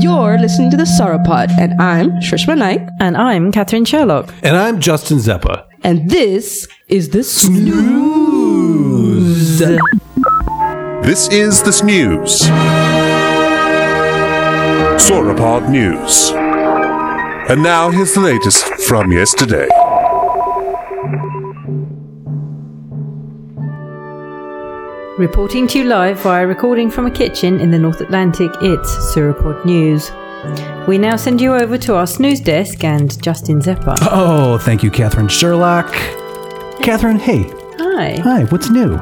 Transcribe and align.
You're 0.00 0.38
listening 0.38 0.70
to 0.70 0.76
the 0.76 0.84
Sauropod, 0.84 1.50
and 1.58 1.80
I'm 1.80 2.10
Shrishma 2.20 2.56
Naik, 2.56 2.82
And 3.00 3.16
I'm 3.16 3.50
Catherine 3.50 3.84
Sherlock. 3.84 4.32
And 4.42 4.56
I'm 4.56 4.78
Justin 4.80 5.18
Zeppa. 5.18 5.64
and 5.82 6.08
this 6.10 6.68
is 6.88 7.08
the 7.10 7.24
Snooze. 7.24 7.78
This 11.02 11.28
is 11.30 11.62
the 11.62 11.72
Snooze. 11.72 12.42
Sauropod 15.06 15.68
News. 15.70 16.30
And 17.50 17.62
now 17.62 17.90
here's 17.90 18.12
the 18.14 18.20
latest 18.20 18.66
from 18.88 19.10
yesterday. 19.10 19.68
Reporting 25.18 25.66
to 25.66 25.78
you 25.80 25.84
live 25.84 26.20
via 26.20 26.46
recording 26.46 26.92
from 26.92 27.06
a 27.06 27.10
kitchen 27.10 27.58
in 27.58 27.72
the 27.72 27.78
North 27.78 28.00
Atlantic, 28.00 28.52
it's 28.62 28.94
Sauropod 29.12 29.64
News. 29.64 30.12
We 30.86 30.96
now 30.96 31.16
send 31.16 31.40
you 31.40 31.56
over 31.56 31.76
to 31.76 31.96
our 31.96 32.06
snooze 32.06 32.38
desk 32.38 32.84
and 32.84 33.20
Justin 33.20 33.58
Zeppa. 33.60 33.96
Oh, 34.02 34.58
thank 34.58 34.84
you, 34.84 34.92
Catherine 34.92 35.26
Sherlock. 35.26 35.92
Catherine, 36.82 37.18
hey. 37.18 37.42
Hi. 37.80 38.18
Hi, 38.22 38.44
what's 38.44 38.70
new? 38.70 38.96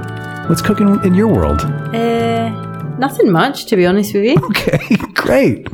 What's 0.48 0.62
cooking 0.62 1.04
in 1.04 1.14
your 1.14 1.28
world? 1.28 1.60
Uh, 1.60 2.48
nothing 2.98 3.30
much, 3.30 3.66
to 3.66 3.76
be 3.76 3.84
honest 3.84 4.14
with 4.14 4.24
you. 4.24 4.36
Okay, 4.46 4.96
great. 5.12 5.68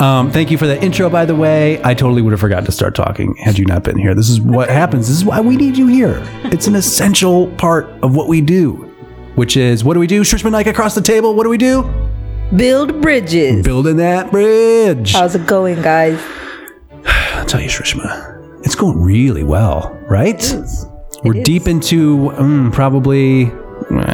Um, 0.00 0.32
thank 0.32 0.50
you 0.50 0.58
for 0.58 0.66
that 0.66 0.82
intro, 0.82 1.08
by 1.08 1.24
the 1.24 1.36
way. 1.36 1.80
I 1.84 1.94
totally 1.94 2.22
would 2.22 2.32
have 2.32 2.40
forgotten 2.40 2.64
to 2.64 2.72
start 2.72 2.96
talking 2.96 3.36
had 3.36 3.56
you 3.56 3.64
not 3.66 3.84
been 3.84 3.98
here. 3.98 4.16
This 4.16 4.30
is 4.30 4.40
what 4.40 4.68
happens. 4.68 5.06
This 5.06 5.18
is 5.18 5.24
why 5.24 5.40
we 5.40 5.56
need 5.56 5.76
you 5.76 5.86
here. 5.86 6.20
It's 6.46 6.66
an 6.66 6.74
essential 6.74 7.52
part 7.52 7.86
of 8.02 8.16
what 8.16 8.26
we 8.26 8.40
do, 8.40 8.85
which 9.36 9.56
is 9.56 9.84
what 9.84 9.94
do 9.94 10.00
we 10.00 10.06
do? 10.06 10.22
Shrishma 10.22 10.50
Naik 10.50 10.66
across 10.66 10.94
the 10.94 11.00
table. 11.02 11.34
What 11.34 11.44
do 11.44 11.50
we 11.50 11.58
do? 11.58 11.82
Build 12.54 13.00
bridges. 13.02 13.64
Building 13.64 13.96
that 13.96 14.30
bridge. 14.30 15.12
How's 15.12 15.34
it 15.34 15.46
going, 15.46 15.80
guys? 15.82 16.20
I'll 17.06 17.46
tell 17.46 17.60
you, 17.60 17.68
Shrishma, 17.68 18.60
it's 18.64 18.74
going 18.74 19.00
really 19.00 19.44
well, 19.44 19.96
right? 20.08 20.42
We're 21.24 21.42
deep 21.42 21.66
into 21.66 22.30
um, 22.32 22.70
probably, 22.72 23.46
I 23.46 23.48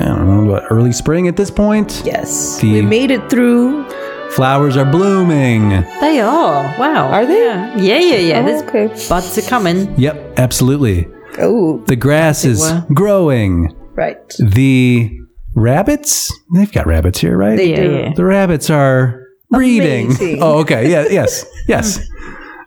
don't 0.00 0.46
know, 0.46 0.52
what, 0.52 0.64
early 0.70 0.92
spring 0.92 1.28
at 1.28 1.36
this 1.36 1.50
point. 1.50 2.02
Yes. 2.04 2.58
The- 2.60 2.72
we 2.72 2.82
made 2.82 3.10
it 3.10 3.28
through. 3.28 3.88
Flowers 4.30 4.78
are 4.78 4.90
blooming. 4.90 5.68
They 6.00 6.18
are. 6.20 6.62
Wow. 6.78 7.08
Are 7.08 7.26
they? 7.26 7.44
Yeah, 7.44 7.76
yeah, 7.76 7.98
yeah. 7.98 8.16
yeah. 8.18 8.40
Oh, 8.40 8.44
There's 8.46 8.62
okay. 8.62 9.08
buds 9.08 9.36
are 9.36 9.42
coming. 9.42 9.94
Yep, 10.00 10.38
absolutely. 10.38 11.06
Oh, 11.38 11.82
The 11.86 11.96
grass 11.96 12.46
is 12.46 12.60
were. 12.60 12.86
growing. 12.94 13.76
Right. 13.94 14.16
The 14.38 15.18
rabbits, 15.54 16.32
they've 16.54 16.70
got 16.72 16.86
rabbits 16.86 17.20
here, 17.20 17.36
right? 17.36 17.56
They 17.56 17.70
Yeah, 17.70 17.76
do. 17.82 17.92
yeah. 17.92 18.12
the 18.14 18.24
rabbits 18.24 18.70
are 18.70 19.26
breeding. 19.50 20.06
Amazing. 20.06 20.38
Oh, 20.42 20.60
okay. 20.60 20.90
Yeah, 20.90 21.06
yes, 21.10 21.44
yes. 21.68 22.00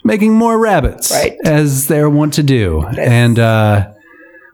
Making 0.03 0.33
more 0.33 0.59
rabbits, 0.59 1.11
Right. 1.11 1.35
as 1.45 1.87
they're 1.87 2.09
wont 2.09 2.33
to 2.35 2.43
do. 2.43 2.83
And 2.85 3.39
uh, 3.39 3.91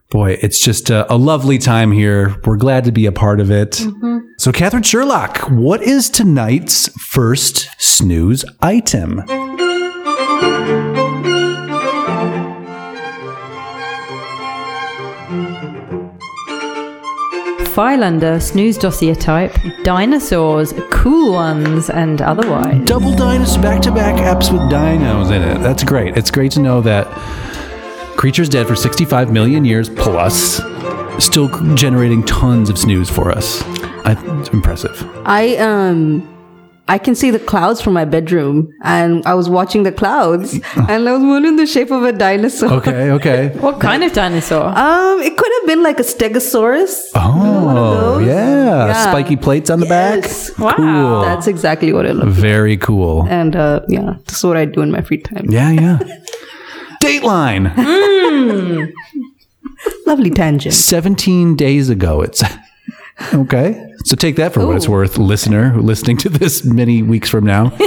boy, 0.09 0.37
it's 0.41 0.59
just 0.63 0.89
a, 0.89 1.11
a 1.13 1.17
lovely 1.17 1.57
time 1.57 1.91
here. 1.91 2.35
We're 2.45 2.55
glad 2.57 2.85
to 2.85 2.91
be 2.93 3.05
a 3.05 3.11
part 3.11 3.41
of 3.41 3.51
it. 3.51 3.71
Mm-hmm. 3.71 4.19
So, 4.37 4.51
Catherine 4.53 4.81
Sherlock, 4.83 5.39
what 5.49 5.81
is 5.83 6.09
tonight's 6.09 6.87
first 7.03 7.67
snooze 7.77 8.45
item? 8.61 9.21
Philander, 17.81 18.39
snooze 18.39 18.77
dossier 18.77 19.15
type, 19.15 19.57
dinosaurs, 19.81 20.71
cool 20.91 21.33
ones, 21.33 21.89
and 21.89 22.21
otherwise. 22.21 22.85
Double 22.85 23.11
dinos, 23.11 23.59
back 23.59 23.81
to 23.81 23.91
back 23.91 24.13
apps 24.17 24.53
with 24.53 24.61
dinos 24.71 25.35
in 25.35 25.41
it. 25.41 25.63
That's 25.63 25.83
great. 25.83 26.15
It's 26.15 26.29
great 26.29 26.51
to 26.51 26.59
know 26.59 26.81
that 26.81 27.07
creatures 28.17 28.49
dead 28.49 28.67
for 28.67 28.75
65 28.75 29.31
million 29.33 29.65
years 29.65 29.89
plus 29.89 30.61
still 31.17 31.49
generating 31.73 32.23
tons 32.23 32.69
of 32.69 32.77
snooze 32.77 33.09
for 33.09 33.31
us. 33.31 33.63
I, 34.05 34.15
it's 34.39 34.49
impressive. 34.49 35.03
I 35.25 35.55
um 35.57 36.21
I 36.93 36.97
can 37.05 37.15
see 37.15 37.31
the 37.31 37.39
clouds 37.51 37.79
from 37.83 37.93
my 37.93 38.03
bedroom 38.15 38.55
and 38.83 39.25
I 39.25 39.33
was 39.33 39.47
watching 39.57 39.83
the 39.83 39.93
clouds 40.01 40.53
and 40.89 41.07
there 41.07 41.13
was 41.17 41.23
one 41.35 41.45
in 41.45 41.55
the 41.55 41.65
shape 41.65 41.89
of 41.97 42.03
a 42.03 42.11
dinosaur. 42.11 42.69
Okay, 42.79 43.11
okay. 43.17 43.41
What 43.65 43.79
kind 43.79 44.03
of 44.03 44.11
dinosaur? 44.11 44.65
Um 44.85 45.21
it 45.29 45.33
could 45.39 45.51
have 45.57 45.67
been 45.71 45.83
like 45.83 45.99
a 45.99 46.03
stegosaurus. 46.13 46.93
Oh, 47.15 48.19
those? 48.19 48.27
yeah. 48.27 48.87
Yeah. 48.87 49.11
Spiky 49.11 49.37
plates 49.37 49.69
on 49.69 49.79
the 49.79 49.87
Yes. 49.87 50.49
back. 50.49 50.59
Wow. 50.59 50.75
Cool. 50.75 51.21
That's 51.21 51.47
exactly 51.47 51.93
what 51.93 52.05
it 52.05 52.13
looked 52.15 52.27
like. 52.35 52.45
Very 52.51 52.77
cool. 52.77 53.25
And 53.39 53.55
uh 53.55 53.81
yeah, 53.87 54.15
that's 54.25 54.43
what 54.43 54.57
I 54.57 54.65
do 54.65 54.81
in 54.81 54.91
my 54.91 55.01
free 55.01 55.21
time. 55.29 55.45
Yeah, 55.49 55.71
yeah. 55.71 55.97
Dateline. 57.03 57.71
Lovely 60.05 60.29
tangent. 60.29 60.73
17 60.75 61.55
days 61.55 61.89
ago, 61.89 62.21
it's. 62.21 62.43
Okay. 63.33 63.69
So 64.03 64.15
take 64.15 64.35
that 64.37 64.53
for 64.53 64.65
what 64.65 64.75
it's 64.75 64.87
worth, 64.89 65.17
listener 65.17 65.79
listening 65.79 66.17
to 66.17 66.29
this 66.29 66.63
many 66.63 67.01
weeks 67.01 67.29
from 67.29 67.45
now. 67.45 67.69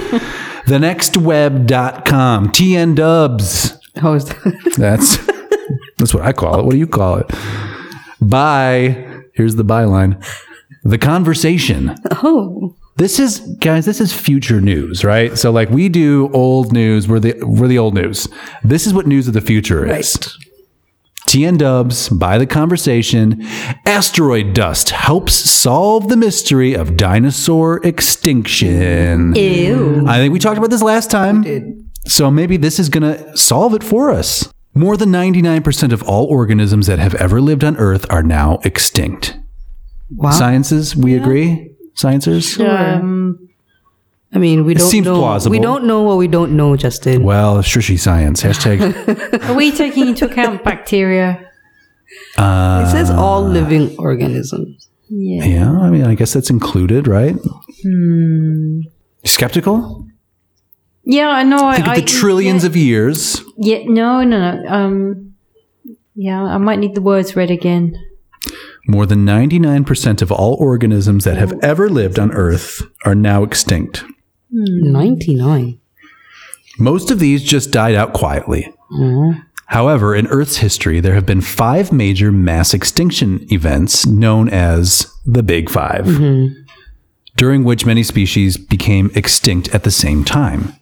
TheNextWeb.com. 0.66 2.48
TN 2.48 2.94
dubs. 2.94 3.78
How 3.96 4.14
is 4.14 4.24
that? 4.26 4.72
That's 4.76 5.18
that's 5.98 6.12
what 6.12 6.24
I 6.24 6.32
call 6.32 6.58
it. 6.58 6.64
What 6.64 6.72
do 6.72 6.78
you 6.78 6.86
call 6.86 7.16
it? 7.18 7.30
Bye. 8.20 9.22
Here's 9.34 9.54
the 9.54 9.64
byline. 9.64 10.22
The 10.82 10.98
conversation. 10.98 11.94
Oh. 12.10 12.74
This 12.96 13.18
is 13.18 13.40
guys, 13.58 13.86
this 13.86 14.00
is 14.00 14.12
future 14.12 14.60
news, 14.60 15.04
right? 15.04 15.36
So 15.36 15.50
like 15.50 15.68
we 15.70 15.88
do 15.88 16.30
old 16.32 16.72
news, 16.72 17.08
we're 17.08 17.18
the 17.18 17.34
we're 17.42 17.66
the 17.66 17.78
old 17.78 17.94
news. 17.94 18.28
This 18.62 18.86
is 18.86 18.94
what 18.94 19.06
news 19.06 19.26
of 19.26 19.34
the 19.34 19.40
future 19.40 19.84
is. 19.84 20.16
Right. 21.26 21.32
TN 21.32 21.58
Dubs 21.58 22.08
by 22.08 22.38
the 22.38 22.46
conversation. 22.46 23.44
Asteroid 23.86 24.54
dust 24.54 24.90
helps 24.90 25.34
solve 25.34 26.08
the 26.08 26.16
mystery 26.16 26.74
of 26.74 26.96
dinosaur 26.96 27.84
extinction. 27.84 29.34
Ew. 29.34 30.04
I 30.06 30.18
think 30.18 30.32
we 30.32 30.38
talked 30.38 30.58
about 30.58 30.70
this 30.70 30.82
last 30.82 31.10
time. 31.10 31.90
So 32.06 32.30
maybe 32.30 32.56
this 32.56 32.78
is 32.78 32.88
going 32.88 33.02
to 33.02 33.36
solve 33.36 33.74
it 33.74 33.82
for 33.82 34.10
us. 34.10 34.52
More 34.74 34.96
than 34.96 35.10
99% 35.10 35.92
of 35.92 36.02
all 36.02 36.26
organisms 36.26 36.86
that 36.88 36.98
have 36.98 37.14
ever 37.14 37.40
lived 37.40 37.64
on 37.64 37.76
Earth 37.76 38.06
are 38.10 38.22
now 38.22 38.58
extinct. 38.64 39.38
Wow. 40.10 40.30
Sciences, 40.32 40.94
we 40.96 41.14
agree? 41.16 41.70
Sciencers? 41.96 42.58
Um, 42.60 43.48
I 44.34 44.38
mean, 44.38 44.64
we 44.64 44.74
don't 44.74 44.88
seems 44.88 45.06
know. 45.06 45.18
plausible. 45.18 45.52
We 45.52 45.60
don't 45.60 45.84
know 45.84 46.02
what 46.02 46.18
we 46.18 46.26
don't 46.26 46.56
know, 46.56 46.76
Justin. 46.76 47.22
Well, 47.22 47.58
shushy 47.58 47.98
science. 47.98 48.42
Hashtag. 48.42 49.44
are 49.48 49.54
we 49.54 49.70
taking 49.70 50.08
into 50.08 50.28
account 50.28 50.64
bacteria? 50.64 51.50
it 52.36 52.90
says 52.90 53.10
all 53.10 53.42
living 53.42 53.96
organisms. 53.98 54.88
Yeah. 55.08 55.44
yeah, 55.44 55.70
I 55.70 55.90
mean, 55.90 56.04
I 56.04 56.14
guess 56.14 56.32
that's 56.32 56.50
included, 56.50 57.06
right? 57.06 57.36
Skeptical? 59.24 60.08
Yeah, 61.04 61.28
I 61.28 61.42
know. 61.42 61.72
Think 61.72 61.86
I, 61.86 61.96
of 61.96 62.00
the 62.00 62.06
trillions 62.06 62.64
yeah, 62.64 62.70
of 62.70 62.76
years. 62.76 63.40
Yeah, 63.58 63.82
no, 63.84 64.22
no, 64.22 64.60
no. 64.60 64.68
Um, 64.68 65.34
yeah, 66.14 66.42
I 66.42 66.58
might 66.58 66.78
need 66.78 66.94
the 66.94 67.02
words 67.02 67.36
read 67.36 67.50
again. 67.50 67.96
More 68.86 69.06
than 69.06 69.24
99% 69.24 70.22
of 70.22 70.32
all 70.32 70.54
organisms 70.54 71.24
that 71.24 71.36
have 71.36 71.58
ever 71.62 71.88
lived 71.88 72.18
on 72.18 72.32
Earth 72.32 72.82
are 73.04 73.14
now 73.14 73.42
extinct. 73.42 74.04
Hmm. 74.54 74.92
99. 74.92 75.80
Most 76.78 77.10
of 77.10 77.18
these 77.18 77.42
just 77.42 77.70
died 77.70 77.94
out 77.94 78.12
quietly. 78.12 78.72
However, 79.66 80.14
in 80.14 80.26
Earth's 80.28 80.58
history, 80.58 81.00
there 81.00 81.14
have 81.14 81.26
been 81.26 81.40
five 81.40 81.90
major 81.92 82.30
mass 82.30 82.74
extinction 82.74 83.46
events 83.52 84.06
known 84.06 84.48
as 84.48 85.12
the 85.26 85.42
Big 85.42 85.70
5 85.70 86.04
mm-hmm. 86.04 86.62
during 87.36 87.64
which 87.64 87.84
many 87.86 88.02
species 88.02 88.56
became 88.56 89.10
extinct 89.14 89.74
at 89.74 89.82
the 89.82 89.90
same 89.90 90.22
time. 90.24 90.74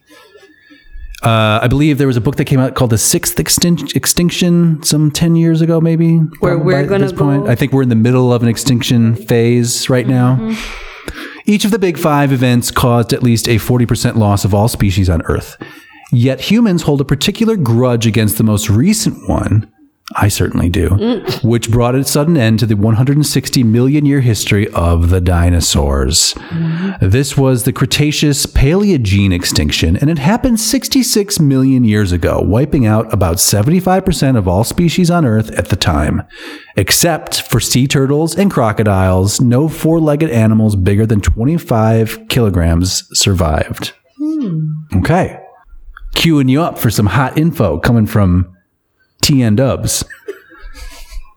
Uh, 1.23 1.59
I 1.63 1.67
believe 1.67 1.97
there 1.97 2.07
was 2.07 2.17
a 2.17 2.21
book 2.21 2.35
that 2.35 2.45
came 2.45 2.59
out 2.59 2.75
called 2.75 2.89
The 2.89 2.97
Sixth 2.97 3.37
Extin- 3.37 3.95
Extinction 3.95 4.83
some 4.83 5.09
10 5.09 5.37
years 5.37 5.61
ago, 5.61 5.79
maybe. 5.79 6.17
Where 6.41 6.57
we're 6.57 6.83
by 6.83 6.87
gonna 6.89 7.05
this 7.05 7.13
point. 7.13 7.45
go- 7.45 7.49
I 7.51 7.55
think 7.55 7.71
we're 7.71 7.83
in 7.83 7.89
the 7.89 7.95
middle 7.95 8.33
of 8.33 8.43
an 8.43 8.49
extinction 8.49 9.15
phase 9.15 9.89
right 9.89 10.05
now. 10.07 10.35
Mm-hmm. 10.35 10.92
Each 11.45 11.65
of 11.65 11.71
the 11.71 11.79
big 11.79 11.97
five 11.97 12.31
events 12.31 12.71
caused 12.71 13.11
at 13.11 13.21
least 13.21 13.47
a 13.47 13.57
40% 13.57 14.15
loss 14.15 14.45
of 14.45 14.53
all 14.53 14.69
species 14.69 15.09
on 15.09 15.21
Earth. 15.23 15.57
Yet 16.11 16.39
humans 16.39 16.83
hold 16.83 17.01
a 17.01 17.05
particular 17.05 17.57
grudge 17.57 18.07
against 18.07 18.37
the 18.37 18.43
most 18.43 18.69
recent 18.69 19.27
one. 19.27 19.69
I 20.15 20.27
certainly 20.27 20.69
do, 20.69 20.89
which 21.43 21.71
brought 21.71 21.95
a 21.95 22.03
sudden 22.03 22.37
end 22.37 22.59
to 22.59 22.65
the 22.65 22.75
160 22.75 23.63
million 23.63 24.05
year 24.05 24.21
history 24.21 24.67
of 24.69 25.09
the 25.09 25.21
dinosaurs. 25.21 26.35
This 27.01 27.37
was 27.37 27.63
the 27.63 27.73
Cretaceous 27.73 28.45
Paleogene 28.45 29.33
extinction, 29.33 29.97
and 29.97 30.09
it 30.09 30.19
happened 30.19 30.59
66 30.59 31.39
million 31.39 31.83
years 31.83 32.11
ago, 32.11 32.41
wiping 32.41 32.85
out 32.85 33.11
about 33.13 33.37
75% 33.37 34.37
of 34.37 34.47
all 34.47 34.63
species 34.63 35.09
on 35.09 35.25
Earth 35.25 35.51
at 35.51 35.69
the 35.69 35.75
time. 35.75 36.23
Except 36.75 37.41
for 37.41 37.59
sea 37.59 37.87
turtles 37.87 38.35
and 38.35 38.51
crocodiles, 38.51 39.39
no 39.41 39.67
four 39.67 39.99
legged 39.99 40.29
animals 40.29 40.75
bigger 40.75 41.05
than 41.05 41.21
25 41.21 42.27
kilograms 42.29 43.03
survived. 43.13 43.93
Hmm. 44.17 44.71
Okay. 44.95 45.39
Queuing 46.15 46.49
you 46.49 46.61
up 46.61 46.77
for 46.77 46.89
some 46.89 47.07
hot 47.07 47.37
info 47.37 47.79
coming 47.79 48.05
from 48.05 48.55
TN 49.23 49.55
Dubs. 49.55 50.03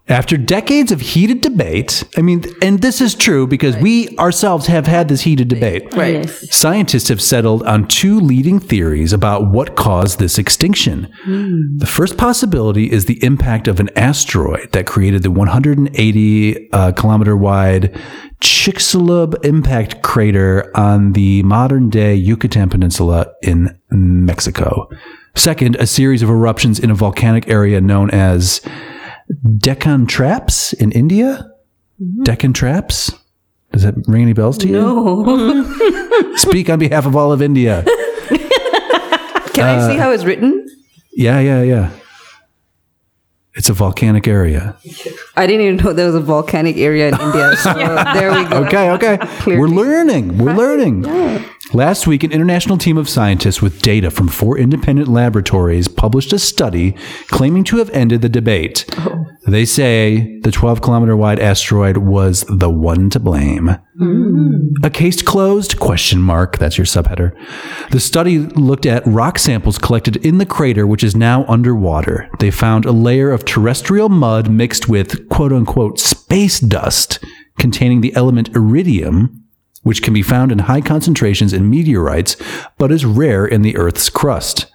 After 0.09 0.37
decades 0.37 0.93
of 0.93 1.01
heated 1.01 1.41
debate, 1.41 2.05
I 2.17 2.23
mean, 2.23 2.45
and 2.63 2.81
this 2.81 3.01
is 3.01 3.13
true 3.13 3.45
because 3.45 3.77
we 3.77 4.17
ourselves 4.19 4.67
have 4.67 4.87
had 4.87 5.09
this 5.09 5.23
heated 5.23 5.49
debate. 5.49 5.93
Right. 5.95 6.15
Yes. 6.15 6.55
Scientists 6.55 7.09
have 7.09 7.21
settled 7.21 7.65
on 7.65 7.89
two 7.89 8.21
leading 8.21 8.61
theories 8.61 9.13
about 9.13 9.51
what 9.51 9.75
caused 9.75 10.21
this 10.21 10.39
extinction. 10.39 11.13
The 11.79 11.87
first 11.87 12.17
possibility 12.17 12.93
is 12.93 13.07
the 13.07 13.23
impact 13.25 13.67
of 13.67 13.81
an 13.81 13.91
asteroid 13.97 14.71
that 14.73 14.87
created 14.87 15.25
the 15.25 15.31
180 15.33 16.73
uh, 16.73 16.93
kilometer 16.93 17.37
wide 17.37 18.01
Chicxulub 18.41 19.45
impact 19.45 20.03
crater 20.03 20.71
on 20.77 21.15
the 21.15 21.43
modern 21.43 21.91
day 21.91 22.15
Yucatan 22.15 22.69
Peninsula 22.69 23.33
in 23.43 23.77
Mexico. 23.91 24.89
Second, 25.35 25.75
a 25.77 25.87
series 25.87 26.23
of 26.23 26.31
eruptions 26.31 26.79
in 26.79 26.91
a 26.91 26.95
volcanic 26.95 27.49
area 27.49 27.81
known 27.81 28.11
as 28.11 28.61
Deccan 29.59 30.07
Traps 30.07 30.73
in 30.73 30.93
India. 30.93 31.51
Mm-hmm. 32.01 32.23
Deccan 32.25 32.53
Traps? 32.53 33.13
Does 33.73 33.83
that 33.83 33.95
ring 34.07 34.23
any 34.23 34.33
bells 34.33 34.59
to 34.59 34.67
you? 34.69 34.73
No. 34.73 36.35
Speak 36.37 36.71
on 36.71 36.79
behalf 36.79 37.07
of 37.07 37.17
all 37.17 37.33
of 37.33 37.43
India. 37.43 37.83
Can 39.53 39.65
I 39.65 39.89
see 39.89 39.99
uh, 39.99 40.03
how 40.03 40.11
it's 40.11 40.25
written? 40.25 40.67
Yeah, 41.13 41.41
yeah, 41.41 41.63
yeah. 41.63 41.91
It's 43.57 43.71
a 43.71 43.73
volcanic 43.73 44.29
area. 44.29 44.77
I 45.35 45.47
didn't 45.47 45.67
even 45.67 45.77
know 45.85 45.93
there 45.95 46.07
was 46.07 46.15
a 46.15 46.21
volcanic 46.21 46.77
area 46.77 47.09
in 47.09 47.21
India. 47.21 47.53
So 47.57 47.73
there 47.73 48.33
we 48.33 48.45
go. 48.45 48.65
Okay, 48.65 48.91
okay. 48.91 49.19
We're 49.47 49.69
learning. 49.69 50.39
We're 50.39 50.55
learning. 50.55 51.05
Last 51.73 52.07
week, 52.07 52.23
an 52.23 52.33
international 52.33 52.79
team 52.79 52.97
of 52.97 53.09
scientists 53.09 53.61
with 53.61 53.83
data 53.83 54.11
from 54.11 54.29
four 54.29 54.59
independent 54.59 55.09
laboratories 55.09 55.89
published 55.89 56.33
a 56.33 56.39
study 56.39 56.95
claiming 57.29 57.65
to 57.65 57.79
have 57.79 57.91
ended 57.91 58.23
the 58.23 58.29
debate. 58.29 58.85
Oh. 58.99 59.25
They 59.49 59.65
say 59.65 60.39
the 60.41 60.51
12 60.51 60.83
kilometer 60.83 61.17
wide 61.17 61.39
asteroid 61.39 61.99
was 61.99 62.45
the 62.49 62.69
one 62.69 63.11
to 63.11 63.21
blame. 63.21 63.79
Hmm. 63.99 64.57
A 64.83 64.91
case 64.91 65.23
closed? 65.23 65.81
Question 65.81 66.21
mark. 66.21 66.59
That's 66.59 66.77
your 66.77 66.85
subheader. 66.85 67.33
The 67.91 68.01
study 68.01 68.39
looked 68.39 68.85
at 68.85 69.07
rock 69.07 69.39
samples 69.39 69.79
collected 69.79 70.17
in 70.19 70.39
the 70.39 70.47
crater, 70.47 70.87
which 70.87 71.03
is 71.03 71.17
now 71.17 71.47
underwater. 71.47 72.29
They 72.39 72.51
found 72.51 72.85
a 72.85 72.93
layer 72.93 73.31
of 73.31 73.46
terrestrial 73.47 74.09
mud 74.09 74.51
mixed 74.51 74.89
with 74.89 75.29
quote 75.29 75.53
unquote 75.53 75.99
space 75.99 76.61
dust 76.61 77.25
containing 77.59 78.01
the 78.01 78.15
element 78.15 78.55
iridium, 78.55 79.45
which 79.83 80.03
can 80.03 80.13
be 80.13 80.23
found 80.23 80.53
in 80.53 80.61
high 80.61 80.81
concentrations 80.81 81.53
in 81.53 81.71
meteorites, 81.71 82.37
but 82.77 82.93
is 82.93 83.05
rare 83.05 83.47
in 83.47 83.63
the 83.63 83.77
Earth's 83.77 84.11
crust. 84.11 84.67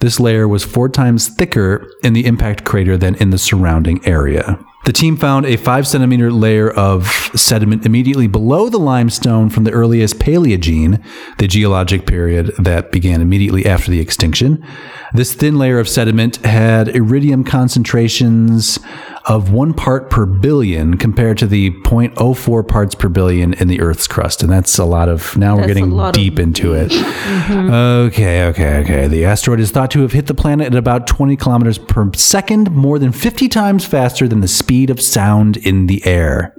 This 0.00 0.18
layer 0.18 0.48
was 0.48 0.64
four 0.64 0.88
times 0.88 1.28
thicker 1.28 1.88
in 2.02 2.12
the 2.12 2.26
impact 2.26 2.64
crater 2.64 2.96
than 2.96 3.14
in 3.16 3.30
the 3.30 3.38
surrounding 3.38 4.04
area. 4.06 4.58
The 4.84 4.92
team 4.92 5.16
found 5.16 5.46
a 5.46 5.56
five 5.56 5.86
centimeter 5.86 6.30
layer 6.30 6.70
of 6.70 7.06
sediment 7.34 7.86
immediately 7.86 8.26
below 8.26 8.68
the 8.68 8.78
limestone 8.78 9.48
from 9.48 9.64
the 9.64 9.70
earliest 9.70 10.18
Paleogene, 10.18 11.02
the 11.38 11.48
geologic 11.48 12.06
period 12.06 12.52
that 12.58 12.92
began 12.92 13.22
immediately 13.22 13.64
after 13.64 13.90
the 13.90 14.00
extinction. 14.00 14.62
This 15.14 15.32
thin 15.32 15.56
layer 15.56 15.78
of 15.78 15.88
sediment 15.88 16.36
had 16.44 16.88
iridium 16.88 17.44
concentrations 17.44 18.78
of 19.26 19.50
one 19.50 19.72
part 19.72 20.10
per 20.10 20.26
billion 20.26 20.98
compared 20.98 21.38
to 21.38 21.46
the 21.46 21.70
0.04 21.82 22.68
parts 22.68 22.94
per 22.94 23.08
billion 23.08 23.54
in 23.54 23.68
the 23.68 23.80
Earth's 23.80 24.06
crust. 24.06 24.42
And 24.42 24.52
that's 24.52 24.76
a 24.78 24.84
lot 24.84 25.08
of, 25.08 25.34
now 25.36 25.54
we're 25.54 25.62
That's 25.62 25.68
getting 25.74 25.90
lot 25.90 26.08
of- 26.10 26.14
deep 26.14 26.38
into 26.38 26.74
it. 26.74 26.92
Mm-hmm. 27.34 27.70
Okay, 27.72 28.44
okay, 28.46 28.78
okay. 28.78 29.08
The 29.08 29.24
asteroid 29.24 29.58
is 29.60 29.70
thought 29.70 29.90
to 29.92 30.00
have 30.02 30.12
hit 30.12 30.26
the 30.26 30.34
planet 30.34 30.68
at 30.68 30.74
about 30.76 31.06
20 31.06 31.36
kilometers 31.36 31.78
per 31.78 32.10
second, 32.14 32.70
more 32.70 32.98
than 32.98 33.12
50 33.12 33.48
times 33.48 33.84
faster 33.84 34.26
than 34.28 34.40
the 34.40 34.48
speed 34.48 34.88
of 34.88 35.00
sound 35.00 35.56
in 35.58 35.86
the 35.86 36.04
air. 36.06 36.54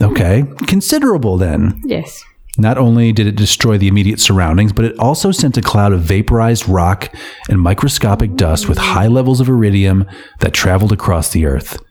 Okay, 0.00 0.44
considerable 0.66 1.36
then. 1.36 1.80
Yes. 1.84 2.24
Not 2.56 2.78
only 2.78 3.12
did 3.12 3.26
it 3.26 3.36
destroy 3.36 3.76
the 3.78 3.88
immediate 3.88 4.20
surroundings, 4.20 4.72
but 4.72 4.84
it 4.84 4.98
also 4.98 5.32
sent 5.32 5.56
a 5.56 5.62
cloud 5.62 5.92
of 5.92 6.00
vaporized 6.02 6.68
rock 6.68 7.14
and 7.48 7.60
microscopic 7.60 8.34
dust 8.36 8.68
with 8.68 8.78
high 8.78 9.08
levels 9.08 9.40
of 9.40 9.48
iridium 9.48 10.06
that 10.40 10.52
traveled 10.54 10.92
across 10.92 11.30
the 11.30 11.44
Earth. 11.46 11.82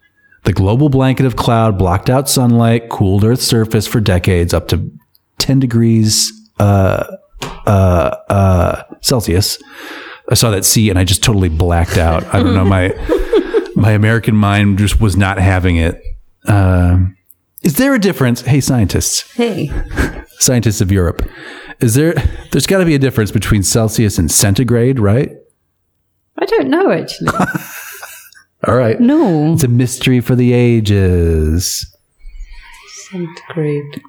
The 0.44 0.54
global 0.54 0.90
blanket 0.90 1.26
of 1.26 1.36
cloud 1.36 1.78
blocked 1.78 2.10
out 2.10 2.30
sunlight, 2.30 2.90
cooled 2.90 3.24
Earth's 3.24 3.46
surface 3.46 3.86
for 3.88 4.00
decades 4.00 4.54
up 4.54 4.68
to 4.70 4.92
10 5.38 5.60
degrees 5.60 6.32
uh, 6.60 7.06
uh, 7.68 8.16
uh, 8.30 8.84
Celsius. 9.02 9.62
I 10.30 10.34
saw 10.36 10.50
that 10.52 10.66
C 10.66 10.90
and 10.90 10.98
I 10.98 11.04
just 11.04 11.24
totally 11.24 11.50
blacked 11.50 11.98
out. 11.98 12.24
I 12.34 12.42
don't 12.42 12.56
know 12.56 12.64
my 12.66 12.90
my 13.76 13.92
American 13.92 14.36
mind 14.36 14.78
just 14.78 15.00
was 15.02 15.18
not 15.18 15.38
having 15.38 15.78
it. 15.78 16.02
Um 16.48 17.18
is 17.64 17.76
there 17.76 17.94
a 17.94 18.00
difference? 18.00 18.42
Hey, 18.42 18.60
scientists, 18.62 19.32
Hey. 19.34 19.70
scientists 20.40 20.82
of 20.82 20.92
Europe, 20.92 21.22
is 21.80 21.94
there? 21.94 22.14
There's 22.52 22.66
got 22.66 22.80
to 22.80 22.86
be 22.86 22.96
a 22.96 23.00
difference 23.00 23.30
between 23.30 23.62
Celsius 23.62 24.18
and 24.18 24.32
centigrade, 24.32 25.00
right? 25.00 25.30
I 26.40 26.46
don't 26.46 26.70
know 26.70 26.90
actually. 26.92 27.30
All 28.68 28.76
right, 28.76 29.00
No. 29.00 29.54
it's 29.54 29.64
a 29.64 29.68
mystery 29.68 30.20
for 30.22 30.36
the 30.36 30.54
ages. 30.54 31.86
Centigrade. 33.10 34.02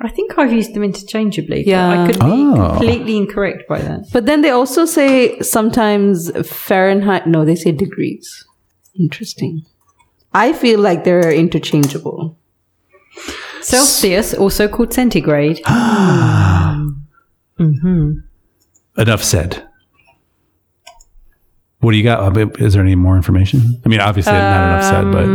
I 0.00 0.08
think 0.08 0.38
I've 0.38 0.52
used 0.52 0.74
them 0.74 0.84
interchangeably. 0.84 1.64
Yeah. 1.66 1.88
I 2.02 2.06
could 2.06 2.18
be 2.20 2.26
Oh. 2.26 2.54
completely 2.76 3.16
incorrect 3.16 3.66
by 3.68 3.80
that. 3.80 4.00
But 4.12 4.26
then 4.26 4.42
they 4.42 4.50
also 4.50 4.84
say 4.84 5.38
sometimes 5.40 6.30
Fahrenheit. 6.48 7.26
No, 7.26 7.44
they 7.44 7.54
say 7.56 7.72
degrees. 7.72 8.44
Interesting. 8.98 9.62
I 10.32 10.52
feel 10.52 10.80
like 10.80 11.04
they're 11.04 11.32
interchangeable. 11.32 12.36
Celsius, 13.62 14.34
also 14.34 14.68
called 14.68 14.92
centigrade. 14.92 15.60
Mhm. 17.58 18.22
Enough 18.98 19.22
said. 19.24 19.62
What 21.84 21.92
do 21.92 21.98
you 21.98 22.04
got? 22.04 22.34
Is 22.60 22.72
there 22.72 22.82
any 22.82 22.94
more 22.94 23.14
information? 23.16 23.60
I 23.84 23.88
mean, 23.90 24.00
obviously 24.00 24.32
not 24.32 24.68
enough 24.68 24.84
said, 24.84 25.12
but 25.12 25.26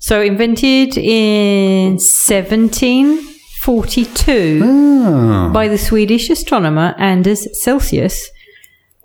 So 0.00 0.20
invented 0.20 0.98
in 0.98 1.98
1742 1.98 4.60
Oh. 4.64 5.50
by 5.52 5.68
the 5.68 5.78
Swedish 5.78 6.28
astronomer 6.30 6.94
Anders 6.98 7.46
Celsius. 7.62 8.28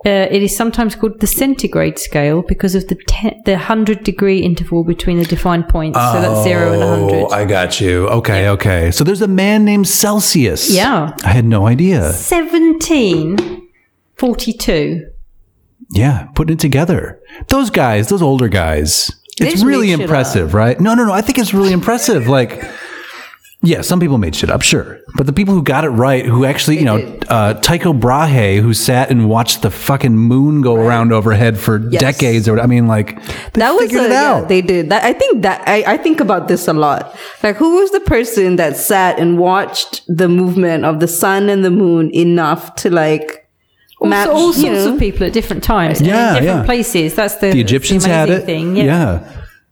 Uh, 0.05 0.27
it 0.31 0.41
is 0.43 0.55
sometimes 0.55 0.95
called 0.95 1.19
the 1.19 1.25
centigrade 1.27 1.97
scale 1.99 2.41
because 2.43 2.75
of 2.75 2.87
the 2.87 2.95
te- 3.07 3.35
the 3.45 3.57
hundred 3.57 4.03
degree 4.03 4.37
interval 4.39 4.83
between 4.83 5.17
the 5.17 5.25
defined 5.25 5.67
points. 5.67 5.97
so 5.99 6.21
that's 6.21 6.43
zero 6.43 6.71
and 6.73 6.83
hundred. 6.83 7.25
Oh, 7.25 7.29
I 7.31 7.45
got 7.45 7.81
you. 7.81 8.07
Okay, 8.09 8.47
okay. 8.49 8.91
So 8.91 9.03
there's 9.03 9.23
a 9.23 9.27
man 9.27 9.65
named 9.65 9.87
Celsius. 9.87 10.69
Yeah. 10.69 11.15
I 11.23 11.29
had 11.29 11.45
no 11.45 11.65
idea. 11.67 12.13
Seventeen 12.13 13.37
forty-two. 14.17 15.07
Yeah, 15.89 16.27
putting 16.35 16.55
it 16.55 16.59
together. 16.59 17.21
Those 17.47 17.69
guys, 17.69 18.09
those 18.09 18.21
older 18.21 18.47
guys. 18.47 19.11
They 19.39 19.49
It's 19.49 19.63
really 19.63 19.91
impressive, 19.91 20.53
right? 20.53 20.79
No, 20.79 20.95
no, 20.95 21.05
no. 21.05 21.13
I 21.13 21.21
think 21.21 21.37
it's 21.37 21.53
really 21.53 21.71
impressive. 21.71 22.27
Like, 22.37 22.63
yeah, 23.63 23.81
some 23.81 23.99
people 23.99 24.19
made 24.19 24.35
shit 24.35 24.51
up, 24.51 24.61
sure. 24.61 24.99
But 25.15 25.25
the 25.25 25.33
people 25.33 25.55
who 25.55 25.63
got 25.63 25.83
it 25.83 25.89
right, 25.89 26.23
who 26.23 26.45
actually, 26.45 26.77
you 26.77 26.85
know, 26.85 27.19
uh, 27.27 27.55
Tycho 27.55 27.91
Brahe, 27.91 28.61
who 28.61 28.73
sat 28.73 29.09
and 29.09 29.27
watched 29.27 29.63
the 29.63 29.71
fucking 29.71 30.15
moon 30.15 30.61
go 30.61 30.75
around 30.75 31.11
overhead 31.11 31.57
for 31.57 31.79
decades, 31.79 32.47
or 32.47 32.59
I 32.59 32.67
mean, 32.67 32.87
like, 32.87 33.15
they 33.25 33.59
That 33.59 33.71
was 33.71 33.91
a, 33.93 34.05
it 34.05 34.11
yeah, 34.11 34.41
they 34.41 34.61
did 34.61 34.89
that. 34.89 35.03
I 35.03 35.13
think 35.13 35.41
that 35.41 35.67
I, 35.67 35.93
I 35.93 35.97
think 35.97 36.19
about 36.19 36.47
this 36.47 36.67
a 36.67 36.73
lot. 36.73 37.17
Like, 37.41 37.55
who 37.55 37.77
was 37.77 37.89
the 37.91 37.99
person 38.01 38.57
that 38.57 38.77
sat 38.77 39.17
and 39.17 39.39
watched 39.39 40.03
the 40.07 40.27
movement 40.29 40.85
of 40.85 40.99
the 40.99 41.07
sun 41.07 41.49
and 41.49 41.65
the 41.65 41.71
moon 41.71 42.13
enough 42.13 42.75
to 42.75 42.91
like 42.91 43.46
match 44.01 44.27
all 44.29 44.47
you 44.47 44.53
sorts 44.53 44.85
know? 44.85 44.93
of 44.93 44.99
people 44.99 45.25
at 45.27 45.33
different 45.33 45.63
times 45.63 46.01
Yeah, 46.01 46.29
in 46.37 46.43
different 46.43 46.59
yeah. 46.61 46.65
places. 46.65 47.15
That's 47.15 47.35
the 47.35 47.51
the 47.51 47.61
Egyptians 47.61 48.03
the 48.03 48.09
had 48.09 48.29
it. 48.29 48.45
Thing. 48.45 48.75
Yeah. 48.75 49.23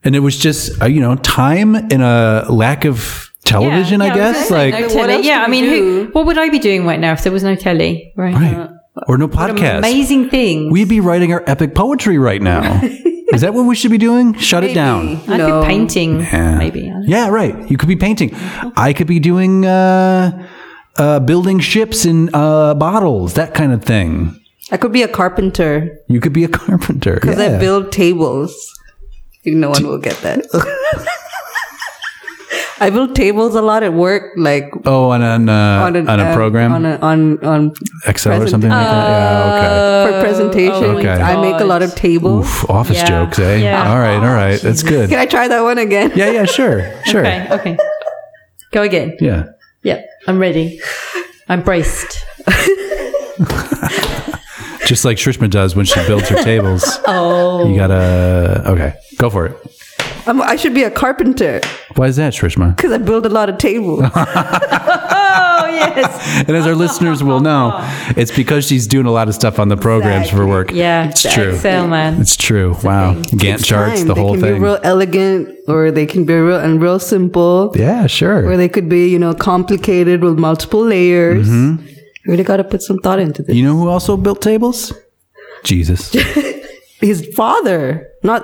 And 0.03 0.15
it 0.15 0.19
was 0.19 0.37
just, 0.37 0.81
uh, 0.81 0.85
you 0.85 1.01
know, 1.01 1.15
time 1.15 1.75
and 1.75 2.01
a 2.03 2.45
lack 2.49 2.85
of 2.85 3.31
television, 3.43 4.01
I 4.01 4.07
Yeah, 4.07 4.15
guess. 4.15 4.37
was 4.43 4.51
Like, 4.51 4.73
no 4.79 4.87
telly. 4.87 5.25
Yeah, 5.27 5.43
I 5.43 5.47
mean, 5.47 5.65
who, 5.65 6.09
what 6.11 6.25
would 6.27 6.37
I 6.37 6.49
be 6.49 6.59
doing 6.59 6.85
right 6.85 6.99
now 6.99 7.13
if 7.13 7.23
there 7.23 7.31
was 7.31 7.43
no 7.43 7.55
telly? 7.55 8.13
Right. 8.15 8.33
right. 8.35 8.69
or 9.07 9.17
no 9.17 9.25
What 9.27 9.49
podcast. 9.51 9.79
amazing 9.79 10.29
thing. 10.29 10.71
We'd 10.71 10.87
be 10.89 10.99
writing 11.01 11.33
our 11.33 11.43
epic 11.47 11.73
poetry 11.75 12.17
right 12.17 12.41
now. 12.41 12.79
Is 13.33 13.41
that 13.41 13.53
what 13.53 13.63
we 13.65 13.75
should 13.75 13.91
be 13.91 13.97
doing? 13.97 14.35
Shut 14.35 14.63
it 14.63 14.73
down. 14.75 15.19
I 15.27 15.37
No. 15.37 15.47
could 15.61 15.67
painting, 15.67 16.19
Yeah. 16.21 16.57
maybe. 16.57 16.93
Yeah, 17.05 17.27
right. 17.29 17.69
You 17.69 17.75
could 17.75 17.89
be 17.89 17.95
painting. 17.97 18.31
I 18.77 18.93
could 18.93 19.07
be 19.07 19.19
doing 19.19 19.65
uh, 19.65 20.47
uh, 20.97 21.19
building 21.19 21.59
ships 21.59 22.05
in 22.05 22.29
uh, 22.33 22.73
bottles, 22.73 23.33
that 23.35 23.53
kind 23.53 23.73
of 23.73 23.83
thing. 23.83 24.39
I 24.71 24.77
could 24.77 24.91
be 24.91 25.03
a 25.03 25.07
carpenter 25.07 25.99
You 26.07 26.19
could 26.19 26.33
be 26.33 26.43
a 26.43 26.47
carpenter. 26.61 27.15
because 27.15 27.37
yeah. 27.37 27.57
I 27.57 27.59
build 27.59 27.91
tables. 27.91 28.53
No 29.45 29.69
one 29.69 29.85
will 29.85 29.99
get 29.99 30.17
that. 30.23 30.41
I 32.77 32.89
build 32.89 33.15
tables 33.15 33.55
a 33.55 33.61
lot 33.61 33.83
at 33.83 33.93
work, 33.93 34.33
like 34.35 34.69
Oh, 34.85 35.09
on 35.11 35.21
an, 35.21 35.47
uh, 35.47 35.85
on, 35.85 35.95
an- 35.95 36.09
a 36.09 36.11
uh, 36.11 36.35
program, 36.35 36.73
on 36.73 36.85
a, 36.85 36.97
on 36.97 37.39
on 37.45 37.73
Excel 38.05 38.41
or 38.41 38.47
something 38.47 38.69
like 38.69 38.85
that. 38.85 39.07
Yeah. 39.07 39.53
Okay. 39.55 40.11
For 40.11 40.19
presentation. 40.25 40.83
Okay. 40.97 41.07
I 41.21 41.39
make 41.39 41.61
a 41.61 41.63
lot 41.65 41.83
of 41.83 41.95
tables. 41.95 42.45
Oof, 42.45 42.69
office 42.69 42.97
Yeah. 42.97 43.07
jokes, 43.07 43.39
eh? 43.39 43.57
Yeah. 43.63 43.89
All 43.89 43.97
right, 43.99 44.17
all 44.17 44.35
right. 44.35 44.59
That's 44.59 44.83
good. 44.83 45.09
Can 45.09 45.19
I 45.19 45.25
try 45.25 45.47
that 45.47 45.61
one 45.61 45.77
again? 45.77 46.11
Yeah, 46.15 46.31
yeah, 46.31 46.43
sure, 46.43 46.83
sure. 47.05 47.21
Okay, 47.25 47.47
okay. 47.51 47.77
Go 48.73 48.81
again. 48.81 49.15
Yeah. 49.21 49.45
Yep, 49.83 50.05
I'm 50.27 50.39
ready. 50.39 50.79
I'm 51.47 51.61
braced. 51.61 52.23
Just 54.85 55.03
like 55.03 55.17
Shrishma 55.17 55.49
does 55.49 55.75
when 55.75 55.85
she 55.85 55.95
builds 56.07 56.29
her 56.29 56.43
tables. 56.43 56.83
Oh. 57.07 57.67
You 57.69 57.75
gotta. 57.75 58.63
Okay, 58.67 58.93
go 59.17 59.29
for 59.29 59.45
it. 59.45 59.57
I'm, 60.27 60.41
I 60.41 60.55
should 60.55 60.73
be 60.73 60.83
a 60.83 60.91
carpenter 60.91 61.61
Why 61.95 62.07
is 62.07 62.15
that, 62.15 62.33
Shrishma? 62.33 62.75
because 62.75 62.91
I 62.91 62.97
build 62.97 63.25
a 63.25 63.29
lot 63.29 63.49
of 63.49 63.57
tables. 63.57 64.03
Oh, 65.37 65.67
yes. 65.67 66.25
And 66.47 66.55
as 66.55 66.65
our 66.67 66.75
listeners 66.75 67.23
will 67.23 67.39
know, 67.39 67.71
it's 68.17 68.31
because 68.31 68.67
she's 68.67 68.87
doing 68.87 69.05
a 69.05 69.11
lot 69.11 69.27
of 69.29 69.35
stuff 69.35 69.57
on 69.57 69.69
the 69.69 69.77
programs 69.77 70.29
for 70.29 70.45
work. 70.45 70.71
Yeah, 70.71 71.09
it's 71.09 71.21
true. 71.21 71.53
Excel, 71.55 71.87
man. 71.87 72.19
It's 72.19 72.35
true. 72.35 72.75
Wow, 72.83 73.13
Gantt 73.15 73.63
charts, 73.63 74.03
the 74.03 74.13
they 74.13 74.19
whole 74.21 74.33
can 74.33 74.41
thing. 74.41 74.53
be 74.55 74.59
real 74.59 74.79
elegant, 74.83 75.57
or 75.67 75.91
they 75.91 76.05
can 76.05 76.25
be 76.25 76.33
real 76.33 76.59
and 76.59 76.81
real 76.81 76.99
simple, 76.99 77.71
yeah, 77.75 78.05
sure. 78.07 78.45
or 78.45 78.57
they 78.57 78.67
could 78.67 78.89
be 78.89 79.07
you 79.09 79.17
know 79.19 79.33
complicated 79.33 80.23
with 80.23 80.37
multiple 80.37 80.83
layers. 80.85 81.47
You 81.47 81.79
really 82.25 82.43
got 82.43 82.57
to 82.57 82.63
put 82.65 82.81
some 82.81 82.97
thought 82.99 83.19
into 83.19 83.41
this. 83.41 83.51
Mm-hmm. 83.55 83.57
You 83.57 83.63
know 83.65 83.77
who 83.77 83.87
also 83.87 84.17
built 84.17 84.41
tables? 84.41 84.91
Jesus. 85.63 86.11
His 86.99 87.25
father, 87.35 88.09
not 88.23 88.43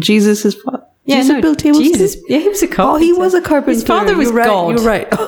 Jesus. 0.00 0.42
His 0.42 0.54
father. 0.56 0.84
Yeah, 1.10 1.16
Jesus 1.16 1.34
no, 1.34 1.40
built 1.42 1.58
tables. 1.58 1.82
Jesus. 1.82 2.14
too? 2.14 2.22
Yeah, 2.28 2.38
he 2.38 2.48
was 2.48 2.62
a 2.62 2.68
carpenter. 2.68 2.92
Oh, 2.92 2.96
he 2.96 3.12
was 3.12 3.34
a 3.34 3.42
carpenter. 3.42 3.72
His 3.72 3.84
father 3.84 4.16
was 4.16 4.28
you're 4.28 4.36
right, 4.36 4.46
God. 4.46 4.70
You're 4.70 4.86
right. 4.86 5.08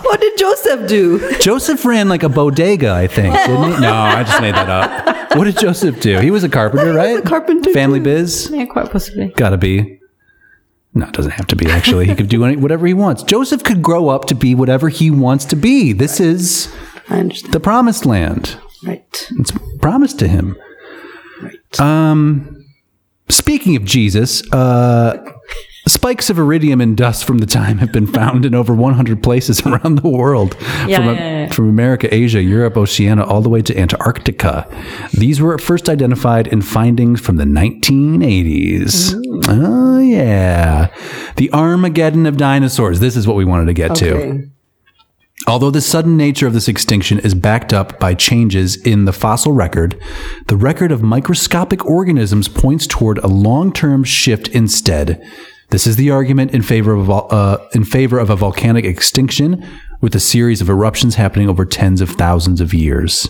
what 0.04 0.20
did 0.20 0.38
Joseph 0.38 0.88
do? 0.88 1.38
Joseph 1.38 1.84
ran 1.84 2.08
like 2.08 2.22
a 2.22 2.28
bodega, 2.28 2.92
I 2.92 3.06
think, 3.06 3.34
didn't 3.34 3.74
he? 3.74 3.80
No, 3.80 3.92
I 3.92 4.24
just 4.24 4.40
made 4.40 4.54
that 4.54 4.68
up. 4.68 5.36
What 5.36 5.44
did 5.44 5.58
Joseph 5.58 6.00
do? 6.00 6.18
He 6.18 6.30
was 6.30 6.42
a 6.42 6.48
carpenter, 6.48 6.92
right? 6.92 7.18
a 7.18 7.22
carpenter, 7.22 7.72
Family 7.72 7.98
too. 7.98 8.04
biz? 8.04 8.50
Yeah, 8.52 8.66
quite 8.66 8.90
possibly. 8.90 9.28
Gotta 9.28 9.58
be. 9.58 10.00
No, 10.94 11.06
it 11.06 11.12
doesn't 11.12 11.32
have 11.32 11.46
to 11.48 11.56
be, 11.56 11.70
actually. 11.70 12.06
He 12.06 12.14
could 12.14 12.28
do 12.28 12.44
any, 12.44 12.56
whatever 12.56 12.86
he 12.86 12.94
wants. 12.94 13.22
Joseph 13.22 13.62
could 13.62 13.82
grow 13.82 14.08
up 14.08 14.24
to 14.26 14.34
be 14.34 14.54
whatever 14.54 14.88
he 14.88 15.10
wants 15.10 15.44
to 15.46 15.56
be. 15.56 15.92
This 15.92 16.18
is 16.18 16.72
I 17.08 17.22
the 17.50 17.60
promised 17.60 18.06
land. 18.06 18.58
Right. 18.84 19.28
It's 19.38 19.52
promised 19.80 20.18
to 20.20 20.28
him. 20.28 20.56
Right. 21.42 21.80
Um, 21.80 22.59
speaking 23.30 23.76
of 23.76 23.84
Jesus, 23.84 24.42
uh, 24.52 25.16
spikes 25.86 26.28
of 26.30 26.38
iridium 26.38 26.80
and 26.80 26.96
dust 26.96 27.24
from 27.24 27.38
the 27.38 27.46
time 27.46 27.78
have 27.78 27.90
been 27.92 28.06
found 28.06 28.44
in 28.44 28.54
over 28.54 28.74
100 28.74 29.22
places 29.22 29.60
around 29.66 29.96
the 29.96 30.08
world, 30.08 30.56
Yeah, 30.86 30.96
from, 30.96 31.06
yeah, 31.06 31.12
yeah. 31.14 31.48
from 31.52 31.68
America, 31.68 32.12
Asia, 32.14 32.42
Europe, 32.42 32.76
Oceania, 32.76 33.24
all 33.24 33.40
the 33.40 33.48
way 33.48 33.62
to 33.62 33.78
Antarctica. 33.78 34.68
These 35.12 35.40
were 35.40 35.56
first 35.58 35.88
identified 35.88 36.46
in 36.48 36.62
findings 36.62 37.20
from 37.20 37.36
the 37.36 37.44
1980s. 37.44 39.14
Oh 39.48 39.98
yeah, 39.98 40.88
the 41.36 41.50
Armageddon 41.52 42.26
of 42.26 42.36
dinosaurs. 42.36 43.00
This 43.00 43.16
is 43.16 43.26
what 43.26 43.36
we 43.36 43.44
wanted 43.44 43.66
to 43.66 43.74
get 43.74 43.94
to. 43.96 44.48
Although 45.46 45.70
the 45.70 45.80
sudden 45.80 46.16
nature 46.16 46.46
of 46.46 46.52
this 46.52 46.68
extinction 46.68 47.18
is 47.18 47.34
backed 47.34 47.72
up 47.72 47.98
by 47.98 48.14
changes 48.14 48.76
in 48.76 49.04
the 49.04 49.12
fossil 49.12 49.52
record, 49.52 50.00
the 50.46 50.56
record 50.56 50.92
of 50.92 51.02
microscopic 51.02 51.84
organisms 51.86 52.46
points 52.46 52.86
toward 52.86 53.18
a 53.18 53.26
long-term 53.26 54.04
shift 54.04 54.48
instead. 54.48 55.24
This 55.70 55.86
is 55.86 55.96
the 55.96 56.10
argument 56.10 56.52
in 56.52 56.62
favor 56.62 56.94
of 56.94 57.10
uh, 57.10 57.58
in 57.72 57.84
favor 57.84 58.18
of 58.18 58.28
a 58.28 58.36
volcanic 58.36 58.84
extinction, 58.84 59.66
with 60.00 60.14
a 60.14 60.20
series 60.20 60.60
of 60.60 60.68
eruptions 60.68 61.14
happening 61.14 61.48
over 61.48 61.64
tens 61.64 62.00
of 62.00 62.10
thousands 62.10 62.60
of 62.60 62.74
years. 62.74 63.28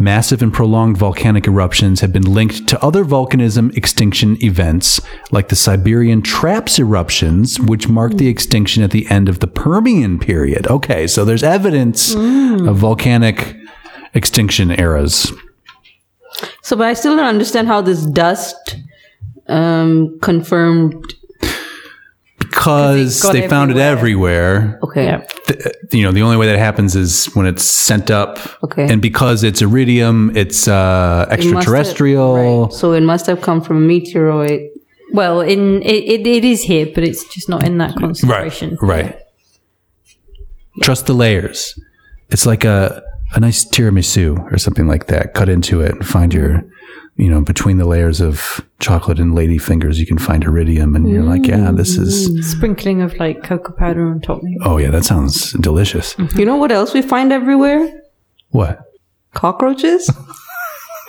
Massive 0.00 0.40
and 0.40 0.50
prolonged 0.50 0.96
volcanic 0.96 1.46
eruptions 1.46 2.00
have 2.00 2.10
been 2.10 2.24
linked 2.24 2.66
to 2.68 2.82
other 2.82 3.04
volcanism 3.04 3.76
extinction 3.76 4.42
events, 4.42 4.98
like 5.30 5.48
the 5.48 5.56
Siberian 5.56 6.22
Traps 6.22 6.78
eruptions, 6.78 7.60
which 7.60 7.86
marked 7.86 8.16
the 8.16 8.28
extinction 8.28 8.82
at 8.82 8.92
the 8.92 9.06
end 9.10 9.28
of 9.28 9.40
the 9.40 9.46
Permian 9.46 10.18
period. 10.18 10.66
Okay, 10.68 11.06
so 11.06 11.26
there's 11.26 11.42
evidence 11.42 12.14
of 12.14 12.78
volcanic 12.78 13.54
extinction 14.14 14.70
eras. 14.70 15.30
So, 16.62 16.76
but 16.76 16.86
I 16.86 16.94
still 16.94 17.14
don't 17.14 17.26
understand 17.26 17.68
how 17.68 17.82
this 17.82 18.02
dust 18.06 18.76
um, 19.48 20.18
confirmed. 20.20 21.14
Because 22.60 23.22
got 23.22 23.32
they 23.32 23.48
found 23.48 23.70
it 23.70 23.78
everywhere. 23.78 24.78
Okay. 24.82 25.04
Yeah. 25.04 25.24
th- 25.46 25.64
you 25.92 26.02
know, 26.04 26.12
the 26.12 26.20
only 26.20 26.36
way 26.36 26.46
that 26.46 26.58
happens 26.58 26.94
is 26.94 27.24
when 27.34 27.46
it's 27.46 27.64
sent 27.64 28.10
up. 28.10 28.38
Okay. 28.62 28.86
And 28.92 29.00
because 29.00 29.42
it's 29.44 29.62
iridium, 29.62 30.30
it's 30.36 30.68
uh, 30.68 31.26
It 31.30 31.30
have- 31.30 31.38
extraterrestrial. 31.40 32.34
right. 32.66 32.72
So 32.72 32.92
it 32.92 33.00
must 33.00 33.24
have 33.26 33.40
come 33.40 33.62
from 33.62 33.76
a 33.82 33.86
meteoroid. 33.92 34.68
Well, 35.12 35.40
in 35.40 35.82
it, 35.82 36.04
it, 36.04 36.26
it 36.26 36.44
is 36.44 36.62
here, 36.62 36.86
but 36.94 37.02
it's 37.02 37.24
just 37.34 37.48
not 37.48 37.64
in 37.64 37.78
that 37.78 37.92
Right. 37.92 38.00
concentration. 38.00 38.76
Right. 38.82 39.16
Trust 40.82 41.06
the 41.06 41.14
layers. 41.14 41.78
It's 42.28 42.44
like 42.46 42.64
a 42.64 43.02
a 43.34 43.40
nice 43.40 43.64
tiramisu 43.64 44.52
or 44.52 44.58
something 44.58 44.86
like 44.86 45.06
that. 45.06 45.32
Cut 45.34 45.48
into 45.48 45.80
it 45.80 45.92
and 45.92 46.06
find 46.06 46.34
your, 46.34 46.64
you 47.20 47.28
know, 47.28 47.42
between 47.42 47.76
the 47.76 47.86
layers 47.86 48.20
of 48.20 48.64
chocolate 48.80 49.20
and 49.20 49.34
lady 49.34 49.58
fingers, 49.58 50.00
you 50.00 50.06
can 50.06 50.18
find 50.18 50.42
iridium, 50.42 50.96
and 50.96 51.08
you're 51.08 51.22
like, 51.22 51.46
yeah, 51.46 51.70
this 51.70 51.96
is. 51.96 52.30
Mm. 52.30 52.44
Sprinkling 52.44 53.02
of 53.02 53.14
like 53.16 53.42
cocoa 53.44 53.72
powder 53.72 54.08
on 54.08 54.20
top. 54.20 54.42
maybe. 54.42 54.56
Oh 54.62 54.78
yeah, 54.78 54.90
that 54.90 55.04
sounds 55.04 55.52
delicious. 55.52 56.14
Mm-hmm. 56.14 56.38
You 56.38 56.46
know 56.46 56.56
what 56.56 56.72
else 56.72 56.94
we 56.94 57.02
find 57.02 57.32
everywhere? 57.32 58.02
What? 58.50 58.80
Cockroaches. 59.34 60.10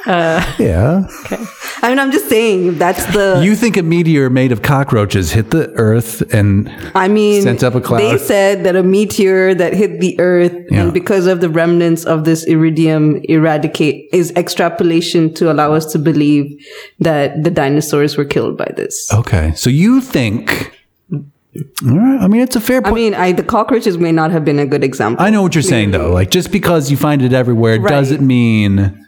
Uh, 0.06 0.56
yeah. 0.60 1.04
Okay. 1.26 1.44
I 1.84 1.90
mean, 1.90 2.00
I'm 2.00 2.12
just 2.12 2.28
saying 2.30 2.78
that's 2.78 3.06
the. 3.14 3.42
You 3.44 3.56
think 3.56 3.78
a 3.78 3.84
meteor 3.84 4.30
made 4.30 4.52
of 4.52 4.62
cockroaches 4.62 5.32
hit 5.32 5.50
the 5.52 5.70
Earth 5.74 6.22
and 6.34 6.70
I 6.96 7.08
mean, 7.08 7.42
Sent 7.44 7.64
up 7.64 7.76
a 7.76 7.82
cloud. 7.82 8.00
they 8.00 8.18
said 8.18 8.64
that 8.66 8.76
a 8.76 8.84
meteor 8.84 9.54
that 9.56 9.74
hit 9.74 10.00
the 10.00 10.20
Earth, 10.20 10.54
Yeah. 10.70 10.82
and 10.84 10.94
because 10.94 11.26
of 11.28 11.42
the 11.42 11.50
remnants 11.50 12.04
of 12.06 12.24
this 12.24 12.44
iridium, 12.46 13.22
eradicate 13.30 14.10
is 14.14 14.32
extrapolation 14.36 15.34
to 15.36 15.52
allow 15.52 15.74
us 15.74 15.92
to 15.94 16.00
believe 16.00 16.60
that 17.00 17.44
the 17.44 17.52
dinosaurs 17.52 18.18
were 18.18 18.26
killed 18.26 18.58
by 18.58 18.72
this. 18.76 19.12
okay, 19.14 19.54
so 19.56 19.70
you 19.70 20.02
think? 20.02 20.78
All 21.14 21.98
right. 21.98 22.22
I 22.22 22.28
mean, 22.28 22.42
it's 22.42 22.56
a 22.56 22.62
fair 22.62 22.82
point. 22.82 22.94
I 22.94 22.96
mean, 22.96 23.14
I, 23.14 23.32
the 23.34 23.44
cockroaches 23.44 23.98
may 23.98 24.12
not 24.12 24.32
have 24.32 24.46
been 24.46 24.60
a 24.60 24.66
good 24.66 24.84
example. 24.84 25.26
I 25.26 25.30
know 25.30 25.42
what 25.42 25.54
you're 25.54 25.62
saying 25.64 25.92
though. 25.92 26.12
Like 26.14 26.30
just 26.32 26.52
because 26.52 26.90
you 26.90 26.96
find 26.98 27.22
it 27.22 27.34
everywhere 27.34 27.80
Right. 27.80 27.90
doesn't 27.90 28.26
mean 28.26 29.06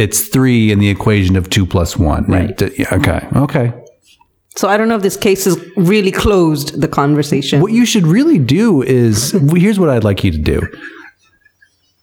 it's 0.00 0.28
three 0.28 0.72
in 0.72 0.78
the 0.78 0.88
equation 0.88 1.36
of 1.36 1.48
two 1.50 1.66
plus 1.66 1.96
one. 1.96 2.24
Right. 2.24 2.56
D- 2.56 2.70
Yeah, 2.78 2.94
okay. 2.94 3.26
Okay. 3.36 3.72
So 4.56 4.68
I 4.68 4.76
don't 4.76 4.88
know 4.88 4.96
if 4.96 5.02
this 5.02 5.16
case 5.16 5.44
has 5.44 5.56
really 5.76 6.10
closed 6.10 6.80
the 6.80 6.88
conversation. 6.88 7.60
What 7.60 7.72
you 7.72 7.86
should 7.86 8.06
really 8.06 8.38
do 8.38 8.82
is 8.82 9.30
here's 9.54 9.78
what 9.78 9.88
I'd 9.88 10.04
like 10.04 10.24
you 10.24 10.32
to 10.32 10.38
do. 10.38 10.60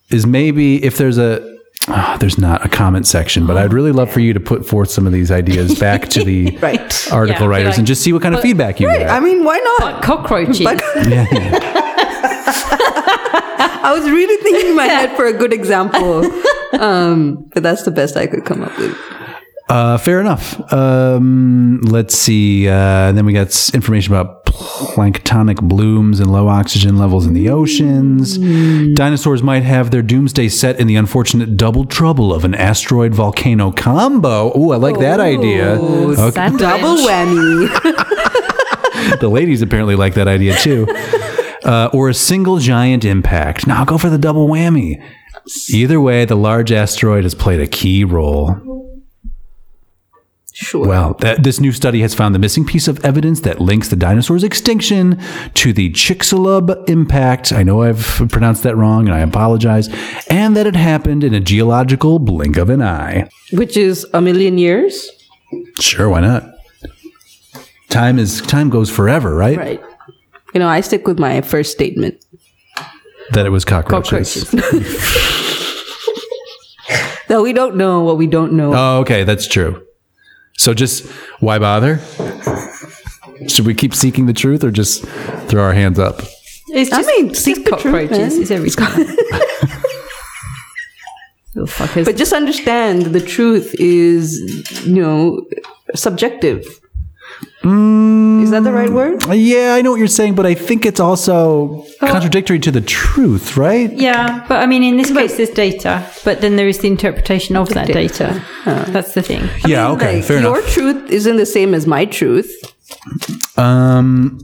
Is 0.10 0.26
maybe 0.26 0.82
if 0.84 0.98
there's 0.98 1.18
a 1.18 1.42
ah, 1.90 2.16
there's 2.20 2.38
not 2.38 2.66
a 2.66 2.70
comment 2.70 3.06
section, 3.06 3.46
but 3.46 3.58
I'd 3.58 3.74
really 3.74 3.92
love 3.92 4.10
for 4.10 4.22
you 4.22 4.32
to 4.34 4.40
put 4.40 4.66
forth 4.66 4.90
some 4.90 5.06
of 5.06 5.12
these 5.14 5.30
ideas 5.32 5.78
back 5.78 6.08
to 6.10 6.24
the 6.24 6.58
Right. 6.62 7.12
article 7.12 7.44
Yeah, 7.44 7.50
writers 7.52 7.72
like- 7.72 7.78
and 7.80 7.88
just 7.88 8.02
see 8.04 8.14
what 8.14 8.22
kind 8.22 8.34
of 8.34 8.42
feedback 8.42 8.80
you 8.80 8.88
get. 8.88 9.10
I 9.10 9.20
mean, 9.20 9.44
why 9.44 9.58
not? 9.80 10.02
Cockroaches. 10.04 10.62
But 10.64 10.82
I 13.80 13.94
was 13.94 14.10
really 14.10 14.42
thinking 14.44 14.70
in 14.72 14.76
my 14.76 14.86
head 14.86 15.16
for 15.16 15.26
a 15.26 15.34
good 15.34 15.54
example, 15.54 16.24
um, 16.74 17.50
but 17.54 17.64
that's 17.64 17.84
the 17.84 17.92
best 17.92 18.18
I 18.18 18.28
could 18.28 18.46
come 18.46 18.64
up 18.64 18.78
with. 18.78 18.98
Uh, 19.70 19.98
fair 19.98 20.22
enough. 20.22 20.72
Um, 20.72 21.82
let's 21.82 22.16
see. 22.16 22.70
Uh, 22.70 23.12
then 23.12 23.26
we 23.26 23.34
got 23.34 23.48
information 23.74 24.14
about 24.14 24.46
planktonic 24.46 25.62
blooms 25.62 26.22
and 26.22 26.32
low 26.32 26.48
oxygen 26.48 26.98
levels 26.98 27.26
in 27.26 27.34
the 27.34 27.50
oceans. 27.50 28.38
Dinosaurs 28.96 29.44
might 29.44 29.64
have 29.64 29.92
their 29.92 30.02
doomsday 30.02 30.48
set 30.48 30.80
in 30.80 30.88
the 30.88 30.96
unfortunate 30.96 31.58
double 31.58 31.84
trouble 31.84 32.34
of 32.34 32.46
an 32.46 32.56
asteroid 32.56 33.14
volcano 33.14 33.72
combo. 33.72 34.54
Oh, 34.56 34.72
I 34.72 34.78
like 34.78 35.00
that 35.00 35.20
idea. 35.20 35.72
Okay. 35.74 36.50
Double 36.58 36.96
whammy. 37.06 37.68
the 39.20 39.30
ladies 39.30 39.62
apparently 39.62 39.96
like 39.96 40.14
that 40.14 40.28
idea 40.28 40.56
too. 40.58 40.88
Uh, 41.64 41.90
or 41.92 42.08
a 42.08 42.14
single 42.14 42.60
giant 42.60 43.04
impact. 43.04 43.68
Now 43.68 43.84
go 43.84 43.98
for 43.98 44.10
the 44.10 44.18
double 44.18 44.48
whammy. 44.48 45.04
Either 45.70 46.02
way, 46.02 46.26
the 46.26 46.36
large 46.36 46.72
asteroid 46.72 47.24
has 47.24 47.36
played 47.36 47.60
a 47.60 47.68
key 47.68 48.04
role. 48.04 48.78
Sure. 50.60 50.88
Well, 50.88 51.14
that, 51.20 51.44
this 51.44 51.60
new 51.60 51.72
study 51.72 52.02
has 52.02 52.16
found 52.16 52.34
the 52.34 52.40
missing 52.40 52.66
piece 52.66 52.88
of 52.88 53.06
evidence 53.06 53.42
that 53.42 53.62
links 53.62 53.90
the 53.90 53.96
dinosaur's 53.96 54.44
extinction 54.44 55.22
to 55.54 55.72
the 55.72 55.92
Chicxulub 55.92 56.90
impact. 56.90 57.54
I 57.54 57.62
know 57.62 57.84
I've 57.84 58.24
pronounced 58.30 58.64
that 58.64 58.76
wrong 58.76 59.06
and 59.06 59.14
I 59.14 59.20
apologize. 59.20 59.88
And 60.32 60.58
that 60.58 60.66
it 60.66 60.76
happened 60.76 61.24
in 61.24 61.36
a 61.36 61.40
geological 61.40 62.18
blink 62.18 62.58
of 62.58 62.72
an 62.72 62.82
eye. 62.82 63.30
Which 63.54 63.78
is 63.78 64.04
a 64.16 64.22
million 64.22 64.58
years. 64.58 65.12
Sure, 65.80 66.10
why 66.10 66.22
not? 66.22 66.56
Time 67.90 68.18
is 68.18 68.42
time 68.42 68.72
goes 68.72 68.90
forever, 68.90 69.36
right? 69.36 69.58
Right. 69.58 69.82
You 70.56 70.60
know, 70.60 70.68
I 70.68 70.82
stick 70.82 71.06
with 71.06 71.20
my 71.20 71.42
first 71.42 71.72
statement. 71.72 72.26
That 73.32 73.46
it 73.46 73.50
was 73.50 73.66
cockroaches. 73.66 74.50
Though 77.28 77.44
we 77.48 77.54
don't 77.54 77.76
know 77.76 78.04
what 78.04 78.18
we 78.18 78.28
don't 78.28 78.54
know. 78.54 78.74
Oh, 78.74 79.00
okay, 79.02 79.24
that's 79.24 79.48
true. 79.48 79.86
So 80.58 80.74
just 80.74 81.06
why 81.40 81.60
bother? 81.60 82.00
Should 83.48 83.66
we 83.66 83.74
keep 83.76 83.94
seeking 83.94 84.26
the 84.26 84.34
truth 84.34 84.64
or 84.64 84.72
just 84.72 85.06
throw 85.48 85.64
our 85.64 85.74
hands 85.74 86.00
up? 86.00 86.22
It's 86.70 86.92
I 86.92 87.02
mean, 87.02 87.30
it's 87.30 87.40
seek 87.40 87.64
the 87.64 87.72
truth, 87.72 87.84
cockroaches. 87.84 88.34
man. 88.34 88.42
it's 88.42 88.52
everything. 88.52 89.08
Little. 91.56 92.04
But 92.04 92.18
just 92.18 92.34
understand 92.34 93.08
the 93.08 93.20
truth 93.22 93.74
is, 93.80 94.86
you 94.86 94.94
know, 95.02 95.46
subjective. 95.96 96.66
Mm. 97.64 98.17
Is 98.48 98.52
that 98.52 98.64
the 98.64 98.72
right 98.72 98.90
word? 98.90 99.24
Yeah, 99.34 99.76
I 99.78 99.82
know 99.82 99.92
what 99.92 100.00
you're 100.00 100.08
saying, 100.22 100.36
but 100.36 100.46
I 100.46 100.54
think 100.56 100.86
it's 100.86 101.00
also 101.00 101.86
contradictory 102.00 102.60
to 102.60 102.72
the 102.72 102.82
truth, 102.82 103.58
right? 103.58 103.92
yeah, 103.92 104.46
but 104.48 104.62
I 104.64 104.66
mean, 104.66 104.84
in 104.84 104.98
this 104.98 105.12
case, 105.12 105.38
there's 105.38 105.50
data, 105.52 105.94
but 106.24 106.42
then 106.42 106.56
there 106.56 106.68
is 106.68 106.80
the 106.80 106.88
interpretation 106.88 107.56
of 107.56 107.70
that 107.70 107.88
data. 107.88 108.42
That's 108.66 109.14
the 109.14 109.22
thing. 109.22 109.50
yeah, 109.66 109.90
okay, 109.92 110.16
Like, 110.18 110.24
fair 110.26 110.40
your 110.42 110.58
enough. 110.60 110.72
truth 110.74 111.10
isn't 111.12 111.38
the 111.38 111.46
same 111.46 111.74
as 111.74 111.86
my 111.86 112.06
truth. 112.06 112.50
Um, 113.58 114.40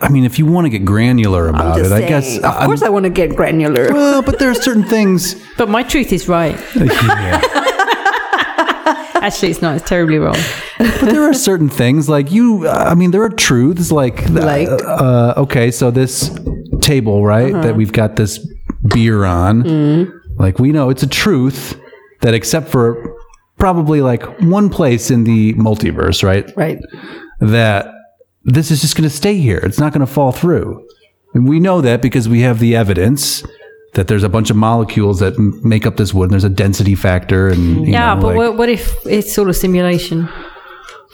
I 0.00 0.08
mean, 0.08 0.24
if 0.24 0.38
you 0.38 0.46
want 0.46 0.64
to 0.64 0.70
get 0.70 0.84
granular 0.84 1.48
about 1.48 1.78
Just 1.78 1.92
it, 1.92 1.94
I 1.94 2.08
guess. 2.08 2.38
Of 2.38 2.44
I'm- 2.44 2.66
course, 2.66 2.82
I 2.82 2.88
want 2.88 3.04
to 3.04 3.10
get 3.10 3.36
granular. 3.36 3.92
well, 3.92 4.22
but 4.22 4.38
there 4.38 4.50
are 4.50 4.54
certain 4.54 4.82
things. 4.84 5.36
But 5.56 5.68
my 5.68 5.82
truth 5.82 6.12
is 6.12 6.28
right. 6.28 6.58
Yeah. 6.74 7.40
Actually, 9.26 9.50
it's 9.52 9.62
not. 9.62 9.76
It's 9.76 9.88
terribly 9.88 10.18
wrong. 10.18 10.36
But 10.78 11.10
there 11.12 11.22
are 11.22 11.34
certain 11.34 11.68
things 11.68 12.08
like 12.08 12.32
you. 12.32 12.66
Uh, 12.66 12.86
I 12.90 12.94
mean, 12.94 13.12
there 13.12 13.22
are 13.22 13.28
truths 13.30 13.92
like 13.92 14.28
Like? 14.30 14.68
Uh, 14.68 15.34
okay, 15.36 15.70
so 15.70 15.90
this 15.90 16.30
table, 16.80 17.24
right, 17.24 17.52
Uh-huh. 17.54 17.62
that 17.62 17.76
we've 17.76 17.92
got 17.92 18.16
this 18.16 18.38
beer 18.94 19.24
on. 19.24 19.62
Mm. 19.62 20.12
Like 20.38 20.58
we 20.58 20.72
know 20.72 20.90
it's 20.90 21.02
a 21.04 21.08
truth 21.08 21.78
that, 22.22 22.34
except 22.34 22.68
for 22.68 23.16
probably 23.58 24.00
like 24.00 24.22
one 24.40 24.68
place 24.70 25.10
in 25.10 25.22
the 25.24 25.54
multiverse, 25.54 26.22
right, 26.24 26.50
right. 26.56 26.78
that 27.40 27.86
this 28.44 28.70
is 28.72 28.80
just 28.80 28.96
going 28.96 29.08
to 29.08 29.14
stay 29.14 29.36
here. 29.36 29.58
It's 29.58 29.78
not 29.78 29.92
going 29.92 30.04
to 30.06 30.12
fall 30.12 30.32
through. 30.32 30.84
And 31.34 31.48
we 31.48 31.60
know 31.60 31.80
that 31.80 32.02
because 32.02 32.28
we 32.28 32.40
have 32.40 32.58
the 32.58 32.74
evidence 32.74 33.44
that 33.92 34.08
there's 34.08 34.22
a 34.22 34.28
bunch 34.28 34.50
of 34.50 34.56
molecules 34.56 35.20
that 35.20 35.34
m- 35.38 35.60
make 35.62 35.84
up 35.86 35.96
this 35.96 36.14
wood. 36.14 36.24
And 36.24 36.32
there's 36.32 36.44
a 36.44 36.48
density 36.48 36.94
factor, 36.94 37.48
and 37.48 37.86
you 37.86 37.92
Yeah, 37.92 38.14
know, 38.14 38.20
but 38.20 38.26
like- 38.28 38.36
what, 38.36 38.56
what 38.56 38.68
if 38.68 38.94
it's 39.06 39.34
sort 39.34 39.48
of 39.48 39.56
simulation? 39.56 40.28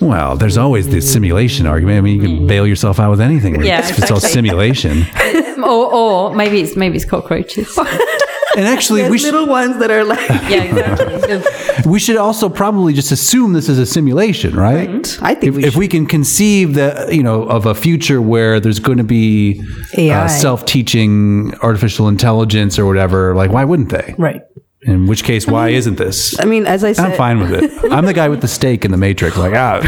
well, 0.01 0.37
there's 0.37 0.57
always 0.57 0.87
the 0.89 1.01
simulation 1.01 1.67
argument. 1.67 1.99
I 1.99 2.01
mean, 2.03 2.21
you 2.23 2.29
can 2.29 2.47
bail 2.47 2.65
yourself 2.67 3.01
out 3.01 3.11
with 3.11 3.21
anything. 3.21 3.65
Yeah, 3.65 3.81
if 3.89 3.99
it's 3.99 4.11
all 4.11 4.21
simulation. 4.21 5.07
Or, 5.59 5.93
or 5.93 6.35
maybe 6.37 6.61
it's 6.61 6.77
maybe 6.77 6.97
it's 6.97 7.05
cockroaches. 7.05 7.77
And 8.59 8.67
actually, 8.67 9.03
we 9.05 9.21
There's 9.21 9.21
should, 9.21 9.49
ones 9.49 9.79
that 9.79 9.89
are 9.93 10.03
like, 10.03 10.29
yeah, 10.29 10.65
exactly. 10.65 11.87
we 11.89 12.01
should 12.01 12.17
also 12.17 12.49
probably 12.49 12.93
just 12.93 13.13
assume 13.13 13.53
this 13.53 13.69
is 13.69 13.79
a 13.79 13.87
simulation, 13.87 14.57
right? 14.57 15.19
I 15.23 15.37
think 15.37 15.45
If 15.45 15.55
we 15.55 15.65
if 15.65 15.77
we 15.77 15.87
can 15.87 16.07
conceive 16.07 16.75
that 16.75 17.15
you 17.15 17.23
know 17.23 17.45
of 17.45 17.67
a 17.67 17.75
future 17.75 18.21
where 18.21 18.59
there's 18.59 18.81
going 18.81 18.99
to 18.99 19.05
be 19.05 19.63
uh, 19.97 20.27
self-teaching 20.27 21.55
artificial 21.63 22.09
intelligence 22.09 22.81
or 22.81 22.87
whatever, 22.87 23.37
like 23.37 23.53
why 23.53 23.65
wouldn't 23.65 23.91
they? 23.91 24.17
right. 24.19 24.43
In 24.89 25.07
which 25.07 25.23
case, 25.23 25.47
why 25.47 25.69
isn't 25.69 25.97
this? 25.99 26.39
I 26.41 26.45
mean, 26.47 26.67
as 26.67 26.83
I 26.83 26.93
said, 26.93 27.11
I'm 27.13 27.17
fine 27.17 27.39
with 27.41 27.53
it. 27.53 27.71
I'm 27.93 28.07
the 28.07 28.15
guy 28.15 28.29
with 28.29 28.41
the 28.41 28.49
steak 28.49 28.85
in 28.87 28.91
the 28.91 28.97
Matrix. 28.97 29.37
Like, 29.37 29.53
ah, 29.55 29.83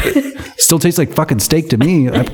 still 0.59 0.78
tastes 0.78 0.99
like 0.99 1.12
fucking 1.14 1.38
steak 1.40 1.71
to 1.71 1.78
me. 1.78 2.09
I'm 2.11 2.26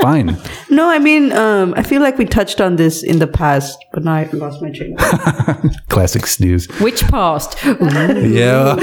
fine. 0.00 0.36
No, 0.68 0.88
I 0.90 0.98
mean, 0.98 1.32
um, 1.32 1.74
I 1.76 1.82
feel 1.82 2.02
like 2.02 2.18
we 2.18 2.24
touched 2.24 2.60
on 2.60 2.74
this 2.76 3.02
in 3.04 3.20
the 3.20 3.28
past, 3.28 3.78
but 3.92 4.02
now 4.04 4.14
I 4.14 4.24
lost 4.32 4.60
my 4.60 4.70
train. 4.72 4.94
of 4.98 5.00
thought. 5.00 5.64
Classic 5.88 6.26
snooze. 6.26 6.66
Which 6.80 7.02
past? 7.08 7.56
Yeah. 7.64 8.74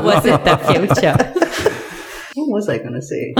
Was 0.00 0.26
it 0.26 0.44
the 0.44 0.56
future? 0.58 1.16
what 2.34 2.48
was 2.48 2.68
I 2.68 2.78
gonna 2.78 3.00
say? 3.02 3.34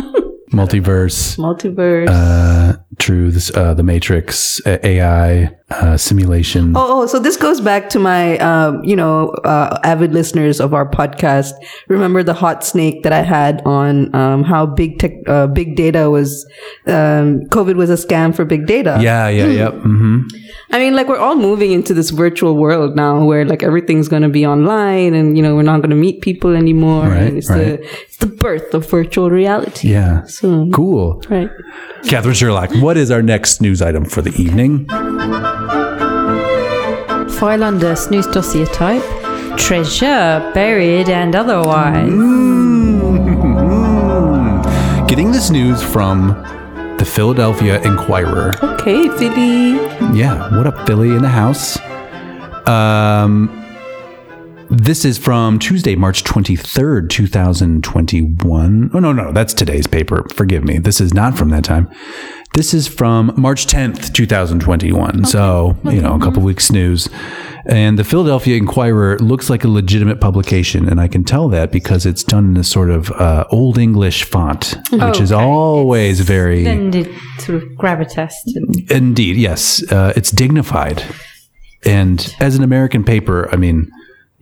Multiverse, 0.53 1.37
Multiverse. 1.39 2.09
uh, 2.11 2.77
truths, 3.03 3.51
uh, 3.57 3.75
the 3.75 3.83
Matrix, 3.83 4.65
uh, 4.65 4.79
AI, 4.85 5.51
uh, 5.71 5.97
simulation. 5.97 6.77
Oh, 6.77 7.03
oh, 7.03 7.07
so 7.07 7.19
this 7.19 7.37
goes 7.37 7.61
back 7.61 7.89
to 7.91 7.99
my, 7.99 8.39
um, 8.39 8.85
you 8.85 8.95
know, 8.95 9.31
uh, 9.45 9.81
avid 9.83 10.13
listeners 10.13 10.61
of 10.61 10.73
our 10.73 10.89
podcast. 10.89 11.53
Remember 11.89 12.23
the 12.23 12.35
hot 12.35 12.63
snake 12.65 13.03
that 13.03 13.13
I 13.13 13.23
had 13.23 13.61
on 13.65 14.15
um, 14.15 14.45
how 14.45 14.67
big 14.67 15.01
tech, 15.01 15.13
uh, 15.27 15.49
big 15.49 15.75
data 15.75 16.11
was, 16.11 16.47
um, 16.87 17.41
COVID 17.51 17.75
was 17.75 17.91
a 17.91 17.95
scam 17.95 18.35
for 18.35 18.45
big 18.45 18.67
data. 18.67 18.99
Yeah, 19.01 19.29
yeah, 19.29 19.47
yep. 19.47 19.75
hmm 19.75 20.21
I 20.71 20.79
mean, 20.79 20.95
like 20.97 21.09
we're 21.09 21.19
all 21.19 21.37
moving 21.37 21.73
into 21.73 21.93
this 21.93 22.11
virtual 22.11 22.57
world 22.57 22.97
now, 22.97 23.25
where 23.25 23.45
like 23.45 23.63
everything's 23.63 24.09
going 24.09 24.23
to 24.23 24.31
be 24.31 24.47
online, 24.47 25.13
and 25.13 25.37
you 25.37 25.43
know 25.43 25.55
we're 25.55 25.63
not 25.63 25.81
going 25.83 25.91
to 25.91 25.97
meet 25.97 26.23
people 26.23 26.57
anymore. 26.57 27.09
Right, 27.09 27.35
it's 27.35 27.51
right. 27.51 27.81
the 27.81 28.03
it's 28.05 28.17
the 28.17 28.27
birth 28.27 28.73
of 28.73 28.89
virtual 28.89 29.29
reality. 29.31 29.89
Yeah. 29.89 30.25
So 30.25 30.69
Cool. 30.73 31.23
right. 31.29 31.51
Catherine 32.05 32.35
Sherlock, 32.35 32.71
what 32.77 32.92
is 32.97 33.11
our 33.11 33.23
next 33.23 33.61
news 33.61 33.83
item 33.83 34.05
for 34.05 34.23
the 34.23 34.31
evening? 34.41 34.87
File 37.39 37.65
under 37.65 37.97
snooze 37.97 38.27
dossier 38.27 38.67
type. 38.67 39.03
Treasure 39.59 40.51
buried 40.55 41.09
and 41.09 41.35
otherwise. 41.35 42.09
Getting 45.09 45.33
this 45.33 45.51
news 45.51 45.83
from 45.83 46.29
the 46.99 47.05
Philadelphia 47.05 47.81
Inquirer. 47.83 48.53
Okay, 48.63 49.09
Philly. 49.19 49.73
Yeah, 50.17 50.57
what 50.57 50.67
up, 50.67 50.87
Philly 50.87 51.11
in 51.11 51.23
the 51.23 51.29
house? 51.29 51.79
Um, 52.67 53.51
this 54.73 55.05
is 55.05 55.19
from 55.19 55.59
Tuesday, 55.59 55.95
March 55.97 56.25
23rd, 56.25 57.11
2021. 57.11 58.91
Oh, 58.95 58.99
no, 58.99 59.13
no, 59.13 59.33
that's 59.33 59.53
today's 59.55 59.87
paper. 59.87 60.27
Forgive 60.35 60.65
me. 60.65 60.79
This 60.79 61.01
is 61.01 61.13
not 61.13 61.37
from 61.37 61.51
that 61.51 61.65
time. 61.65 61.91
This 62.55 62.75
is 62.75 62.87
from 62.89 63.33
March 63.37 63.67
10th, 63.67 64.13
2021. 64.13 65.25
So, 65.25 65.77
you 65.85 66.01
know, 66.03 66.15
a 66.15 66.19
couple 66.21 66.43
weeks 66.43 66.67
snooze. 66.67 67.09
And 67.65 67.99
the 67.99 68.05
Philadelphia 68.05 68.57
Inquirer 68.57 69.19
looks 69.21 69.49
like 69.49 69.65
a 69.65 69.69
legitimate 69.69 70.21
publication. 70.21 70.89
And 70.89 71.01
I 71.01 71.09
can 71.09 71.25
tell 71.25 71.49
that 71.51 71.71
because 71.71 72.05
it's 72.05 72.25
done 72.25 72.51
in 72.51 72.57
a 72.57 72.65
sort 72.65 72.91
of 72.91 73.11
uh, 73.13 73.45
Old 73.51 73.79
English 73.79 74.25
font, 74.25 74.77
which 74.91 75.21
is 75.21 75.33
Okay. 75.33 75.43
always 75.43 76.21
very. 76.21 76.65
Then 76.65 76.91
the 76.91 77.05
sort 77.39 77.63
of 77.63 77.69
gravitas. 77.71 78.33
Indeed, 78.91 79.37
yes. 79.37 79.83
Uh, 79.91 80.13
it's 80.17 80.31
dignified. 80.31 81.03
And 81.85 82.35
as 82.41 82.57
an 82.57 82.63
American 82.63 83.03
paper, 83.05 83.49
I 83.53 83.57
mean, 83.57 83.91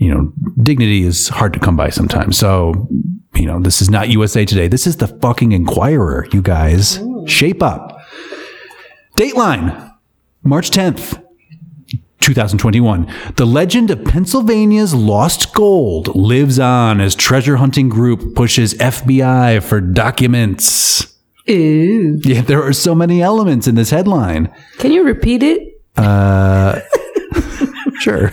you 0.01 0.13
know, 0.13 0.33
dignity 0.63 1.05
is 1.05 1.29
hard 1.29 1.53
to 1.53 1.61
come 1.61 1.77
by 1.77 1.91
sometimes. 1.91 2.39
So, 2.39 2.89
you 3.35 3.45
know, 3.45 3.61
this 3.61 3.83
is 3.83 3.91
not 3.91 4.09
USA 4.09 4.47
Today. 4.47 4.67
This 4.67 4.87
is 4.87 4.97
the 4.97 5.07
fucking 5.07 5.53
Inquirer, 5.53 6.27
you 6.33 6.41
guys. 6.41 6.99
Shape 7.27 7.63
up. 7.63 8.01
Dateline, 9.17 9.95
March 10.43 10.71
10th. 10.71 11.23
2021. 12.21 13.11
The 13.37 13.47
legend 13.47 13.91
of 13.91 14.05
Pennsylvania's 14.05 14.95
lost 14.95 15.55
gold 15.55 16.15
lives 16.15 16.59
on 16.59 17.01
as 17.01 17.15
treasure 17.15 17.57
hunting 17.57 17.89
group 17.89 18.35
pushes 18.35 18.75
FBI 18.75 19.63
for 19.63 19.81
documents. 19.81 21.17
Ew. 21.47 22.21
Yeah, 22.23 22.43
there 22.43 22.63
are 22.63 22.75
so 22.75 22.95
many 22.95 23.23
elements 23.23 23.67
in 23.67 23.75
this 23.75 23.89
headline. 23.89 24.53
Can 24.79 24.93
you 24.93 25.03
repeat 25.03 25.43
it? 25.43 25.81
Uh, 25.97 26.81
Sure. 28.01 28.33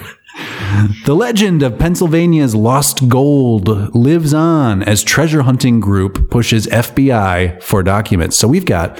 The 1.05 1.15
legend 1.15 1.63
of 1.63 1.77
Pennsylvania's 1.79 2.53
lost 2.55 3.07
gold 3.09 3.67
lives 3.95 4.33
on 4.33 4.83
as 4.83 5.03
treasure 5.03 5.41
hunting 5.43 5.79
group 5.79 6.29
pushes 6.29 6.67
FBI 6.67 7.61
for 7.61 7.83
documents. 7.83 8.37
So 8.37 8.47
we've 8.47 8.65
got 8.65 8.99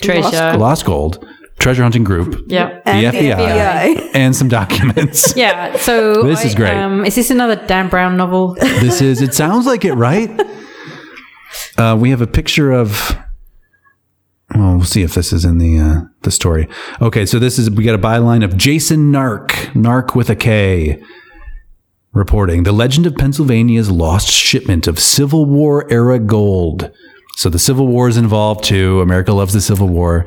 treasure. 0.00 0.56
lost 0.58 0.84
gold, 0.84 1.26
treasure 1.58 1.82
hunting 1.82 2.04
group, 2.04 2.44
Yeah. 2.48 2.80
the 2.84 2.90
And 2.90 3.14
the 3.16 3.18
FBI, 3.30 3.94
FBI. 3.96 4.10
and 4.14 4.34
some 4.36 4.48
documents. 4.48 5.34
Yeah. 5.36 5.76
So 5.76 6.22
This 6.24 6.44
is 6.44 6.54
great. 6.54 6.74
Um, 6.76 7.04
is 7.04 7.14
this 7.14 7.30
another 7.30 7.56
Dan 7.66 7.88
Brown 7.88 8.16
novel? 8.16 8.54
this 8.60 9.00
is, 9.00 9.20
it 9.22 9.34
sounds 9.34 9.66
like 9.66 9.84
it, 9.84 9.94
right? 9.94 10.30
Uh, 11.78 11.96
we 11.98 12.10
have 12.10 12.20
a 12.22 12.26
picture 12.26 12.70
of. 12.70 13.16
Well, 14.54 14.76
we'll 14.76 14.84
see 14.84 15.02
if 15.02 15.14
this 15.14 15.32
is 15.32 15.44
in 15.44 15.58
the 15.58 15.78
uh, 15.78 16.00
the 16.22 16.30
story. 16.30 16.68
Okay, 17.00 17.24
so 17.24 17.38
this 17.38 17.58
is 17.58 17.70
we 17.70 17.84
got 17.84 17.94
a 17.94 17.98
byline 17.98 18.44
of 18.44 18.56
Jason 18.56 19.10
Nark, 19.10 19.50
Nark 19.74 20.14
with 20.14 20.28
a 20.28 20.36
K, 20.36 21.02
reporting 22.12 22.64
the 22.64 22.72
legend 22.72 23.06
of 23.06 23.16
Pennsylvania's 23.16 23.90
lost 23.90 24.28
shipment 24.28 24.86
of 24.86 24.98
Civil 24.98 25.46
War 25.46 25.90
era 25.90 26.18
gold. 26.18 26.90
So 27.36 27.48
the 27.48 27.58
Civil 27.58 27.86
War 27.86 28.08
is 28.08 28.18
involved 28.18 28.64
too. 28.64 29.00
America 29.00 29.32
loves 29.32 29.54
the 29.54 29.60
Civil 29.60 29.88
War. 29.88 30.26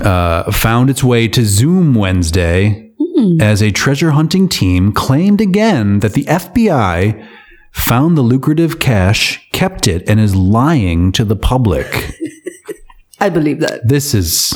Uh, 0.00 0.50
found 0.52 0.90
its 0.90 1.02
way 1.02 1.26
to 1.26 1.44
Zoom 1.44 1.94
Wednesday 1.94 2.92
as 3.40 3.62
a 3.62 3.70
treasure 3.70 4.10
hunting 4.10 4.48
team 4.48 4.92
claimed 4.92 5.40
again 5.40 6.00
that 6.00 6.12
the 6.12 6.24
FBI 6.24 7.26
found 7.72 8.16
the 8.16 8.22
lucrative 8.22 8.78
cash, 8.78 9.48
kept 9.52 9.88
it 9.88 10.08
and 10.08 10.20
is 10.20 10.34
lying 10.34 11.12
to 11.12 11.24
the 11.24 11.36
public. 11.36 12.14
I 13.20 13.28
believe 13.30 13.60
that. 13.60 13.86
This 13.88 14.14
is 14.14 14.52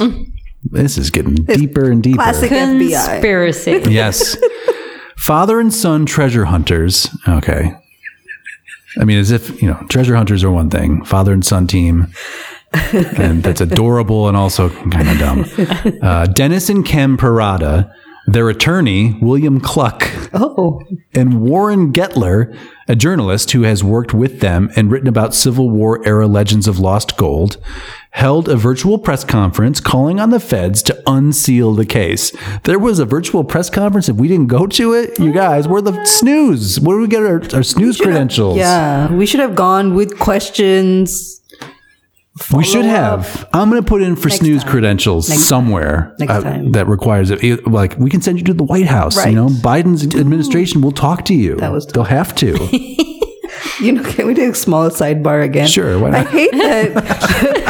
this 0.64 0.98
is 0.98 1.10
getting 1.10 1.34
deeper 1.36 1.90
and 1.90 2.02
deeper. 2.02 2.16
Classic 2.16 2.50
FBI. 2.50 3.06
Conspiracy. 3.06 3.82
Yes. 3.90 4.36
Father 5.16 5.60
and 5.60 5.72
son 5.72 6.06
treasure 6.06 6.46
hunters. 6.46 7.08
Okay. 7.28 7.74
I 8.98 9.04
mean, 9.04 9.18
as 9.18 9.30
if, 9.30 9.60
you 9.62 9.68
know, 9.68 9.84
treasure 9.88 10.16
hunters 10.16 10.42
are 10.42 10.50
one 10.50 10.70
thing, 10.70 11.04
father 11.04 11.32
and 11.32 11.44
son 11.44 11.66
team. 11.66 12.08
and 12.92 13.42
that's 13.42 13.60
adorable 13.60 14.28
and 14.28 14.36
also 14.36 14.68
kind 14.90 15.08
of 15.08 15.18
dumb. 15.18 15.44
Uh, 16.02 16.26
Dennis 16.26 16.68
and 16.68 16.84
Kem 16.86 17.16
Parada, 17.16 17.92
their 18.26 18.48
attorney, 18.48 19.18
William 19.20 19.60
Cluck, 19.60 20.08
Oh, 20.32 20.80
and 21.14 21.40
Warren 21.42 21.92
Getler, 21.92 22.56
a 22.88 22.94
journalist 22.96 23.50
who 23.52 23.62
has 23.62 23.82
worked 23.84 24.14
with 24.14 24.40
them 24.40 24.70
and 24.76 24.90
written 24.90 25.08
about 25.08 25.34
Civil 25.34 25.68
War 25.70 26.00
era 26.06 26.26
legends 26.26 26.66
of 26.68 26.78
lost 26.78 27.16
gold, 27.16 27.56
held 28.12 28.48
a 28.48 28.56
virtual 28.56 28.98
press 28.98 29.22
conference 29.24 29.80
calling 29.80 30.18
on 30.18 30.30
the 30.30 30.40
feds 30.40 30.82
to 30.82 31.02
unseal 31.06 31.74
the 31.74 31.86
case. 31.86 32.32
There 32.64 32.78
was 32.78 32.98
a 32.98 33.04
virtual 33.04 33.44
press 33.44 33.70
conference. 33.70 34.08
If 34.08 34.16
we 34.16 34.26
didn't 34.28 34.48
go 34.48 34.66
to 34.66 34.92
it, 34.94 35.18
you 35.18 35.32
guys, 35.32 35.68
we're 35.68 35.80
the 35.80 36.04
snooze. 36.04 36.80
Where 36.80 36.96
do 36.96 37.02
we 37.02 37.08
get 37.08 37.22
our, 37.22 37.40
our 37.54 37.62
snooze 37.62 38.00
credentials? 38.00 38.58
yeah. 38.58 39.12
We 39.12 39.26
should 39.26 39.40
have 39.40 39.54
gone 39.54 39.94
with 39.94 40.18
questions. 40.18 41.40
we 42.54 42.64
should 42.64 42.84
have. 42.84 43.48
I'm 43.52 43.70
going 43.70 43.82
to 43.82 43.88
put 43.88 44.02
in 44.02 44.16
for 44.16 44.28
snooze 44.28 44.62
time. 44.62 44.70
credentials 44.72 45.28
Next 45.28 45.42
somewhere 45.44 46.14
Next 46.18 46.32
uh, 46.32 46.40
time. 46.42 46.72
that 46.72 46.86
requires 46.88 47.30
it. 47.30 47.66
Like 47.66 47.96
we 47.96 48.10
can 48.10 48.22
send 48.22 48.38
you 48.38 48.44
to 48.46 48.54
the 48.54 48.64
White 48.64 48.86
House. 48.86 49.24
You 49.24 49.32
know, 49.32 49.48
Biden's 49.48 50.02
administration 50.16 50.80
will 50.80 50.92
talk 50.92 51.24
to 51.26 51.34
you. 51.34 51.56
That 51.56 51.72
was 51.72 51.86
They'll 51.86 52.04
have 52.04 52.34
to. 52.36 52.96
You 53.80 53.92
know, 53.92 54.02
can 54.02 54.26
we 54.26 54.34
do 54.34 54.50
a 54.50 54.54
small 54.54 54.90
sidebar 54.90 55.42
again? 55.42 55.66
Sure, 55.66 55.98
why 55.98 56.10
not? 56.10 56.26
I 56.26 56.30
hate 56.30 56.52
that 56.52 57.69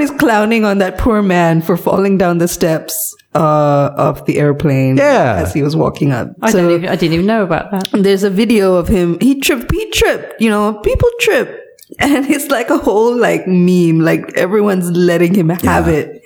everyone 0.00 0.14
is 0.16 0.20
clowning 0.20 0.64
on 0.64 0.78
that 0.78 0.98
poor 0.98 1.22
man 1.22 1.60
for 1.62 1.76
falling 1.76 2.18
down 2.18 2.38
the 2.38 2.48
steps 2.48 3.14
uh, 3.34 3.90
of 3.96 4.24
the 4.26 4.38
airplane 4.38 4.96
Yeah. 4.96 5.36
as 5.42 5.52
he 5.52 5.62
was 5.62 5.76
walking 5.76 6.12
up. 6.12 6.28
I, 6.42 6.50
so 6.50 6.70
even, 6.70 6.88
I 6.88 6.96
didn't 6.96 7.14
even 7.14 7.26
know 7.26 7.42
about 7.42 7.70
that. 7.70 7.88
there's 7.92 8.22
a 8.24 8.30
video 8.30 8.74
of 8.76 8.88
him. 8.88 9.18
He 9.20 9.40
tripped. 9.40 9.70
He 9.72 9.90
tripped. 9.90 10.40
You 10.40 10.50
know, 10.50 10.74
people 10.82 11.08
trip, 11.20 11.48
and 11.98 12.26
it's 12.26 12.48
like 12.50 12.70
a 12.70 12.78
whole 12.78 13.16
like 13.16 13.46
meme. 13.46 14.00
Like 14.00 14.32
everyone's 14.36 14.90
letting 14.90 15.34
him 15.34 15.50
have 15.50 15.88
it 15.88 16.22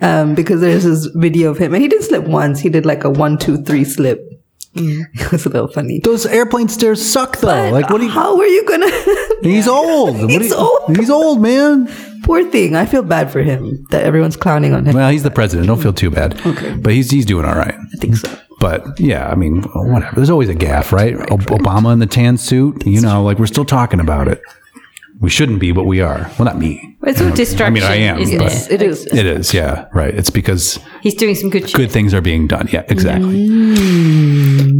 um, 0.00 0.34
because 0.34 0.60
there's 0.60 0.84
this 0.84 1.06
video 1.14 1.50
of 1.50 1.58
him, 1.58 1.74
and 1.74 1.82
he 1.82 1.88
didn't 1.88 2.04
slip 2.06 2.24
once. 2.24 2.60
He 2.60 2.68
did 2.70 2.86
like 2.86 3.04
a 3.04 3.10
one, 3.10 3.36
two, 3.38 3.62
three 3.62 3.84
slip. 3.84 4.24
It 4.74 5.32
was 5.32 5.44
a 5.44 5.48
little 5.48 5.66
funny. 5.68 5.98
Those 6.04 6.24
airplane 6.26 6.68
stairs 6.68 7.02
suck 7.04 7.38
though. 7.38 7.70
like 7.70 7.90
what 7.90 7.98
do 7.98 8.04
you 8.04 8.10
How 8.12 8.36
are 8.38 8.46
you 8.46 8.64
gonna? 8.64 8.90
He's 9.42 9.66
old. 9.80 10.20
What 10.20 10.30
He's 10.30 10.50
you- 10.50 10.56
old. 10.56 10.96
He's 10.96 11.10
old, 11.10 11.40
man. 11.42 11.88
Poor 12.24 12.44
thing. 12.50 12.76
I 12.76 12.86
feel 12.86 13.02
bad 13.02 13.30
for 13.32 13.42
him 13.42 13.86
that 13.90 14.04
everyone's 14.04 14.36
clowning 14.36 14.74
on 14.74 14.84
him. 14.86 14.94
Well, 14.94 15.10
he's 15.10 15.22
the 15.22 15.30
president. 15.30 15.66
Don't 15.68 15.80
feel 15.82 15.92
too 15.92 16.10
bad. 16.10 16.34
Okay. 16.46 16.74
But 16.76 16.92
he's 16.92 17.10
he's 17.10 17.26
doing 17.26 17.44
all 17.44 17.54
right. 17.56 17.74
I 17.74 17.96
think 17.98 18.16
so. 18.16 18.38
But 18.60 18.98
yeah, 18.98 19.28
I 19.28 19.34
mean, 19.36 19.62
whatever. 19.62 20.16
There's 20.16 20.30
always 20.30 20.48
a 20.48 20.54
gaff, 20.54 20.92
right? 20.92 21.14
Ob- 21.30 21.42
Obama 21.46 21.92
in 21.92 22.00
the 22.00 22.06
tan 22.06 22.36
suit. 22.38 22.84
You 22.86 23.00
know, 23.00 23.22
like 23.22 23.38
we're 23.38 23.46
still 23.46 23.64
talking 23.64 24.00
about 24.00 24.26
it. 24.28 24.40
We 25.20 25.30
shouldn't 25.30 25.58
be, 25.58 25.72
but 25.72 25.84
we 25.84 26.00
are. 26.00 26.30
Well, 26.38 26.44
not 26.44 26.58
me. 26.58 26.96
It's 27.02 27.20
all 27.20 27.30
distraction. 27.34 27.66
I 27.66 27.70
mean, 27.70 27.82
I 27.82 27.94
am, 27.96 28.18
isn't 28.20 28.38
but- 28.38 28.52
it? 28.52 28.70
It 28.72 28.82
is. 28.82 29.06
It 29.06 29.26
is, 29.26 29.54
yeah, 29.54 29.86
right. 29.92 30.14
It's 30.14 30.30
because 30.30 30.78
He's 31.02 31.14
doing 31.14 31.34
some 31.34 31.48
good 31.50 31.68
shit. 31.68 31.76
good 31.76 31.90
things 31.90 32.12
are 32.14 32.20
being 32.20 32.46
done. 32.46 32.68
Yeah, 32.72 32.84
exactly. 32.88 33.46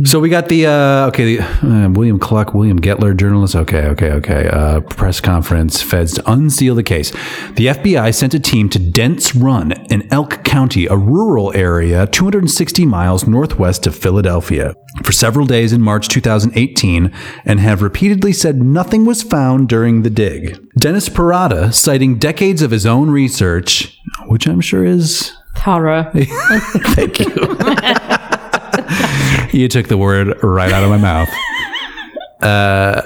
So 0.05 0.21
we 0.21 0.29
got 0.29 0.49
the 0.49 0.67
uh, 0.67 1.07
okay, 1.09 1.37
the, 1.37 1.43
uh, 1.45 1.89
William 1.91 2.19
Cluck, 2.19 2.55
William 2.55 2.81
Getler, 2.81 3.17
journalist. 3.17 3.55
Okay, 3.57 3.87
okay, 3.89 4.11
okay. 4.13 4.49
Uh, 4.49 4.81
press 4.81 5.21
conference, 5.21 5.83
feds 5.83 6.15
to 6.15 6.31
unseal 6.31 6.75
the 6.75 6.83
case. 6.83 7.11
The 7.55 7.67
FBI 7.67 8.15
sent 8.15 8.33
a 8.35 8.41
team 8.41 8.69
to 8.71 8.79
Dents 8.79 9.35
Run 9.35 9.73
in 9.91 10.07
Elk 10.13 10.45
County, 10.45 10.87
a 10.87 10.97
rural 10.97 11.53
area 11.55 12.07
260 12.07 12.87
miles 12.87 13.27
northwest 13.27 13.87
of 13.87 13.95
Philadelphia, 13.97 14.75
for 15.03 15.13
several 15.13 15.47
days 15.47 15.73
in 15.73 15.81
March 15.83 16.09
2018, 16.09 17.13
and 17.45 17.61
have 17.61 17.83
repeatedly 17.83 18.33
said 18.33 18.63
nothing 18.63 19.05
was 19.05 19.23
found 19.23 19.69
during 19.69 20.03
the 20.03 20.11
dig. 20.29 20.69
Dennis 20.77 21.09
Parada, 21.09 21.73
citing 21.73 22.19
decades 22.19 22.63
of 22.63 22.71
his 22.71 22.87
own 22.87 23.11
research, 23.11 23.99
which 24.27 24.47
I'm 24.47 24.61
sure 24.61 24.85
is 24.85 25.33
Thorough. 25.57 26.11
Thank 26.15 27.21
you. 27.21 27.27
you 29.59 29.69
took 29.69 29.89
the 29.89 29.97
word 29.99 30.43
right 30.43 30.73
out 30.73 30.85
of 30.85 30.91
my 30.91 30.99
mouth. 30.99 31.29
Uh, 32.41 33.03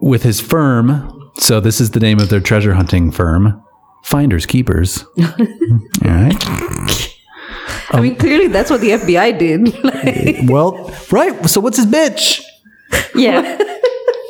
with 0.00 0.22
his 0.22 0.40
firm, 0.40 1.30
so 1.38 1.60
this 1.60 1.80
is 1.80 1.92
the 1.92 2.00
name 2.00 2.18
of 2.18 2.28
their 2.28 2.40
treasure 2.40 2.74
hunting 2.74 3.10
firm, 3.10 3.62
Finders 4.02 4.44
Keepers. 4.44 5.02
All 5.18 5.24
right. 6.04 7.10
I 7.90 8.00
mean, 8.00 8.16
clearly 8.16 8.48
that's 8.48 8.70
what 8.70 8.80
the 8.80 8.90
FBI 8.90 9.38
did. 9.38 9.84
Like, 9.84 10.50
Well, 10.50 10.92
right. 11.10 11.48
So 11.48 11.60
what's 11.60 11.78
his 11.78 11.86
bitch? 11.86 12.42
Yeah. 13.14 13.56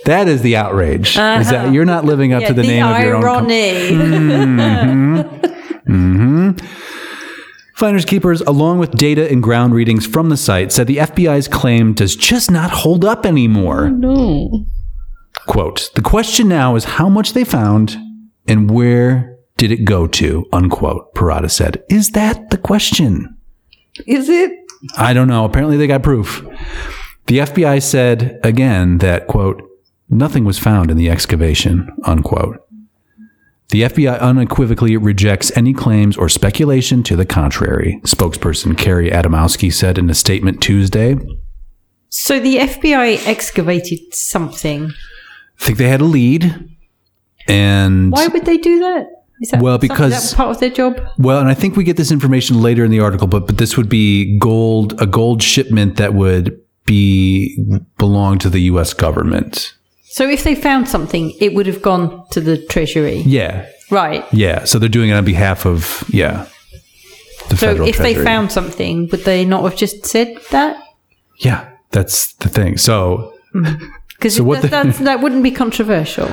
That 0.05 0.29
is 0.29 0.43
the 0.43 0.57
outrage. 0.57 1.11
Is 1.11 1.51
that 1.51 1.73
you're 1.73 1.85
not 1.85 2.05
living 2.05 2.33
up 2.33 2.43
yeah 2.43 2.49
to 2.49 2.55
the, 2.55 2.63
the 2.63 2.69
name 2.69 2.87
of 2.87 3.01
your 3.01 3.17
own 3.17 3.23
company? 3.23 3.89
hmm. 5.87 6.51
hmm. 6.51 6.51
Finders 7.75 8.05
Keepers, 8.05 8.41
along 8.43 8.79
with 8.79 8.93
data 8.93 9.29
and 9.29 9.43
ground 9.43 9.75
readings 9.75 10.07
from 10.07 10.29
the 10.29 10.37
site, 10.37 10.71
said 10.73 10.87
the 10.87 10.99
FBI's 10.99 11.49
claim 11.49 11.93
does 11.93 12.15
just 12.15 12.51
not 12.51 12.71
hold 12.71 13.05
up 13.05 13.27
anymore. 13.27 13.91
no. 13.91 14.67
Quote, 15.47 15.91
the 15.95 16.01
question 16.01 16.49
now 16.49 16.75
is 16.75 16.85
how 16.85 17.09
much 17.09 17.35
they 17.35 17.45
found 17.45 17.99
and 18.47 18.71
where 18.71 19.37
did 19.57 19.71
it 19.71 19.85
go 19.85 20.07
to, 20.07 20.47
unquote, 20.53 21.15
Parada 21.15 21.51
said. 21.51 21.83
Is 21.91 22.11
that 22.11 22.51
the 22.51 22.57
question? 22.57 23.37
Is 24.07 24.29
it? 24.29 24.53
I 24.97 25.13
don't 25.13 25.29
know. 25.29 25.45
Apparently 25.45 25.77
they 25.77 25.87
got 25.87 26.03
proof. 26.03 26.43
The 27.27 27.39
FBI 27.39 27.83
said 27.83 28.41
again 28.43 28.99
that, 28.99 29.27
quote, 29.27 29.63
nothing 30.09 30.45
was 30.45 30.59
found 30.59 30.91
in 30.91 30.97
the 30.97 31.11
excavation, 31.11 31.89
unquote. 32.05 32.61
The 33.71 33.83
FBI 33.83 34.21
unequivocally 34.21 34.97
rejects 34.97 35.57
any 35.57 35.73
claims 35.73 36.17
or 36.17 36.29
speculation 36.29 37.03
to 37.05 37.17
the 37.17 37.27
contrary, 37.27 37.99
spokesperson 38.05 38.77
Carrie 38.77 39.11
Adamowski 39.11 39.73
said 39.73 39.99
in 39.99 40.09
a 40.11 40.15
statement 40.15 40.63
Tuesday. 40.63 41.17
So 42.09 42.39
the 42.39 42.59
FBI 42.59 43.27
excavated 43.27 44.15
something. 44.15 44.93
I 45.61 45.65
think 45.65 45.79
they 45.79 45.89
had 45.89 46.01
a 46.01 46.05
lead. 46.05 46.69
And 47.49 48.13
Why 48.13 48.29
would 48.29 48.45
they 48.45 48.59
do 48.59 48.79
that? 48.81 49.07
Is 49.41 49.51
that 49.51 49.61
Well, 49.61 49.79
because- 49.79 50.31
that 50.31 50.37
part 50.37 50.51
of 50.51 50.61
their 50.61 50.71
job? 50.71 51.01
Well, 51.19 51.41
and 51.41 51.49
I 51.49 51.55
think 51.55 51.77
we 51.77 51.85
get 51.85 51.97
this 51.97 52.13
information 52.13 52.63
later 52.63 52.85
in 52.85 52.91
the 52.91 53.01
article, 53.01 53.27
but 53.27 53.47
but 53.47 53.59
this 53.59 53.77
would 53.77 53.89
be 53.89 54.39
gold, 54.39 54.95
a 55.01 55.07
gold 55.07 55.43
shipment 55.43 55.97
that 55.97 56.15
would 56.15 56.57
be 56.87 57.59
belong 57.99 58.39
to 58.39 58.49
the 58.51 58.61
U.S. 58.63 58.93
government. 58.95 59.75
So 60.15 60.29
if 60.31 60.45
they 60.45 60.55
found 60.55 60.89
something, 60.89 61.33
it 61.41 61.55
would 61.55 61.67
have 61.67 61.83
gone 61.83 62.25
to 62.31 62.41
the 62.41 62.57
Treasury, 62.57 63.23
Yeah, 63.27 63.67
right? 63.91 64.25
yeah. 64.33 64.65
So 64.65 64.79
they're 64.79 64.89
doing 64.99 65.11
it 65.11 65.15
on 65.15 65.25
behalf 65.25 65.67
of 65.67 66.05
yeah. 66.09 66.47
The 67.49 67.57
So 67.57 67.71
if 67.85 67.97
treasury. 67.97 68.15
they 68.15 68.25
found 68.25 68.53
something, 68.53 69.09
would 69.11 69.25
they 69.25 69.45
not 69.45 69.65
have 69.65 69.75
just 69.77 70.07
said 70.07 70.37
that? 70.53 70.77
yeah, 71.41 71.69
that's 71.91 72.35
the 72.35 72.49
thing. 72.49 72.79
So 72.79 73.35
mm. 73.53 73.81
Because 74.11 74.37
So 74.37 74.45
that, 74.55 74.95
that 75.05 75.21
wouldn't 75.21 75.43
be 75.43 75.51
controversial. 75.51 76.29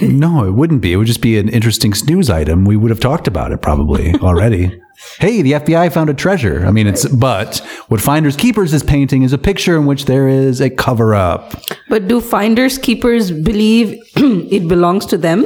No, 0.00 0.44
it 0.46 0.52
wouldn't 0.52 0.80
be. 0.80 0.92
It 0.92 0.96
would 0.96 1.06
just 1.08 1.22
be 1.22 1.38
an 1.38 1.48
interesting 1.48 1.92
snooze 1.94 2.30
item. 2.30 2.64
We 2.64 2.76
would 2.76 2.90
have 2.90 3.00
talked 3.00 3.26
about 3.26 3.52
it 3.52 3.60
probably 3.62 4.14
already. 4.16 4.80
Hey, 5.18 5.42
the 5.42 5.52
FBI 5.52 5.92
found 5.92 6.10
a 6.10 6.14
treasure. 6.14 6.64
I 6.64 6.70
mean, 6.70 6.86
it's 6.86 7.08
but 7.08 7.58
what 7.88 8.00
Finders 8.00 8.36
Keepers 8.36 8.72
is 8.72 8.84
painting 8.84 9.24
is 9.24 9.32
a 9.32 9.38
picture 9.38 9.76
in 9.76 9.84
which 9.84 10.04
there 10.04 10.28
is 10.28 10.60
a 10.60 10.70
cover 10.70 11.12
up. 11.12 11.54
But 11.88 12.06
do 12.06 12.20
finders 12.20 12.78
keepers 12.78 13.32
believe 13.32 13.98
it 14.16 14.68
belongs 14.68 15.04
to 15.06 15.18
them? 15.18 15.44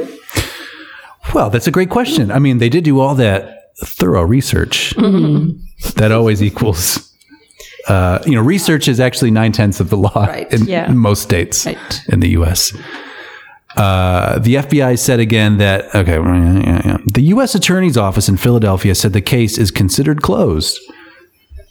Well, 1.33 1.49
that's 1.49 1.65
a 1.65 1.71
great 1.71 1.89
question. 1.89 2.29
I 2.29 2.37
mean, 2.37 2.59
they 2.59 2.69
did 2.69 2.83
do 2.83 2.99
all 2.99 3.15
that 3.15 3.71
thorough 3.83 4.23
research. 4.23 4.93
That 5.95 6.11
always 6.11 6.43
equals, 6.43 7.11
uh, 7.87 8.19
you 8.27 8.35
know, 8.35 8.41
research 8.41 8.87
is 8.87 8.99
actually 8.99 9.31
nine 9.31 9.53
tenths 9.53 9.79
of 9.79 9.89
the 9.89 9.97
law 9.97 10.25
Right. 10.25 10.51
in, 10.53 10.65
Yeah. 10.67 10.87
in 10.87 10.97
most 10.97 11.23
states 11.23 11.65
Right. 11.65 12.01
in 12.09 12.19
the 12.19 12.29
U.S. 12.31 12.73
Uh, 13.77 14.39
the 14.39 14.55
FBI 14.55 14.97
said 14.97 15.19
again 15.19 15.57
that 15.57 15.93
okay, 15.93 16.15
yeah, 16.15 16.59
yeah, 16.59 16.81
yeah. 16.83 16.97
the 17.05 17.21
U.S. 17.21 17.53
Attorney's 17.53 17.95
Office 17.95 18.27
in 18.27 18.35
Philadelphia 18.35 18.95
said 18.95 19.13
the 19.13 19.21
case 19.21 19.57
is 19.57 19.69
considered 19.69 20.23
closed. 20.23 20.79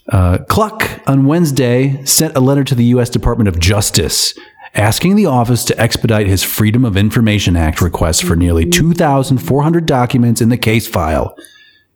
Uh, 0.09 0.39
Cluck 0.49 1.01
on 1.09 1.27
Wednesday 1.27 2.05
sent 2.05 2.37
a 2.37 2.41
letter 2.41 2.63
to 2.63 2.77
the 2.77 2.85
U.S. 2.85 3.11
Department 3.11 3.49
of 3.49 3.59
Justice 3.59 4.39
asking 4.77 5.17
the 5.17 5.27
office 5.27 5.65
to 5.65 5.81
expedite 5.81 6.29
his 6.29 6.45
Freedom 6.45 6.85
of 6.85 6.97
Information 6.97 7.57
Act 7.57 7.81
request 7.81 8.23
for 8.23 8.37
nearly 8.37 8.69
2,400 8.69 9.87
documents 9.87 10.41
in 10.41 10.49
the 10.49 10.59
case 10.59 10.87
file. 10.87 11.37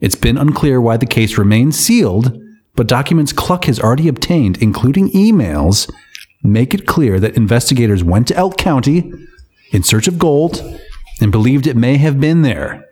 It's 0.00 0.16
been 0.16 0.38
unclear 0.38 0.80
why 0.80 0.96
the 0.96 1.06
case 1.06 1.38
remains 1.38 1.78
sealed, 1.78 2.36
but 2.74 2.88
documents 2.88 3.32
Cluck 3.32 3.66
has 3.66 3.78
already 3.78 4.08
obtained, 4.08 4.60
including 4.62 5.10
emails, 5.10 5.92
make 6.42 6.72
it 6.74 6.86
clear 6.86 7.20
that 7.20 7.36
investigators 7.36 8.02
went 8.02 8.26
to 8.28 8.36
Elk 8.36 8.56
County 8.56 9.12
in 9.70 9.82
search 9.82 10.08
of 10.08 10.18
gold 10.18 10.62
and 11.20 11.32
believed 11.32 11.66
it 11.66 11.76
may 11.76 11.96
have 11.96 12.20
been 12.20 12.42
there. 12.42 12.86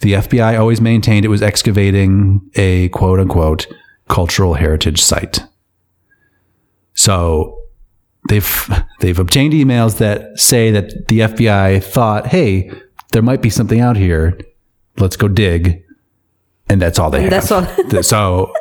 The 0.00 0.14
FBI 0.14 0.58
always 0.58 0.80
maintained 0.80 1.24
it 1.24 1.28
was 1.28 1.42
excavating 1.42 2.50
a 2.54 2.88
quote 2.90 3.20
unquote 3.20 3.66
cultural 4.08 4.54
heritage 4.54 5.02
site. 5.02 5.40
So 6.94 7.60
they've 8.28 8.82
they've 9.00 9.18
obtained 9.18 9.52
emails 9.52 9.98
that 9.98 10.38
say 10.38 10.70
that 10.70 11.08
the 11.08 11.20
FBI 11.20 11.82
thought, 11.82 12.28
"Hey, 12.28 12.70
there 13.12 13.22
might 13.22 13.42
be 13.42 13.50
something 13.50 13.80
out 13.80 13.96
here. 13.96 14.38
Let's 14.98 15.16
go 15.16 15.28
dig." 15.28 15.82
And 16.68 16.80
that's 16.80 16.98
all 16.98 17.10
they 17.10 17.22
have. 17.22 17.30
That's 17.30 17.50
all. 17.50 18.02
so 18.02 18.52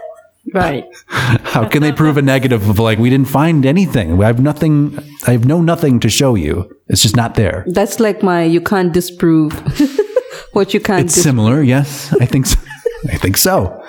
Right. 0.53 0.85
how 1.07 1.67
can 1.67 1.81
they 1.81 1.91
prove 1.91 2.17
a 2.17 2.21
negative 2.21 2.67
of 2.69 2.79
like 2.79 2.99
we 2.99 3.09
didn't 3.09 3.27
find 3.27 3.65
anything? 3.65 4.21
I 4.21 4.27
have 4.27 4.41
nothing. 4.41 4.97
I 5.27 5.31
have 5.31 5.45
no 5.45 5.62
nothing 5.62 5.99
to 6.01 6.09
show 6.09 6.35
you. 6.35 6.75
It's 6.88 7.01
just 7.01 7.15
not 7.15 7.35
there. 7.35 7.63
That's 7.67 7.99
like 7.99 8.23
my 8.23 8.43
you 8.43 8.62
can't 8.62 8.93
disprove 8.93 9.53
what 10.53 10.73
you 10.73 10.79
can't 10.79 11.05
It's 11.05 11.15
dis- 11.15 11.23
similar, 11.23 11.62
yes. 11.62 12.13
I 12.19 12.25
think 12.25 12.45
so. 12.45 12.59
I 13.09 13.17
think 13.17 13.38
so. 13.38 13.83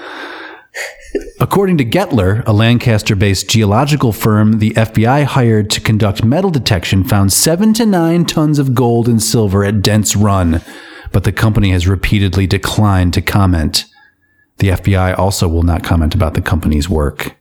According 1.40 1.78
to 1.78 1.84
Getler, 1.84 2.46
a 2.46 2.52
Lancaster 2.52 3.16
based 3.16 3.48
geological 3.48 4.12
firm 4.12 4.58
the 4.58 4.70
FBI 4.72 5.24
hired 5.24 5.70
to 5.70 5.80
conduct 5.80 6.22
metal 6.22 6.50
detection 6.50 7.02
found 7.02 7.32
seven 7.32 7.72
to 7.74 7.86
nine 7.86 8.24
tons 8.26 8.58
of 8.58 8.74
gold 8.74 9.08
and 9.08 9.22
silver 9.22 9.64
at 9.64 9.82
Dents 9.82 10.14
Run, 10.14 10.60
but 11.12 11.24
the 11.24 11.32
company 11.32 11.70
has 11.70 11.88
repeatedly 11.88 12.46
declined 12.46 13.14
to 13.14 13.22
comment. 13.22 13.86
The 14.60 14.68
FBI 14.68 15.18
also 15.18 15.48
will 15.48 15.62
not 15.62 15.82
comment 15.82 16.14
about 16.14 16.34
the 16.34 16.40
company's 16.40 16.88
work. 16.88 17.36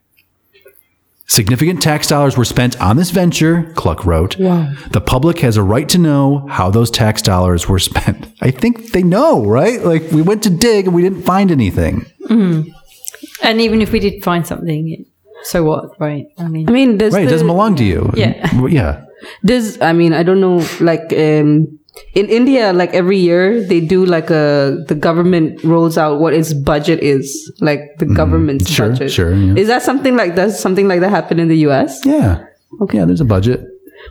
Significant 1.26 1.80
tax 1.80 2.08
dollars 2.08 2.36
were 2.36 2.44
spent 2.44 2.80
on 2.80 2.96
this 2.96 3.10
venture, 3.12 3.72
Cluck 3.76 4.04
wrote. 4.04 4.36
The 4.36 5.02
public 5.04 5.38
has 5.38 5.56
a 5.56 5.62
right 5.62 5.88
to 5.90 5.98
know 5.98 6.44
how 6.48 6.70
those 6.70 6.90
tax 6.90 7.22
dollars 7.22 7.68
were 7.68 7.78
spent. 7.90 8.26
I 8.40 8.50
think 8.50 8.90
they 8.92 9.04
know, 9.04 9.44
right? 9.46 9.80
Like 9.84 10.10
we 10.10 10.22
went 10.22 10.42
to 10.42 10.50
dig 10.50 10.86
and 10.86 10.94
we 10.94 11.02
didn't 11.02 11.22
find 11.22 11.52
anything. 11.52 12.04
And 12.28 13.60
even 13.60 13.80
if 13.80 13.92
we 13.92 14.00
did 14.00 14.24
find 14.24 14.46
something, 14.46 15.06
so 15.44 15.62
what? 15.64 16.00
Right. 16.00 16.26
I 16.38 16.48
mean, 16.48 16.68
I 16.68 16.72
mean, 16.72 16.98
does 16.98 17.14
Right, 17.14 17.26
it 17.26 17.30
doesn't 17.30 17.46
belong 17.46 17.76
to 17.76 17.84
you. 17.84 18.10
Yeah. 18.14 18.66
Yeah. 18.66 19.04
Does 19.44 19.80
I 19.80 19.92
mean 19.92 20.12
I 20.12 20.22
don't 20.22 20.40
know 20.40 20.66
like 20.80 21.12
um 21.12 21.78
in 22.14 22.26
India 22.28 22.72
like 22.72 22.92
every 22.94 23.18
year 23.18 23.62
they 23.66 23.80
do 23.80 24.04
like 24.04 24.30
a 24.30 24.76
the 24.88 24.94
government 24.94 25.62
rolls 25.64 25.96
out 25.98 26.20
what 26.20 26.32
its 26.34 26.52
budget 26.52 27.00
is 27.00 27.50
like 27.60 27.80
the 27.98 28.06
government's 28.06 28.64
Mm-hmm. 28.64 28.74
Sure, 28.74 28.88
budget. 28.90 29.10
sure, 29.10 29.34
yeah. 29.34 29.54
Is 29.54 29.68
that 29.68 29.82
something 29.82 30.16
like 30.16 30.34
does 30.34 30.58
something 30.58 30.88
like 30.88 31.00
that 31.00 31.10
happen 31.10 31.38
in 31.38 31.48
the 31.48 31.58
US? 31.68 32.00
Yeah. 32.04 32.44
Okay. 32.82 32.98
Yeah, 32.98 33.04
there's 33.04 33.20
a 33.20 33.24
budget. 33.24 33.60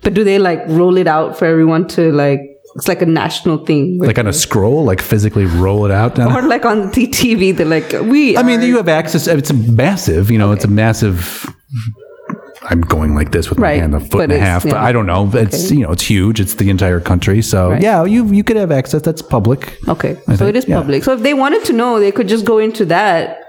But 0.03 0.13
do 0.13 0.23
they 0.23 0.39
like 0.39 0.61
roll 0.67 0.97
it 0.97 1.07
out 1.07 1.37
for 1.37 1.45
everyone 1.45 1.87
to 1.89 2.11
like 2.11 2.41
it's 2.75 2.87
like 2.87 3.01
a 3.01 3.05
national 3.05 3.65
thing 3.65 3.97
Like 3.99 4.19
on 4.19 4.27
a 4.27 4.33
scroll, 4.33 4.83
like 4.85 5.01
physically 5.01 5.45
roll 5.45 5.85
it 5.85 5.91
out. 5.91 6.19
or 6.19 6.43
like 6.43 6.65
on 6.65 6.91
the 6.91 7.07
TV 7.07 7.55
they're 7.55 7.65
like 7.65 7.91
we 8.11 8.37
I 8.37 8.43
mean, 8.43 8.61
you 8.61 8.77
have 8.77 8.87
access. 8.87 9.27
It's 9.27 9.49
a 9.49 9.55
massive, 9.55 10.29
you 10.31 10.37
know, 10.37 10.51
it's 10.51 10.65
a 10.65 10.67
massive. 10.69 11.47
I'm 12.71 12.81
going 12.81 13.15
like 13.15 13.31
this 13.31 13.49
with 13.49 13.57
my 13.59 13.67
Right, 13.69 13.81
hand 13.81 13.95
a 13.95 13.99
foot 13.99 14.11
but 14.11 14.21
and 14.23 14.31
a 14.33 14.35
it's- 14.35 14.47
half, 14.49 14.63
but. 14.63 14.75
I 14.75 14.91
don't 14.91 15.05
know. 15.07 15.29
It's 15.33 15.65
Okay. 15.65 15.75
you 15.75 15.83
know, 15.85 15.91
it's 15.91 16.03
huge. 16.03 16.39
It's 16.39 16.53
the 16.55 16.69
entire 16.69 16.99
country. 16.99 17.41
So 17.41 17.71
Right. 17.71 17.81
yeah, 17.81 18.03
you 18.05 18.25
you 18.37 18.43
could 18.43 18.57
have 18.57 18.71
access. 18.71 19.01
That's 19.01 19.21
public. 19.21 19.77
Okay. 19.87 20.11
I 20.27 20.33
so 20.35 20.37
think, 20.37 20.49
it 20.49 20.55
is 20.57 20.65
yeah. 20.67 20.77
public. 20.79 21.03
So 21.03 21.13
if 21.13 21.21
they 21.23 21.33
wanted 21.33 21.65
to 21.65 21.73
know, 21.73 21.99
they 21.99 22.11
could 22.11 22.27
just 22.27 22.45
go 22.45 22.57
into 22.59 22.85
that, 22.85 23.39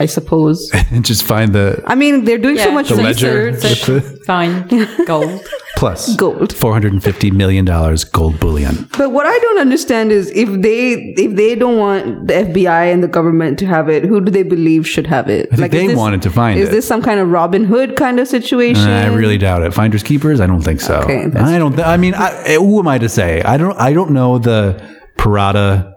I 0.00 0.06
suppose. 0.06 0.70
and 0.92 1.04
just 1.04 1.22
find 1.22 1.52
the 1.52 1.82
I 1.86 1.94
mean, 1.94 2.24
they're 2.24 2.38
doing 2.46 2.58
so 2.58 2.70
much 2.72 2.88
the 2.88 2.96
ledger. 2.96 3.52
research. 3.52 3.82
so 3.84 3.94
with 3.94 4.24
fine. 4.26 4.66
Gold. 5.06 5.40
Plus 5.76 6.16
Gold. 6.16 6.52
four 6.52 6.72
hundred 6.72 6.92
and 6.92 7.02
fifty 7.02 7.30
million 7.30 7.64
dollars 7.64 8.04
gold 8.04 8.38
bullion. 8.40 8.88
But 8.96 9.10
what 9.10 9.26
I 9.26 9.36
don't 9.38 9.58
understand 9.58 10.12
is 10.12 10.30
if 10.30 10.48
they 10.62 10.92
if 11.16 11.36
they 11.36 11.54
don't 11.54 11.78
want 11.78 12.28
the 12.28 12.34
FBI 12.34 12.92
and 12.92 13.02
the 13.02 13.08
government 13.08 13.58
to 13.60 13.66
have 13.66 13.88
it, 13.88 14.04
who 14.04 14.20
do 14.20 14.30
they 14.30 14.42
believe 14.42 14.86
should 14.86 15.06
have 15.06 15.28
it? 15.28 15.48
I 15.52 15.56
think 15.56 15.74
is 15.74 15.88
they 15.88 15.94
wanted 15.94 16.22
to 16.22 16.30
find 16.30 16.58
Is 16.60 16.68
it. 16.68 16.72
this 16.72 16.86
some 16.86 17.02
kind 17.02 17.20
of 17.20 17.28
Robin 17.30 17.64
Hood 17.64 17.96
kind 17.96 18.20
of 18.20 18.28
situation? 18.28 18.88
I 18.88 19.06
really 19.06 19.38
doubt 19.38 19.62
it. 19.62 19.74
Finders 19.74 20.02
keepers? 20.02 20.40
I 20.40 20.46
don't 20.46 20.62
think 20.62 20.80
so. 20.80 20.96
Okay, 21.00 21.24
I 21.36 21.58
don't. 21.58 21.72
Th- 21.74 21.86
I 21.86 21.96
mean, 21.96 22.14
I, 22.14 22.54
who 22.54 22.78
am 22.78 22.88
I 22.88 22.98
to 22.98 23.08
say? 23.08 23.42
I 23.42 23.56
don't. 23.56 23.78
I 23.78 23.92
don't 23.92 24.10
know 24.10 24.38
the 24.38 24.80
Parada 25.16 25.92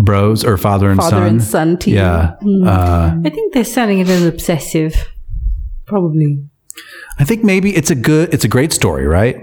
bros 0.00 0.44
or 0.44 0.56
father 0.58 0.90
and 0.90 1.00
Father 1.00 1.16
son. 1.16 1.26
and 1.26 1.42
son 1.42 1.78
team. 1.78 1.94
Yeah. 1.94 2.34
Uh, 2.64 3.16
I 3.24 3.30
think 3.30 3.54
they're 3.54 3.64
sounding 3.64 4.00
a 4.00 4.04
little 4.04 4.28
obsessive. 4.28 4.94
Probably. 5.86 6.44
I 7.18 7.24
think 7.24 7.44
maybe 7.44 7.74
it's 7.74 7.90
a 7.90 7.94
good. 7.94 8.32
It's 8.32 8.44
a 8.44 8.48
great 8.48 8.72
story, 8.72 9.06
right? 9.06 9.36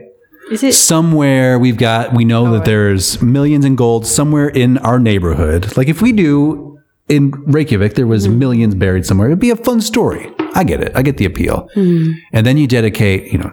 Is 0.52 0.64
it? 0.64 0.74
Somewhere 0.74 1.58
we've 1.58 1.78
got. 1.78 2.14
We 2.14 2.26
know 2.26 2.52
that 2.54 2.66
there's 2.66 3.22
millions 3.22 3.66
in 3.66 3.76
gold 3.76 4.06
somewhere 4.06 4.50
in 4.50 4.78
our 4.80 5.00
neighborhood. 5.00 5.76
Like 5.76 5.88
if 5.88 6.02
we 6.02 6.12
do 6.12 6.80
in 7.08 7.32
Reykjavik, 7.48 7.96
there 7.96 8.08
was 8.08 8.28
mm-hmm. 8.28 8.40
millions 8.40 8.76
buried 8.76 9.06
somewhere. 9.06 9.28
It'd 9.28 9.40
be 9.40 9.50
a 9.50 9.56
fun 9.56 9.82
story. 9.82 10.32
I 10.54 10.64
get 10.64 10.82
it. 10.82 10.92
I 10.96 11.02
get 11.02 11.18
the 11.18 11.26
appeal. 11.26 11.70
Mm-hmm. 11.76 12.14
And 12.34 12.46
then 12.46 12.58
you 12.58 12.68
dedicate, 12.68 13.32
you 13.32 13.38
know, 13.38 13.52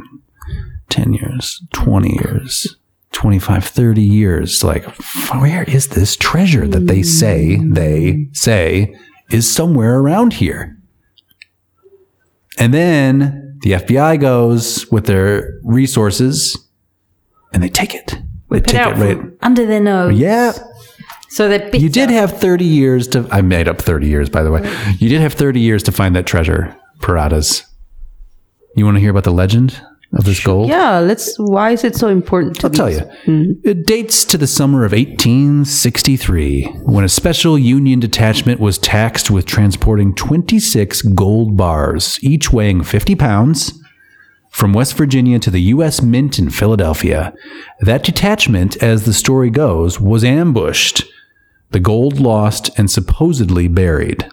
10 0.90 1.14
years, 1.14 1.62
20 1.73 2.12
years, 2.12 2.77
25, 3.12 3.64
30 3.64 4.03
years. 4.03 4.62
Like, 4.62 4.85
where 5.31 5.64
is 5.64 5.88
this 5.88 6.16
treasure 6.16 6.68
that 6.68 6.87
they 6.87 7.03
say, 7.03 7.57
mm-hmm. 7.57 7.73
they 7.73 8.29
say 8.33 8.95
is 9.31 9.53
somewhere 9.53 9.99
around 9.99 10.35
here? 10.35 10.79
And 12.59 12.73
then 12.73 13.41
the 13.62 13.72
FBI 13.72 14.20
goes 14.20 14.90
with 14.90 15.07
their 15.07 15.59
resources 15.62 16.68
and 17.53 17.62
they 17.62 17.68
take 17.68 17.94
it. 17.94 18.14
They 18.51 18.61
take 18.61 18.75
out 18.77 18.98
it 18.98 19.16
right. 19.16 19.33
under 19.40 19.64
their 19.64 19.81
nose. 19.81 20.18
Yeah. 20.18 20.53
So 21.31 21.48
they're. 21.48 21.75
You 21.75 21.88
did 21.88 22.11
have 22.11 22.38
30 22.38 22.64
years 22.64 23.09
to. 23.09 23.27
I 23.31 23.40
made 23.40 23.68
up 23.68 23.81
30 23.81 24.07
years, 24.07 24.29
by 24.29 24.42
the 24.42 24.51
way. 24.51 24.61
You 24.98 25.09
did 25.09 25.20
have 25.20 25.33
30 25.33 25.61
years 25.61 25.83
to 25.85 25.92
find 25.92 26.14
that 26.14 26.27
treasure, 26.27 26.77
Paradas. 26.98 27.64
You 28.77 28.85
want 28.85 28.96
to 28.96 29.01
hear 29.01 29.11
about 29.11 29.25
the 29.25 29.33
legend 29.33 29.81
of 30.14 30.25
this 30.25 30.42
gold? 30.42 30.68
Yeah, 30.68 30.98
let's. 30.98 31.37
Why 31.38 31.70
is 31.70 31.85
it 31.85 31.96
so 31.96 32.09
important? 32.09 32.61
To 32.61 32.66
I'll 32.66 32.72
tell 32.72 32.90
you. 32.90 33.01
Hmm. 33.25 33.53
It 33.64 33.87
dates 33.87 34.25
to 34.27 34.38
the 34.38 34.46
summer 34.46 34.85
of 34.85 34.92
1863 34.92 36.64
when 36.83 37.05
a 37.05 37.09
special 37.09 37.59
Union 37.59 38.01
detachment 38.01 38.61
was 38.61 38.79
taxed 38.79 39.31
with 39.31 39.46
transporting 39.46 40.14
26 40.14 41.03
gold 41.03 41.57
bars, 41.57 42.18
each 42.22 42.53
weighing 42.53 42.83
50 42.83 43.14
pounds, 43.14 43.83
from 44.51 44.75
West 44.75 44.94
Virginia 44.94 45.38
to 45.38 45.51
the 45.51 45.62
U.S. 45.62 46.03
Mint 46.03 46.38
in 46.38 46.51
Philadelphia. 46.51 47.33
That 47.81 48.05
detachment, 48.05 48.83
as 48.83 49.05
the 49.05 49.14
story 49.14 49.51
goes, 49.51 49.98
was 49.98 50.25
ambushed, 50.25 51.05
the 51.70 51.81
gold 51.81 52.20
lost 52.20 52.70
and 52.77 52.90
supposedly 52.90 53.66
buried. 53.66 54.31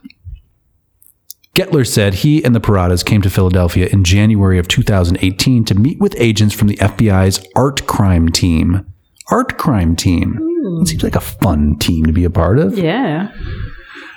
Getler 1.59 1.85
said 1.85 2.13
he 2.13 2.41
and 2.45 2.55
the 2.55 2.61
Paradas 2.61 3.03
came 3.03 3.21
to 3.21 3.29
Philadelphia 3.29 3.89
in 3.91 4.05
January 4.05 4.59
of 4.59 4.69
2018 4.69 5.65
to 5.65 5.75
meet 5.75 5.99
with 5.99 6.15
agents 6.17 6.55
from 6.55 6.69
the 6.69 6.77
FBI's 6.77 7.45
art 7.53 7.85
crime 7.85 8.29
team. 8.29 8.85
Art 9.29 9.57
crime 9.57 9.97
team. 9.97 10.39
It 10.81 10.87
seems 10.87 11.03
like 11.03 11.17
a 11.17 11.19
fun 11.19 11.77
team 11.77 12.05
to 12.05 12.13
be 12.13 12.23
a 12.23 12.29
part 12.29 12.59
of. 12.59 12.77
Yeah. 12.77 13.29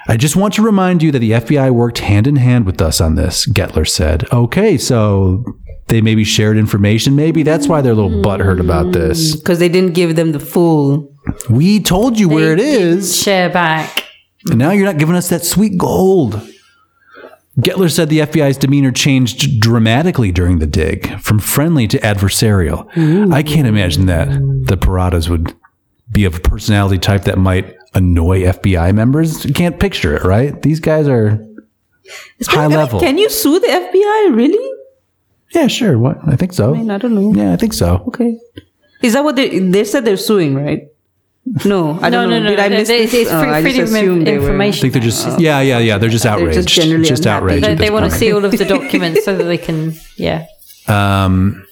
I 0.07 0.17
just 0.17 0.37
want 0.37 0.55
to 0.55 0.63
remind 0.63 1.03
you 1.03 1.11
that 1.11 1.19
the 1.19 1.33
FBI 1.33 1.73
worked 1.73 1.99
hand 1.99 2.29
in 2.29 2.37
hand 2.37 2.65
with 2.65 2.81
us 2.81 3.01
on 3.01 3.17
this, 3.17 3.45
Getler 3.49 3.89
said. 3.89 4.25
Okay, 4.33 4.79
so 4.79 5.45
they 5.89 6.01
maybe 6.01 6.23
shared 6.23 6.57
information. 6.57 7.17
Maybe 7.17 7.43
that's 7.43 7.67
why 7.67 7.81
they're 7.81 7.91
a 7.93 7.97
little 7.97 8.23
butthurt 8.23 8.61
about 8.61 8.93
this. 8.93 9.35
Mm, 9.35 9.41
because 9.41 9.59
they 9.59 9.69
didn't 9.69 9.95
give 9.95 10.15
them 10.15 10.31
the 10.31 10.39
full. 10.39 11.13
We 11.51 11.81
told 11.81 12.21
you 12.21 12.29
where 12.29 12.53
it 12.53 12.59
They 12.59 12.73
is. 12.83 13.21
Share 13.21 13.51
back. 13.51 14.05
And 14.49 14.61
now 14.61 14.71
you're 14.71 14.87
not 14.87 14.99
giving 14.99 15.17
us 15.17 15.29
that 15.31 15.45
sweet 15.45 15.77
gold. 15.77 16.41
Getler 17.59 17.91
said 17.91 18.09
the 18.09 18.21
FBI's 18.21 18.57
demeanor 18.57 18.93
changed 18.93 19.61
dramatically 19.61 20.33
during 20.33 20.59
the 20.59 20.67
dig, 20.67 21.21
from 21.21 21.39
friendly 21.39 21.87
to 21.89 21.99
adversarial. 21.99 22.89
I 23.33 23.43
can't 23.43 23.67
imagine 23.67 24.07
that 24.07 24.29
the 24.29 24.77
Paradas 24.77 25.29
would 25.29 25.55
be 26.11 26.25
of 26.25 26.37
a 26.37 26.41
personality 26.41 26.99
type 26.99 27.25
that 27.25 27.39
might 27.39 27.77
annoy 27.95 28.43
FBI 28.43 28.95
members. 28.95 29.45
You 29.45 29.53
can't 29.53 29.79
picture 29.79 30.17
it, 30.17 30.25
right? 30.25 30.61
These 30.63 30.81
guys 30.81 31.07
are 31.09 31.45
high 32.47 32.67
level. 32.69 33.01
Can 33.01 33.19
you 33.19 33.29
sue 33.29 33.59
the 33.61 33.67
FBI? 33.67 34.35
Really? 34.35 34.79
yeah, 35.55 35.67
sure. 35.67 35.99
What? 35.99 36.19
I 36.27 36.37
think 36.37 36.53
so. 36.53 36.75
I 36.75 36.79
mean, 36.79 36.91
I 36.91 36.99
don't 36.99 37.15
know. 37.15 37.35
Yeah, 37.35 37.53
I 37.53 37.57
think 37.57 37.75
so. 37.75 38.03
Okay. 38.09 38.39
Is 39.03 39.13
that 39.13 39.25
what 39.25 39.37
they 39.37 39.59
they 39.59 39.85
said 39.85 40.05
they're 40.05 40.17
suing, 40.17 40.55
right? 40.55 40.89
No, 41.65 41.99
I 42.01 42.09
No, 42.09 42.23
don't 42.23 42.31
no, 42.31 42.39
know. 42.39 42.45
no. 42.45 42.51
Did 42.51 42.61
I 42.61 42.69
no, 42.69 42.77
miss 42.79 42.89
they- 42.89 43.03
this? 43.05 43.15
It's 43.15 43.31
Oh, 43.31 43.41
free- 43.43 43.51
I 43.51 43.63
just 43.63 43.79
assumed 43.93 44.27
they 44.27 44.39
were- 44.39 44.61
I 44.63 44.71
think 44.73 44.93
they're 44.95 45.03
just 45.03 45.39
yeah, 45.39 45.61
yeah, 45.61 45.79
yeah. 45.79 45.99
They're 45.99 46.09
just 46.09 46.25
outraged. 46.25 46.67
generally 46.69 47.05
just 47.05 47.27
outraged. 47.27 47.65
They, 47.65 47.75
they 47.75 47.91
want 47.91 48.11
to 48.11 48.17
see 48.17 48.33
all 48.33 48.45
of 48.45 48.53
the 48.53 48.65
documents 48.77 49.25
so 49.25 49.37
that 49.37 49.45
they 49.45 49.59
can, 49.59 49.95
yeah. 50.17 50.47
Um, 50.89 51.65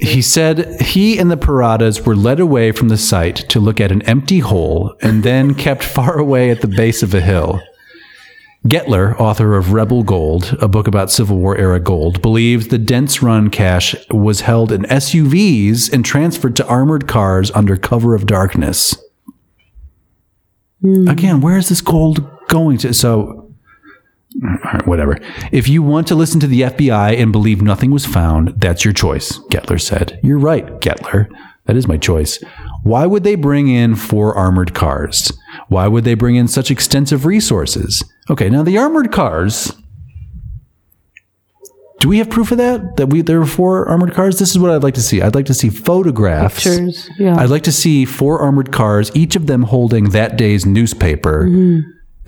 he 0.00 0.20
said 0.20 0.80
he 0.82 1.16
and 1.18 1.30
the 1.30 1.36
Paradas 1.36 2.04
were 2.04 2.16
led 2.16 2.40
away 2.40 2.72
from 2.72 2.88
the 2.88 2.98
site 2.98 3.36
to 3.48 3.58
look 3.60 3.80
at 3.80 3.90
an 3.90 4.02
empty 4.02 4.40
hole 4.40 4.94
and 5.00 5.22
then 5.22 5.54
kept 5.54 5.82
far 5.82 6.18
away 6.18 6.50
at 6.50 6.60
the 6.60 6.68
base 6.68 7.02
of 7.02 7.14
a 7.14 7.20
hill. 7.20 7.60
Getler, 8.66 9.18
author 9.20 9.54
of 9.56 9.72
Rebel 9.72 10.02
Gold, 10.02 10.56
a 10.60 10.66
book 10.66 10.88
about 10.88 11.10
Civil 11.12 11.38
War 11.38 11.56
era 11.56 11.78
gold, 11.78 12.20
believes 12.20 12.66
the 12.68 12.78
Dents 12.78 13.22
Run 13.22 13.48
cache 13.48 13.94
was 14.10 14.40
held 14.40 14.72
in 14.72 14.82
SUVs 14.82 15.92
and 15.92 16.04
transferred 16.04 16.56
to 16.56 16.66
armored 16.66 17.06
cars 17.06 17.52
under 17.52 17.76
cover 17.76 18.14
of 18.16 18.26
darkness. 18.26 18.96
Hmm. 20.86 21.08
Again, 21.08 21.40
where 21.40 21.58
is 21.58 21.68
this 21.68 21.80
gold 21.80 22.24
going 22.46 22.78
to? 22.78 22.94
So, 22.94 23.52
whatever. 24.84 25.18
If 25.50 25.68
you 25.68 25.82
want 25.82 26.06
to 26.08 26.14
listen 26.14 26.38
to 26.40 26.46
the 26.46 26.60
FBI 26.60 27.20
and 27.20 27.32
believe 27.32 27.60
nothing 27.60 27.90
was 27.90 28.06
found, 28.06 28.60
that's 28.60 28.84
your 28.84 28.94
choice, 28.94 29.38
Getler 29.50 29.80
said. 29.80 30.20
You're 30.22 30.38
right, 30.38 30.64
Getler. 30.80 31.28
That 31.64 31.76
is 31.76 31.88
my 31.88 31.96
choice. 31.96 32.38
Why 32.84 33.04
would 33.04 33.24
they 33.24 33.34
bring 33.34 33.66
in 33.66 33.96
four 33.96 34.36
armored 34.36 34.74
cars? 34.74 35.32
Why 35.66 35.88
would 35.88 36.04
they 36.04 36.14
bring 36.14 36.36
in 36.36 36.46
such 36.46 36.70
extensive 36.70 37.26
resources? 37.26 38.04
Okay, 38.30 38.48
now 38.48 38.62
the 38.62 38.78
armored 38.78 39.10
cars. 39.10 39.72
Do 42.00 42.08
we 42.08 42.18
have 42.18 42.28
proof 42.28 42.52
of 42.52 42.58
that? 42.58 42.96
That 42.96 43.06
we 43.06 43.22
there 43.22 43.38
were 43.38 43.46
four 43.46 43.88
armored 43.88 44.12
cars? 44.12 44.38
This 44.38 44.50
is 44.50 44.58
what 44.58 44.70
I'd 44.70 44.82
like 44.82 44.94
to 44.94 45.02
see. 45.02 45.22
I'd 45.22 45.34
like 45.34 45.46
to 45.46 45.54
see 45.54 45.70
photographs. 45.70 46.62
Pictures, 46.64 47.08
yeah. 47.18 47.36
I'd 47.36 47.48
like 47.48 47.62
to 47.64 47.72
see 47.72 48.04
four 48.04 48.40
armored 48.40 48.70
cars, 48.70 49.10
each 49.14 49.34
of 49.36 49.46
them 49.46 49.62
holding 49.62 50.10
that 50.10 50.36
day's 50.36 50.66
newspaper. 50.66 51.44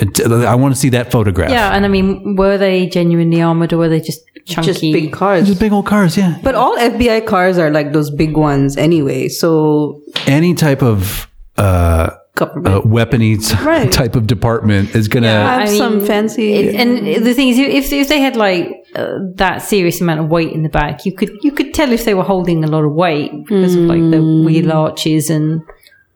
And 0.00 0.20
I 0.44 0.54
want 0.54 0.74
to 0.74 0.80
see 0.80 0.90
that 0.90 1.10
photograph. 1.10 1.50
Yeah, 1.50 1.74
and 1.74 1.84
I 1.84 1.88
mean, 1.88 2.36
were 2.36 2.56
they 2.56 2.86
genuinely 2.86 3.42
armored 3.42 3.72
or 3.72 3.78
were 3.78 3.88
they 3.88 4.00
just 4.00 4.20
chunky? 4.46 4.68
Just 4.68 4.80
big 4.80 5.12
cars. 5.12 5.48
Just 5.48 5.60
big 5.60 5.72
old 5.72 5.86
cars, 5.86 6.16
yeah. 6.16 6.38
But 6.42 6.54
all 6.54 6.76
FBI 6.76 7.26
cars 7.26 7.58
are 7.58 7.70
like 7.70 7.92
those 7.92 8.10
big 8.10 8.36
ones 8.36 8.76
anyway. 8.76 9.28
So 9.28 10.00
Any 10.26 10.54
type 10.54 10.82
of 10.82 11.28
uh, 11.56 12.10
government 12.38 12.74
uh, 12.74 12.80
weapony 12.96 13.32
t- 13.46 13.56
Right. 13.72 13.90
type 13.92 14.14
of 14.16 14.26
department 14.26 14.94
is 14.94 15.08
gonna. 15.08 15.28
have 15.28 15.60
I 15.60 15.64
mean, 15.66 15.78
some 15.78 15.96
fancy. 16.06 16.46
It- 16.54 16.74
and 16.74 16.90
the 17.26 17.34
thing 17.34 17.48
is, 17.48 17.58
if 17.58 17.92
if 17.92 18.08
they 18.08 18.20
had 18.20 18.36
like 18.36 18.64
uh, 18.94 19.18
that 19.42 19.56
serious 19.62 20.00
amount 20.00 20.20
of 20.20 20.26
weight 20.36 20.52
in 20.52 20.62
the 20.62 20.68
back, 20.80 21.04
you 21.06 21.12
could 21.18 21.30
you 21.42 21.52
could 21.52 21.74
tell 21.74 21.90
if 21.92 22.04
they 22.04 22.14
were 22.14 22.24
holding 22.34 22.64
a 22.64 22.68
lot 22.68 22.84
of 22.84 22.92
weight 22.92 23.30
because 23.46 23.74
of 23.74 23.82
like 23.82 24.04
the 24.14 24.22
wheel 24.46 24.72
arches 24.72 25.30
and 25.30 25.62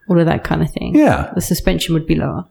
all 0.09 0.19
of 0.19 0.27
that 0.27 0.43
kind 0.45 0.63
of 0.63 0.71
thing. 0.71 0.95
Yeah. 0.95 1.31
the 1.35 1.41
suspension 1.41 1.95
would 1.95 2.07
be 2.07 2.15
lower. 2.17 2.45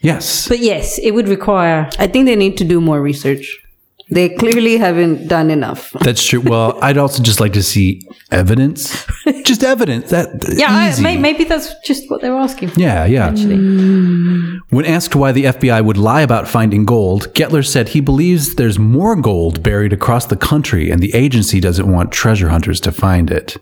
Yes. 0.00 0.48
But 0.48 0.58
yes, 0.58 0.98
it 0.98 1.12
would 1.12 1.28
require. 1.28 1.88
I 1.98 2.06
think 2.08 2.26
they 2.26 2.34
need 2.36 2.56
to 2.58 2.64
do 2.64 2.80
more 2.80 3.00
research. 3.00 3.58
They 4.12 4.28
clearly 4.28 4.76
haven't 4.76 5.26
done 5.28 5.50
enough. 5.50 5.92
That's 6.02 6.22
true. 6.22 6.40
Well, 6.40 6.78
I'd 6.82 6.98
also 6.98 7.22
just 7.22 7.40
like 7.40 7.54
to 7.54 7.62
see 7.62 8.06
evidence. 8.30 9.06
Just 9.44 9.64
evidence. 9.64 10.10
That 10.10 10.28
Yeah, 10.56 10.68
I, 10.70 11.00
may, 11.00 11.16
maybe 11.16 11.44
that's 11.44 11.74
just 11.84 12.10
what 12.10 12.20
they're 12.20 12.34
asking 12.34 12.70
for. 12.70 12.80
Yeah, 12.80 13.04
yeah. 13.04 13.26
Actually, 13.26 13.56
When 14.70 14.84
asked 14.84 15.14
why 15.14 15.32
the 15.32 15.44
FBI 15.44 15.84
would 15.84 15.96
lie 15.96 16.22
about 16.22 16.48
finding 16.48 16.84
gold, 16.84 17.32
Getler 17.34 17.66
said 17.66 17.88
he 17.88 18.00
believes 18.00 18.54
there's 18.54 18.78
more 18.78 19.16
gold 19.16 19.62
buried 19.62 19.92
across 19.92 20.26
the 20.26 20.36
country 20.36 20.90
and 20.90 21.00
the 21.00 21.14
agency 21.14 21.60
doesn't 21.60 21.90
want 21.90 22.12
treasure 22.12 22.48
hunters 22.48 22.80
to 22.80 22.92
find 22.92 23.30
it. 23.30 23.56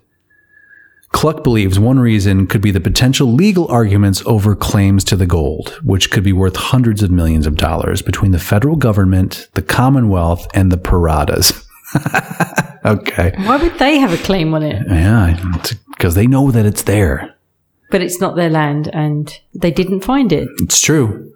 Cluck 1.13 1.43
believes 1.43 1.79
one 1.79 1.99
reason 1.99 2.47
could 2.47 2.61
be 2.61 2.71
the 2.71 2.81
potential 2.81 3.33
legal 3.33 3.67
arguments 3.69 4.23
over 4.27 4.55
claims 4.55 5.03
to 5.05 5.17
the 5.17 5.27
gold, 5.27 5.81
which 5.83 6.11
could 6.11 6.23
be 6.23 6.33
worth 6.33 6.57
hundreds 6.57 7.03
of 7.03 7.11
millions 7.11 7.47
of 7.47 7.57
dollars 7.57 8.01
between 8.01 8.31
the 8.31 8.39
federal 8.39 8.77
government, 8.77 9.49
the 9.55 9.63
Commonwealth, 9.63 10.47
and 10.55 10.71
the 10.71 10.79
Paradas. 10.79 11.67
okay. 12.85 13.33
why 13.39 13.57
would 13.57 13.79
they 13.79 13.99
have 13.99 14.13
a 14.13 14.23
claim 14.23 14.55
on 14.55 14.63
it? 14.63 14.87
Yeah, 14.89 15.37
because 15.91 16.15
they 16.15 16.29
know 16.29 16.51
that 16.53 16.65
it's 16.65 16.83
there. 16.85 17.35
But 17.91 18.03
it's 18.03 18.21
not 18.21 18.37
their 18.37 18.51
land, 18.51 18.89
and 18.93 19.37
they 19.53 19.73
didn't 19.73 20.03
find 20.03 20.33
it. 20.33 20.49
It's 20.59 20.81
true. 20.81 21.33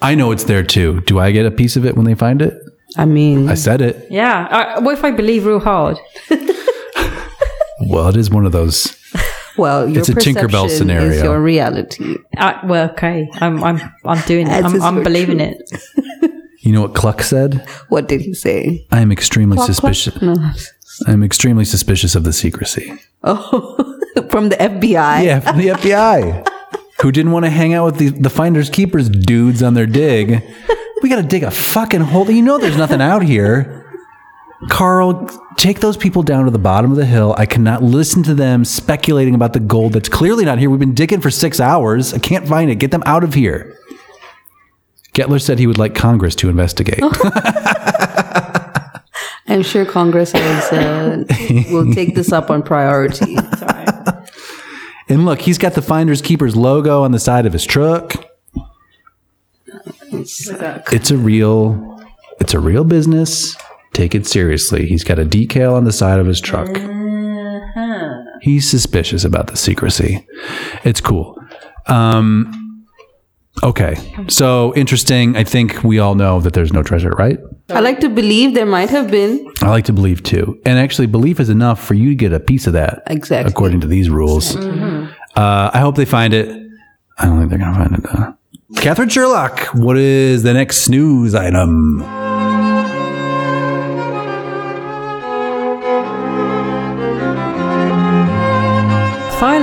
I 0.00 0.14
know 0.14 0.30
it's 0.30 0.44
there 0.44 0.62
too. 0.62 1.00
Do 1.02 1.18
I 1.18 1.32
get 1.32 1.44
a 1.44 1.50
piece 1.50 1.76
of 1.76 1.84
it 1.84 1.96
when 1.96 2.04
they 2.04 2.14
find 2.14 2.40
it? 2.40 2.54
I 2.96 3.04
mean, 3.04 3.48
I 3.48 3.54
said 3.54 3.80
it. 3.80 4.06
Yeah. 4.10 4.46
I, 4.50 4.80
what 4.80 4.98
if 4.98 5.04
I 5.04 5.10
believe 5.10 5.46
real 5.46 5.60
hard? 5.60 5.98
Well, 7.88 8.08
it 8.08 8.16
is 8.16 8.30
one 8.30 8.46
of 8.46 8.52
those. 8.52 8.96
well, 9.56 9.88
your 9.88 10.00
It's 10.00 10.08
a 10.08 10.14
Tinkerbell 10.14 10.64
perception 10.64 10.90
Is 10.90 11.22
your 11.22 11.40
reality. 11.40 12.16
Uh, 12.36 12.58
well, 12.64 12.90
okay. 12.90 13.28
I'm 13.34 13.62
I'm 13.62 13.80
I'm 14.04 14.20
doing 14.26 14.46
it. 14.48 14.64
I'm, 14.64 14.82
I'm 14.82 15.02
believing 15.02 15.40
it. 15.40 15.70
You 16.62 16.70
know 16.70 16.82
what 16.82 16.94
Cluck 16.94 17.22
said? 17.22 17.66
What 17.88 18.06
did 18.06 18.20
he 18.20 18.34
say? 18.34 18.86
I 18.92 19.00
am 19.00 19.10
extremely 19.10 19.58
suspicious. 19.58 20.22
No. 20.22 20.36
I'm 21.08 21.24
extremely 21.24 21.64
suspicious 21.64 22.14
of 22.14 22.22
the 22.22 22.32
secrecy. 22.32 22.92
Oh, 23.24 23.98
from 24.30 24.48
the 24.48 24.56
FBI. 24.56 25.24
Yeah, 25.24 25.40
from 25.40 25.58
the 25.58 25.68
FBI, 25.68 26.46
who 27.00 27.10
didn't 27.10 27.32
want 27.32 27.46
to 27.46 27.50
hang 27.50 27.74
out 27.74 27.86
with 27.86 27.96
the, 27.98 28.10
the 28.10 28.30
finders 28.30 28.70
keepers 28.70 29.08
dudes 29.08 29.62
on 29.62 29.74
their 29.74 29.86
dig. 29.86 30.42
We 31.02 31.08
got 31.08 31.16
to 31.16 31.22
dig 31.26 31.42
a 31.42 31.50
fucking 31.50 32.00
hole. 32.00 32.30
You 32.30 32.42
know, 32.42 32.58
there's 32.58 32.76
nothing 32.76 33.00
out 33.00 33.22
here. 33.24 33.81
Carl, 34.68 35.28
take 35.56 35.80
those 35.80 35.96
people 35.96 36.22
down 36.22 36.44
to 36.44 36.50
the 36.50 36.58
bottom 36.58 36.90
of 36.90 36.96
the 36.96 37.06
hill. 37.06 37.34
I 37.38 37.46
cannot 37.46 37.82
listen 37.82 38.22
to 38.24 38.34
them 38.34 38.64
speculating 38.64 39.34
about 39.34 39.52
the 39.52 39.60
gold 39.60 39.92
that's 39.92 40.08
clearly 40.08 40.44
not 40.44 40.58
here. 40.58 40.70
We've 40.70 40.80
been 40.80 40.94
digging 40.94 41.20
for 41.20 41.30
six 41.30 41.60
hours. 41.60 42.14
I 42.14 42.18
can't 42.18 42.48
find 42.48 42.70
it. 42.70 42.76
Get 42.76 42.90
them 42.90 43.02
out 43.04 43.24
of 43.24 43.34
here. 43.34 43.76
Getler 45.14 45.40
said 45.40 45.58
he 45.58 45.66
would 45.66 45.78
like 45.78 45.94
Congress 45.94 46.34
to 46.36 46.48
investigate. 46.48 47.00
I'm 49.48 49.62
sure 49.62 49.84
Congress 49.84 50.32
has, 50.32 50.72
uh, 50.72 51.24
will 51.70 51.92
take 51.92 52.14
this 52.14 52.32
up 52.32 52.50
on 52.50 52.62
priority. 52.62 53.36
And 55.08 55.26
look, 55.26 55.42
he's 55.42 55.58
got 55.58 55.74
the 55.74 55.82
Finders 55.82 56.22
Keepers 56.22 56.56
logo 56.56 57.02
on 57.02 57.12
the 57.12 57.18
side 57.18 57.44
of 57.44 57.52
his 57.52 57.66
truck. 57.66 58.14
It's 60.10 61.10
a 61.10 61.16
real 61.18 62.02
it's 62.40 62.54
a 62.54 62.58
real 62.58 62.84
business. 62.84 63.54
Take 63.94 64.14
it 64.14 64.26
seriously. 64.26 64.86
He's 64.86 65.04
got 65.04 65.18
a 65.18 65.24
decal 65.24 65.74
on 65.74 65.84
the 65.84 65.92
side 65.92 66.18
of 66.18 66.26
his 66.26 66.40
truck. 66.40 66.68
He's 68.40 68.68
suspicious 68.68 69.24
about 69.24 69.46
the 69.48 69.56
secrecy. 69.56 70.26
It's 70.84 71.00
cool. 71.00 71.38
Um 71.86 72.86
okay. 73.62 73.96
So 74.28 74.74
interesting. 74.74 75.36
I 75.36 75.44
think 75.44 75.82
we 75.84 75.98
all 75.98 76.14
know 76.14 76.40
that 76.40 76.52
there's 76.52 76.72
no 76.72 76.82
treasure, 76.82 77.10
right? 77.10 77.38
I 77.70 77.80
like 77.80 78.00
to 78.00 78.08
believe 78.08 78.54
there 78.54 78.66
might 78.66 78.90
have 78.90 79.10
been. 79.10 79.46
I 79.62 79.68
like 79.70 79.84
to 79.86 79.92
believe 79.92 80.22
too. 80.22 80.60
And 80.66 80.78
actually 80.78 81.06
belief 81.06 81.38
is 81.38 81.48
enough 81.50 81.82
for 81.82 81.94
you 81.94 82.08
to 82.10 82.14
get 82.14 82.32
a 82.32 82.40
piece 82.40 82.66
of 82.66 82.72
that. 82.72 83.02
Exactly. 83.06 83.50
according 83.50 83.80
to 83.82 83.86
these 83.86 84.10
rules. 84.10 84.56
Uh, 84.56 85.70
I 85.72 85.78
hope 85.80 85.94
they 85.96 86.04
find 86.04 86.34
it. 86.34 86.48
I 87.18 87.26
don't 87.26 87.38
think 87.38 87.50
they're 87.50 87.58
going 87.58 87.72
to 87.72 87.78
find 87.78 87.94
it 87.94 88.02
though. 88.02 88.80
Catherine 88.80 89.08
Sherlock, 89.10 89.60
what 89.74 89.96
is 89.98 90.42
the 90.42 90.54
next 90.54 90.78
snooze 90.82 91.34
item? 91.34 92.02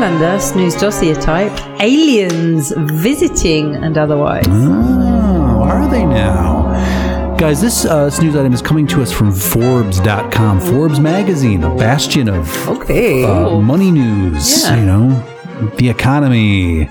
Firelander, 0.09 0.41
snooze 0.41 0.75
dossier 0.75 1.13
type, 1.13 1.51
aliens 1.79 2.73
visiting 2.75 3.75
and 3.75 3.95
otherwise. 3.97 4.45
Oh, 4.49 5.61
are 5.63 5.87
they 5.89 6.03
now? 6.03 7.35
Guys, 7.37 7.61
this 7.61 7.85
uh, 7.85 8.09
snooze 8.09 8.35
item 8.35 8.51
is 8.53 8.61
coming 8.61 8.87
to 8.87 9.01
us 9.03 9.11
from 9.11 9.31
Forbes.com. 9.31 10.59
Forbes 10.61 10.99
magazine, 10.99 11.63
a 11.63 11.75
bastion 11.75 12.27
of 12.27 12.67
Okay. 12.67 13.23
uh, 13.23 13.59
money 13.61 13.91
news, 13.91 14.63
Yeah. 14.63 14.75
you 14.79 14.85
know, 14.85 15.69
the 15.77 15.89
economy. 15.89 16.89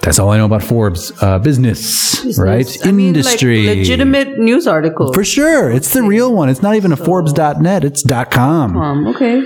That's 0.00 0.18
all 0.18 0.30
I 0.30 0.38
know 0.38 0.46
about 0.46 0.62
Forbes. 0.62 1.12
Uh, 1.22 1.38
business, 1.38 2.38
right? 2.38 2.66
I 2.86 2.92
mean, 2.92 3.14
like, 3.14 3.24
Industry. 3.24 3.66
legitimate 3.66 4.38
news 4.38 4.66
article. 4.66 5.12
For 5.12 5.24
sure. 5.24 5.70
It's 5.70 5.92
the 5.92 6.02
real 6.02 6.34
one. 6.34 6.48
It's 6.48 6.62
not 6.62 6.76
even 6.76 6.92
a 6.92 6.96
Forbes.net. 6.96 7.84
It's 7.84 8.02
.com. 8.30 8.76
um, 8.76 9.06
okay. 9.08 9.42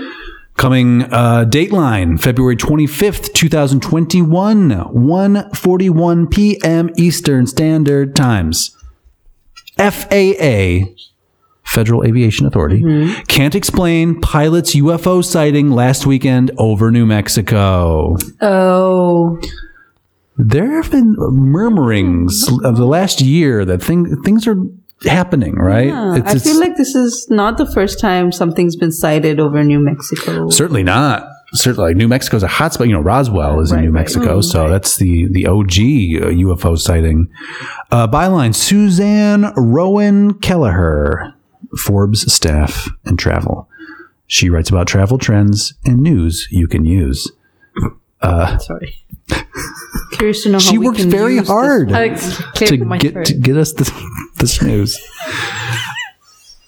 Coming 0.59 1.03
uh, 1.05 1.45
Dateline, 1.49 2.21
February 2.21 2.57
25th, 2.57 3.33
2021, 3.33 4.71
1.41 4.71 6.31
p.m. 6.33 6.91
Eastern 6.97 7.47
Standard 7.47 8.17
Times. 8.17 8.77
FAA, 9.77 10.95
Federal 11.63 12.05
Aviation 12.05 12.45
Authority, 12.45 12.83
can't 13.29 13.55
explain 13.55 14.21
pilot's 14.21 14.75
UFO 14.75 15.25
sighting 15.25 15.71
last 15.71 16.07
weekend 16.07 16.51
over 16.59 16.91
New 16.91 17.07
Mexico. 17.07 18.17
Oh, 18.41 19.41
There 20.37 20.83
have 20.83 20.91
been 20.91 21.15
murmurings 21.17 22.49
of 22.65 22.77
the 22.79 22.87
last 22.87 23.21
year 23.21 23.65
that 23.65 23.81
thing, 23.81 24.21
things 24.25 24.49
are 24.49 24.57
happening, 25.07 25.55
right? 25.55 25.89
Yeah, 25.89 26.23
I 26.25 26.39
feel 26.39 26.59
like 26.59 26.77
this 26.77 26.95
is 26.95 27.29
not 27.31 27.59
the 27.59 27.67
first 27.67 28.01
time 28.01 28.33
something's 28.33 28.77
been 28.77 28.93
sighted 28.93 29.41
over 29.41 29.63
New 29.63 29.79
Mexico. 29.79 30.51
Certainly 30.51 30.83
not. 30.83 31.29
Certainly, 31.55 31.91
like 31.91 31.97
New 31.97 32.09
Mexico's 32.09 32.43
a 32.43 32.49
hotspot. 32.49 32.89
You 32.89 32.93
know, 32.93 33.01
Roswell 33.01 33.61
is 33.61 33.73
in 33.73 33.81
New 33.81 33.93
Mexico, 33.93 34.43
so 34.43 34.69
that's 34.69 34.97
the 34.97 35.29
the 35.31 35.47
OG 35.47 35.63
uh, 35.63 36.55
UFO 36.55 36.77
sighting. 36.79 37.29
Uh, 37.91 38.07
byline: 38.07 38.55
Suzanne 38.55 39.55
Rowan 39.57 40.35
Kelleher, 40.41 41.33
Forbes 41.79 42.31
staff 42.31 42.89
and 43.07 43.19
travel. 43.19 43.67
She 44.27 44.51
writes 44.51 44.69
about 44.69 44.89
travel 44.89 45.17
trends 45.17 45.73
and 45.87 46.03
news 46.03 46.49
you 46.51 46.69
can 46.69 46.85
use. 46.85 47.33
sorry. 48.23 48.95
Curious 50.13 50.43
to 50.43 50.51
know 50.51 50.59
how 50.59 50.71
She 50.71 50.77
works 50.77 51.03
very 51.05 51.39
hard 51.39 51.89
to 52.57 52.77
get 52.99 53.25
to 53.25 53.35
get 53.35 53.57
us 53.57 53.73
the, 53.73 53.91
the 54.39 54.47
snooze. 54.47 54.99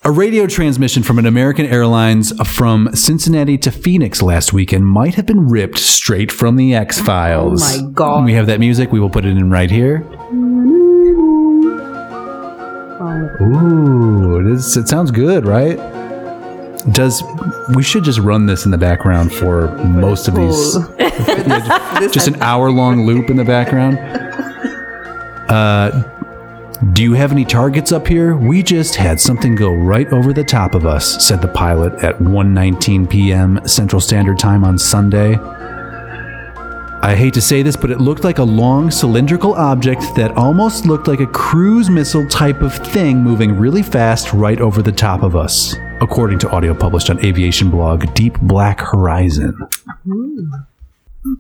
A 0.03 0.11
radio 0.11 0.47
transmission 0.47 1.03
from 1.03 1.19
an 1.19 1.27
American 1.27 1.67
Airlines 1.67 2.33
from 2.49 2.89
Cincinnati 2.95 3.59
to 3.59 3.71
Phoenix 3.71 4.23
last 4.23 4.53
weekend 4.53 4.87
might 4.87 5.15
have 5.17 5.27
been 5.27 5.49
ripped 5.49 5.79
straight 5.79 6.33
from 6.33 6.57
the 6.57 6.75
X 6.75 6.99
Files. 6.99 7.63
Oh 7.63 7.83
my 7.83 7.93
God. 7.93 8.25
We 8.25 8.33
have 8.33 8.47
that 8.47 8.61
music. 8.61 8.93
We 8.93 8.99
will 8.99 9.11
put 9.11 9.27
it 9.27 9.37
in 9.37 9.51
right 9.51 9.71
here. 9.71 9.99
Ooh, 13.43 14.41
it, 14.41 14.53
is, 14.53 14.77
it 14.77 14.89
sounds 14.89 15.11
good, 15.11 15.45
right? 15.47 15.77
Does 16.93 17.23
we 17.75 17.83
should 17.83 18.05
just 18.05 18.21
run 18.21 18.47
this 18.47 18.65
in 18.65 18.71
the 18.71 18.79
background 18.79 19.35
for 19.35 19.69
most 19.85 20.29
of 20.29 20.35
these 20.35 20.75
just 22.11 22.27
an 22.27 22.41
hour 22.41 22.71
long 22.71 23.05
loop 23.05 23.29
in 23.29 23.37
the 23.37 23.45
background. 23.45 23.99
Uh, 25.51 26.20
do 26.93 27.03
you 27.03 27.13
have 27.13 27.31
any 27.31 27.45
targets 27.45 27.93
up 27.93 28.07
here? 28.09 28.35
We 28.37 28.63
just 28.63 28.95
had 28.95 29.21
something 29.21 29.55
go 29.55 29.75
right 29.75 30.11
over 30.15 30.33
the 30.33 30.45
top 30.45 30.75
of 30.75 30.87
us, 30.87 31.23
said 31.23 31.43
the 31.43 31.49
pilot 31.49 31.93
at 32.03 32.19
1:19 32.21 33.09
p.m. 33.11 33.61
Central 33.67 34.01
Standard 34.01 34.39
Time 34.39 34.65
on 34.65 34.79
Sunday. 34.79 35.37
I 37.03 37.15
hate 37.15 37.35
to 37.35 37.43
say 37.43 37.63
this, 37.63 37.77
but 37.77 37.91
it 37.91 38.01
looked 38.01 38.25
like 38.25 38.39
a 38.39 38.45
long 38.45 38.91
cylindrical 38.91 39.55
object 39.55 40.03
that 40.17 40.37
almost 40.39 40.87
looked 40.87 41.07
like 41.07 41.21
a 41.21 41.27
cruise 41.27 41.91
missile 41.91 42.27
type 42.29 42.63
of 42.63 42.75
thing 42.75 43.19
moving 43.19 43.59
really 43.59 43.83
fast 43.83 44.33
right 44.33 44.61
over 44.61 44.81
the 44.81 44.93
top 44.93 45.23
of 45.23 45.37
us, 45.37 45.75
according 46.01 46.39
to 46.39 46.51
audio 46.51 46.75
published 46.75 47.11
on 47.11 47.23
aviation 47.23 47.71
blog 47.71 48.13
Deep 48.15 48.41
Black 48.41 48.81
Horizon. 48.81 49.55
Hmm. 50.05 50.51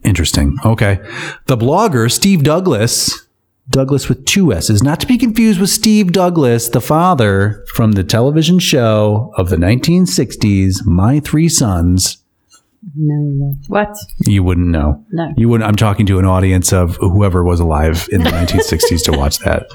Interesting. 0.05 0.59
Okay. 0.67 1.01
The 1.47 1.57
blogger, 1.57 2.11
Steve 2.11 2.43
Douglas, 2.43 3.27
Douglas 3.69 4.09
with 4.09 4.25
two 4.25 4.53
S's, 4.53 4.83
not 4.83 4.99
to 5.01 5.07
be 5.07 5.19
confused 5.19 5.61
with 5.61 5.71
Steve 5.71 6.13
Douglas, 6.13 6.69
the 6.69 6.81
father 6.81 7.65
from 7.75 7.93
the 7.93 8.03
television 8.03 8.59
show 8.59 9.33
of 9.37 9.49
the 9.49 9.57
1960s, 9.57 10.85
My 10.85 11.21
Three 11.21 11.49
Sons. 11.49 12.19
No. 12.97 13.55
What? 13.69 13.97
You 14.27 14.43
wouldn't 14.43 14.69
know. 14.69 15.05
No. 15.11 15.33
You 15.37 15.49
wouldn't. 15.49 15.69
I'm 15.69 15.77
talking 15.77 16.07
to 16.07 16.19
an 16.19 16.25
audience 16.25 16.73
of 16.73 16.97
whoever 16.97 17.45
was 17.45 17.61
alive 17.61 18.09
in 18.11 18.23
the 18.23 18.31
1960s 18.31 19.05
to 19.05 19.13
watch 19.13 19.39
that. 19.41 19.67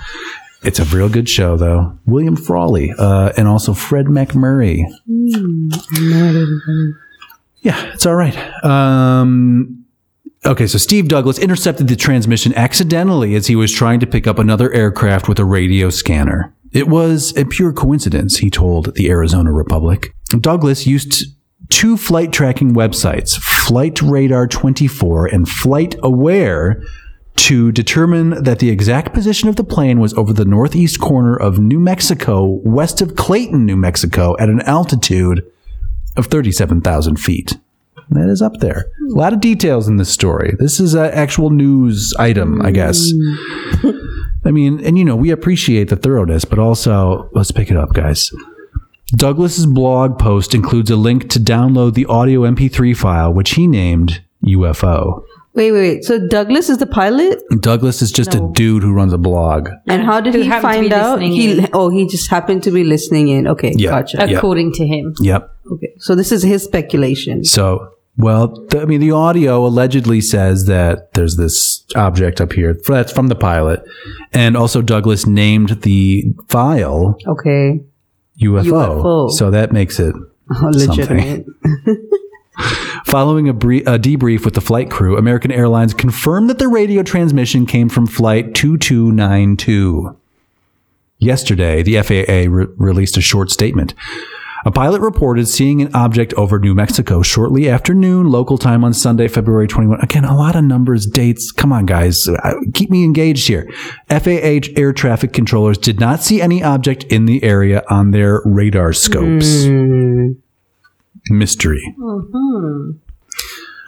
It's 0.63 0.79
a 0.79 0.85
real 0.85 1.07
good 1.07 1.29
show, 1.29 1.55
though. 1.55 1.97
William 2.07 2.35
Frawley 2.35 2.91
uh, 2.97 3.31
and 3.37 3.47
also 3.47 3.73
Fred 3.75 4.07
MacMurray. 4.07 4.83
Yeah, 7.61 7.93
it's 7.93 8.05
all 8.05 8.15
right. 8.15 8.35
Um, 8.63 9.84
okay, 10.45 10.67
so 10.67 10.77
Steve 10.77 11.07
Douglas 11.07 11.39
intercepted 11.39 11.87
the 11.87 11.95
transmission 11.95 12.53
accidentally 12.55 13.35
as 13.35 13.47
he 13.47 13.55
was 13.55 13.71
trying 13.71 13.99
to 13.99 14.07
pick 14.07 14.27
up 14.27 14.39
another 14.39 14.71
aircraft 14.71 15.27
with 15.27 15.39
a 15.39 15.45
radio 15.45 15.89
scanner. 15.89 16.53
It 16.71 16.87
was 16.87 17.35
a 17.37 17.45
pure 17.45 17.73
coincidence, 17.73 18.37
he 18.37 18.49
told 18.49 18.95
the 18.95 19.09
Arizona 19.09 19.51
Republic. 19.51 20.13
Douglas 20.41 20.85
used 20.85 21.25
two 21.69 21.97
flight 21.97 22.33
tracking 22.33 22.73
websites, 22.73 23.37
Flight 23.37 24.01
Radar 24.01 24.47
24 24.47 25.27
and 25.27 25.47
Flight 25.47 25.95
Aware, 26.03 26.83
to 27.37 27.71
determine 27.71 28.43
that 28.43 28.59
the 28.59 28.69
exact 28.69 29.13
position 29.13 29.49
of 29.49 29.55
the 29.55 29.63
plane 29.63 29.99
was 29.99 30.13
over 30.13 30.33
the 30.33 30.45
northeast 30.45 30.99
corner 30.99 31.35
of 31.35 31.59
New 31.59 31.79
Mexico, 31.79 32.45
west 32.63 33.01
of 33.01 33.15
Clayton, 33.15 33.65
New 33.65 33.75
Mexico, 33.75 34.35
at 34.39 34.49
an 34.49 34.61
altitude 34.61 35.43
of 36.15 36.27
37,000 36.27 37.17
feet. 37.17 37.57
That 38.09 38.29
is 38.29 38.41
up 38.41 38.57
there. 38.59 38.85
A 39.09 39.13
lot 39.13 39.33
of 39.33 39.39
details 39.41 39.87
in 39.87 39.97
this 39.97 40.09
story. 40.09 40.55
This 40.59 40.79
is 40.79 40.93
an 40.93 41.11
actual 41.11 41.49
news 41.49 42.13
item, 42.19 42.61
I 42.61 42.71
guess. 42.71 43.03
Hmm. 43.81 43.89
I 44.45 44.51
mean, 44.51 44.85
and 44.85 44.97
you 44.97 45.03
know, 45.03 45.15
we 45.15 45.31
appreciate 45.31 45.89
the 45.89 45.95
thoroughness, 45.95 46.45
but 46.45 46.59
also, 46.59 47.29
let's 47.33 47.51
pick 47.51 47.71
it 47.71 47.77
up, 47.77 47.93
guys. 47.93 48.31
Douglas's 49.15 49.65
blog 49.65 50.17
post 50.19 50.53
includes 50.53 50.89
a 50.89 50.95
link 50.95 51.29
to 51.29 51.39
download 51.39 51.93
the 51.93 52.05
audio 52.05 52.41
MP3 52.41 52.95
file, 52.95 53.33
which 53.33 53.51
he 53.51 53.67
named 53.67 54.21
UFO. 54.43 55.23
Wait, 55.53 55.71
wait, 55.71 55.79
wait. 55.95 56.03
So 56.03 56.27
Douglas 56.27 56.69
is 56.69 56.79
the 56.79 56.85
pilot, 56.87 57.41
Douglas 57.61 58.01
is 58.01 58.11
just 58.11 58.35
a 58.35 58.49
dude 58.53 58.83
who 58.83 58.91
runs 58.93 59.13
a 59.13 59.17
blog. 59.17 59.69
and 59.87 60.03
how 60.03 60.19
did 60.19 60.33
Who 60.33 60.41
he 60.41 60.47
happened 60.47 60.73
to 60.73 60.77
find 60.79 60.89
be 60.89 60.95
out? 60.95 61.11
listening 61.19 61.31
He 61.31 61.57
in. 61.59 61.69
oh, 61.73 61.89
he 61.89 62.05
just 62.07 62.29
happened 62.29 62.61
to 62.63 62.71
be 62.71 62.83
listening 62.83 63.29
in. 63.29 63.47
Okay, 63.47 63.73
Yeah. 63.77 63.91
gotcha. 63.91 64.17
Yeah. 64.27 64.37
According 64.37 64.73
to 64.73 64.85
him. 64.85 65.13
Yep. 65.21 65.49
Okay, 65.71 65.93
so 65.97 66.13
this 66.13 66.31
is 66.33 66.43
his 66.43 66.63
speculation. 66.63 67.45
So, 67.45 67.87
well, 68.17 68.65
I 68.71 68.85
mean, 68.85 69.01
the 69.01 69.11
audio 69.11 69.65
allegedly 69.65 70.21
says 70.21 70.65
that 70.65 71.13
there's 71.13 71.35
this 71.35 71.85
object 71.95 72.39
up 72.39 72.53
here. 72.53 72.77
That's 72.87 73.11
from 73.11 73.27
the 73.27 73.35
pilot. 73.35 73.83
And 74.31 74.55
also, 74.55 74.81
Douglas 74.81 75.25
named 75.25 75.81
the 75.81 76.23
file 76.47 77.17
Okay, 77.27 77.81
UFO. 78.41 78.63
UFO. 78.63 79.31
So 79.31 79.51
that 79.51 79.73
makes 79.73 79.99
it 79.99 80.15
oh, 80.15 80.69
legitimate. 80.73 81.45
Following 83.05 83.49
a, 83.49 83.53
brie- 83.53 83.83
a 83.83 83.99
debrief 83.99 84.45
with 84.45 84.53
the 84.53 84.61
flight 84.61 84.89
crew, 84.89 85.17
American 85.17 85.51
Airlines 85.51 85.93
confirmed 85.93 86.49
that 86.49 86.57
the 86.57 86.69
radio 86.69 87.03
transmission 87.03 87.65
came 87.65 87.89
from 87.89 88.07
Flight 88.07 88.55
2292. 88.55 90.17
Yesterday, 91.19 91.83
the 91.83 92.01
FAA 92.01 92.49
re- 92.49 92.67
released 92.77 93.17
a 93.17 93.21
short 93.21 93.51
statement. 93.51 93.93
A 94.67 94.71
pilot 94.71 94.99
reported 94.99 95.47
seeing 95.47 95.83
an 95.83 95.93
object 95.93 96.33
over 96.33 96.57
New 96.57 96.73
Mexico 96.73 97.21
shortly 97.21 97.69
after 97.69 97.93
noon, 97.93 98.31
local 98.31 98.57
time 98.57 98.83
on 98.83 98.93
Sunday, 98.93 99.27
February 99.27 99.67
21. 99.67 99.99
Again, 100.01 100.25
a 100.25 100.35
lot 100.35 100.55
of 100.55 100.63
numbers, 100.63 101.05
dates. 101.05 101.51
Come 101.51 101.71
on, 101.71 101.85
guys. 101.85 102.27
Keep 102.73 102.89
me 102.89 103.03
engaged 103.03 103.47
here. 103.47 103.69
FAA 104.09 104.61
air 104.75 104.91
traffic 104.91 105.33
controllers 105.33 105.77
did 105.77 105.99
not 105.99 106.23
see 106.23 106.41
any 106.41 106.63
object 106.63 107.03
in 107.05 107.25
the 107.25 107.43
area 107.43 107.83
on 107.91 108.09
their 108.09 108.41
radar 108.43 108.91
scopes. 108.91 109.65
Hmm. 109.65 110.31
Mystery. 111.29 111.95
Mm-hmm. 111.99 112.97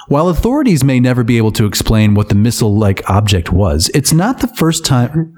While 0.09 0.29
authorities 0.29 0.83
may 0.83 0.99
never 0.99 1.23
be 1.23 1.37
able 1.37 1.53
to 1.53 1.65
explain 1.65 2.13
what 2.13 2.29
the 2.29 2.35
missile 2.35 2.77
like 2.77 3.09
object 3.09 3.51
was, 3.51 3.89
it's 3.95 4.13
not 4.13 4.41
the 4.41 4.47
first 4.47 4.85
time. 4.85 5.35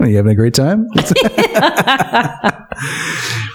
Are 0.00 0.06
you 0.08 0.16
having 0.16 0.32
a 0.32 0.34
great 0.34 0.54
time? 0.54 0.88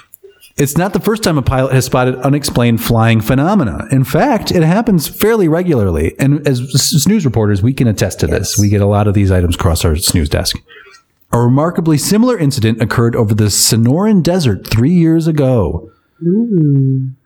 it's 0.60 0.78
not 0.78 0.93
the 0.93 0.99
first 0.99 1.24
time 1.24 1.38
a 1.38 1.41
pilot 1.41 1.74
has 1.74 1.86
spotted 1.86 2.16
unexplained 2.18 2.84
flying 2.84 3.22
phenomena. 3.22 3.88
In 3.91 4.03
fact, 4.03 4.51
it 4.51 4.62
happens 4.64 5.07
fairly 5.07 5.47
regularly. 5.47 6.16
And 6.20 6.45
as 6.47 6.60
s- 6.62 7.07
news 7.07 7.26
reporters, 7.26 7.62
we 7.64 7.74
can 7.74 7.88
attest 7.88 8.20
to 8.20 8.28
this. 8.28 8.57
We 8.57 8.70
get 8.70 8.82
a 8.82 8.86
lot 8.86 9.07
of 9.07 9.14
these 9.14 9.32
items 9.32 9.55
across 9.55 9.84
our 9.86 9.95
snooze 9.95 10.30
desk. 10.30 10.57
A 11.32 11.39
remarkably 11.39 11.97
similar 11.97 12.38
incident 12.38 12.82
occurred 12.82 13.16
over 13.16 13.34
the 13.34 13.45
Sonoran 13.45 14.22
Desert 14.24 14.68
three 14.68 14.93
years 14.93 15.28
ago. 15.28 15.91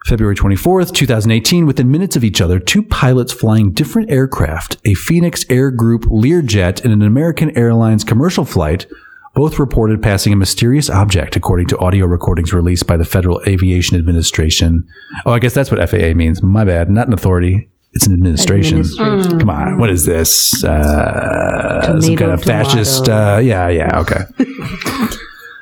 February 0.05 0.35
24th, 0.35 0.93
2018, 0.93 1.65
within 1.65 1.89
minutes 1.89 2.15
of 2.15 2.23
each 2.23 2.41
other, 2.41 2.59
two 2.59 2.83
pilots 2.83 3.33
flying 3.33 3.71
different 3.71 4.11
aircraft, 4.11 4.77
a 4.85 4.93
Phoenix 4.93 5.45
Air 5.49 5.71
Group 5.71 6.03
Learjet 6.03 6.83
and 6.83 6.93
an 6.93 7.01
American 7.01 7.57
Airlines 7.57 8.03
commercial 8.03 8.45
flight, 8.45 8.85
both 9.33 9.57
reported 9.57 10.01
passing 10.01 10.31
a 10.31 10.35
mysterious 10.35 10.89
object, 10.89 11.35
according 11.35 11.67
to 11.67 11.77
audio 11.79 12.05
recordings 12.05 12.53
released 12.53 12.85
by 12.85 12.97
the 12.97 13.05
Federal 13.05 13.41
Aviation 13.47 13.97
Administration. 13.97 14.87
Oh, 15.25 15.31
I 15.31 15.39
guess 15.39 15.53
that's 15.53 15.71
what 15.71 15.89
FAA 15.89 16.13
means. 16.13 16.43
My 16.43 16.63
bad. 16.63 16.89
Not 16.89 17.07
an 17.07 17.13
authority. 17.13 17.69
It's 17.93 18.07
an 18.07 18.13
administration. 18.13 18.79
Administration. 18.79 19.39
Come 19.39 19.49
on. 19.49 19.79
What 19.79 19.89
is 19.89 20.05
this? 20.05 20.63
Uh, 20.63 21.99
some 22.01 22.15
kind 22.15 22.31
of 22.31 22.43
fascist. 22.43 23.09
Uh, 23.09 23.39
yeah, 23.43 23.69
yeah. 23.69 23.99
Okay. 23.99 24.21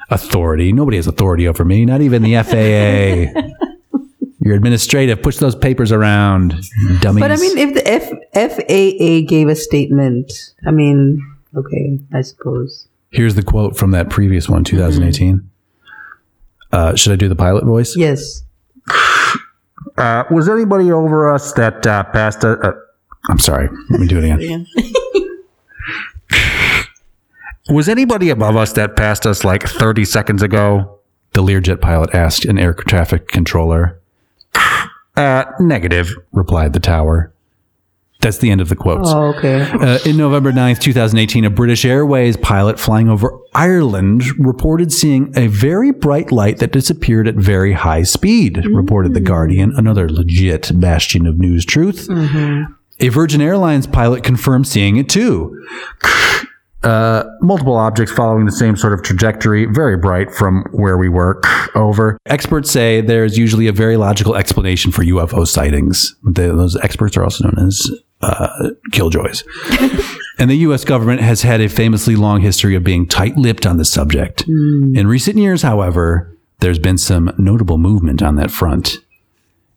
authority. 0.10 0.72
Nobody 0.74 0.98
has 0.98 1.08
authority 1.08 1.48
over 1.48 1.66
me, 1.66 1.86
not 1.86 2.02
even 2.02 2.22
the 2.22 2.36
FAA. 2.36 3.42
You're 4.40 4.56
administrative. 4.56 5.22
Push 5.22 5.38
those 5.38 5.56
papers 5.56 5.92
around, 5.92 6.56
dummies. 7.00 7.22
But 7.22 7.32
I 7.32 7.36
mean, 7.36 7.58
if 7.58 7.74
the 7.76 7.88
F- 7.88 8.52
FAA 8.52 9.28
gave 9.30 9.48
a 9.48 9.56
statement, 9.56 10.32
I 10.66 10.72
mean, 10.72 11.22
okay, 11.56 12.00
I 12.14 12.22
suppose. 12.22 12.88
Here's 13.12 13.36
the 13.36 13.44
quote 13.44 13.78
from 13.78 13.92
that 13.92 14.10
previous 14.10 14.50
one, 14.50 14.64
2018. 14.64 15.48
Uh, 16.72 16.96
should 16.96 17.12
I 17.12 17.18
do 17.18 17.28
the 17.28 17.36
pilot 17.36 17.66
voice? 17.66 17.98
Yes. 17.98 18.44
Uh, 19.98 20.24
was 20.32 20.48
anybody 20.48 20.90
over 20.92 21.30
us 21.30 21.52
that 21.54 21.86
uh, 21.86 22.04
passed 22.06 22.46
a, 22.46 22.52
uh, 22.60 22.72
I'm 23.30 23.40
sorry. 23.40 23.68
Let 23.90 24.00
me 24.00 24.08
do 24.08 24.18
it 24.18 24.24
again. 24.24 24.66
was 27.70 27.90
anybody 27.90 28.30
above 28.30 28.56
us 28.56 28.72
that 28.74 28.96
passed 28.96 29.26
us 29.26 29.44
like 29.44 29.68
30 29.68 30.06
seconds 30.06 30.42
ago? 30.42 31.00
The 31.34 31.44
Learjet 31.44 31.82
pilot 31.82 32.16
asked 32.16 32.46
an 32.46 32.58
air 32.58 32.74
traffic 32.74 33.28
controller. 33.28 34.00
Uh, 35.18 35.44
negative, 35.60 36.16
replied 36.32 36.72
the 36.74 36.80
tower. 36.80 37.34
That's 38.22 38.38
the 38.38 38.50
end 38.52 38.62
of 38.62 38.70
the 38.70 38.76
quotes. 38.76 39.10
Oh, 39.10 39.34
okay. 39.36 39.62
Uh, 39.62 39.98
in 40.06 40.16
November 40.18 40.52
9th, 40.52 40.80
2018, 40.80 41.44
a 41.46 41.50
British 41.50 41.84
Airways 41.86 42.38
pilot 42.38 42.80
flying 42.80 43.10
over 43.10 43.38
Ireland 43.54 44.24
reported 44.40 44.92
seeing 44.92 45.34
a 45.36 45.48
very 45.48 45.92
bright 45.92 46.32
light 46.32 46.58
that 46.60 46.72
disappeared 46.72 47.28
at 47.28 47.36
very 47.36 47.74
high 47.74 48.04
speed, 48.04 48.64
reported 48.68 49.14
The 49.16 49.20
Guardian, 49.22 49.74
another 49.76 50.08
legit 50.10 50.72
bastion 50.80 51.26
of 51.26 51.40
news 51.40 51.66
truth. 51.66 52.08
A 53.00 53.10
Virgin 53.10 53.42
Airlines 53.42 53.88
pilot 53.88 54.24
confirmed 54.24 54.68
seeing 54.68 54.98
it 54.98 55.10
too. 55.10 55.60
Uh, 56.84 57.24
multiple 57.42 57.76
objects 57.76 58.12
following 58.12 58.46
the 58.46 58.52
same 58.52 58.76
sort 58.76 58.92
of 58.92 59.04
trajectory, 59.04 59.66
very 59.66 59.96
bright 59.98 60.34
from 60.34 60.64
where 60.72 60.98
we 60.98 61.10
were. 61.10 61.40
Over. 61.76 62.18
Experts 62.26 62.72
say 62.72 63.02
there's 63.02 63.38
usually 63.38 63.68
a 63.68 63.72
very 63.72 63.98
logical 63.98 64.36
explanation 64.36 64.92
for 64.92 65.04
UFO 65.04 65.48
sightings. 65.48 66.16
They- 66.24 66.48
those 66.48 66.76
experts 66.78 67.16
are 67.18 67.24
also 67.24 67.44
known 67.44 67.68
as 67.68 67.88
uh, 68.22 68.70
killjoys. 68.92 69.44
and 70.40 70.50
the 70.50 70.58
U.S. 70.58 70.86
government 70.86 71.22
has 71.22 71.42
had 71.42 71.62
a 71.62 71.70
famously 71.70 72.16
long 72.16 72.42
history 72.42 72.76
of 72.76 72.84
being 72.84 73.08
tight-lipped 73.08 73.66
on 73.66 73.78
the 73.78 73.86
subject. 73.86 74.44
In 74.96 75.08
recent 75.08 75.38
years, 75.38 75.62
however, 75.62 76.38
there's 76.60 76.80
been 76.80 76.98
some 76.98 77.34
notable 77.38 77.78
movement 77.78 78.22
on 78.22 78.36
that 78.36 78.52
front. 78.52 78.98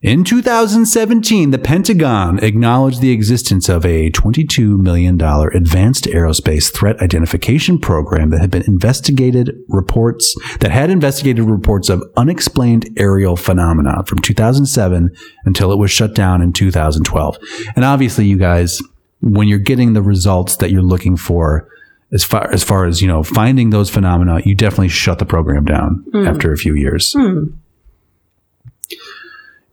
In 0.05 0.23
2017, 0.23 1.51
the 1.51 1.59
Pentagon 1.59 2.39
acknowledged 2.45 3.01
the 3.01 3.11
existence 3.11 3.71
of 3.71 3.87
a 3.87 4.11
$22 4.11 4.79
million 4.79 5.19
advanced 5.19 6.05
aerospace 6.05 6.71
threat 6.71 7.01
identification 7.01 7.79
program 7.79 8.29
that 8.29 8.43
had 8.43 8.51
been 8.51 8.65
investigated 8.67 9.57
reports 9.67 10.37
that 10.61 10.71
had 10.71 10.91
investigated 10.91 11.45
reports 11.45 11.89
of 11.89 12.03
unexplained 12.19 12.87
aerial 12.99 13.35
phenomena 13.35 14.05
from 14.07 14.19
2007 14.19 15.11
until 15.47 15.73
it 15.73 15.79
was 15.79 15.91
shut 15.91 16.15
down 16.15 16.43
in 16.43 16.53
2012. 16.53 17.39
And 17.75 17.83
obviously, 17.83 18.27
you 18.27 18.37
guys, 18.37 18.83
when 19.23 19.49
you're 19.49 19.59
getting 19.59 19.95
the 19.95 20.03
results 20.03 20.57
that 20.57 20.71
you're 20.71 20.83
looking 20.83 21.17
for, 21.17 21.67
as 22.13 22.23
far 22.23 22.53
as 22.53 22.63
far 22.63 22.85
as 22.85 23.01
you 23.01 23.09
know, 23.09 23.23
finding 23.23 23.71
those 23.71 23.89
phenomena, 23.89 24.43
you 24.45 24.55
definitely 24.55 24.89
shut 24.89 25.19
the 25.19 25.25
program 25.25 25.65
down 25.65 26.05
hmm. 26.13 26.27
after 26.27 26.53
a 26.53 26.59
few 26.59 26.75
years. 26.75 27.15
Hmm. 27.15 27.45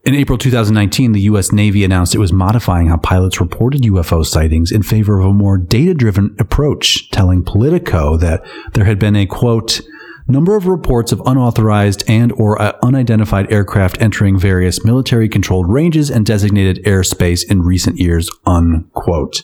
In 0.03 0.15
April 0.15 0.37
2019, 0.37 1.11
the 1.11 1.21
U.S. 1.21 1.51
Navy 1.51 1.83
announced 1.83 2.15
it 2.15 2.19
was 2.19 2.33
modifying 2.33 2.87
how 2.87 2.97
pilots 2.97 3.39
reported 3.39 3.83
UFO 3.83 4.25
sightings 4.25 4.71
in 4.71 4.81
favor 4.81 5.19
of 5.19 5.27
a 5.27 5.33
more 5.33 5.59
data 5.59 5.93
driven 5.93 6.35
approach, 6.39 7.11
telling 7.11 7.43
Politico 7.43 8.17
that 8.17 8.43
there 8.73 8.85
had 8.85 8.97
been 8.97 9.15
a 9.15 9.27
quote, 9.27 9.79
number 10.27 10.55
of 10.55 10.65
reports 10.65 11.11
of 11.11 11.21
unauthorized 11.27 12.03
and 12.07 12.31
or 12.31 12.59
uh, 12.59 12.71
unidentified 12.81 13.51
aircraft 13.51 14.01
entering 14.01 14.39
various 14.39 14.83
military 14.83 15.29
controlled 15.29 15.69
ranges 15.69 16.09
and 16.09 16.25
designated 16.25 16.83
airspace 16.83 17.43
in 17.47 17.61
recent 17.61 17.99
years 17.99 18.29
unquote 18.45 19.43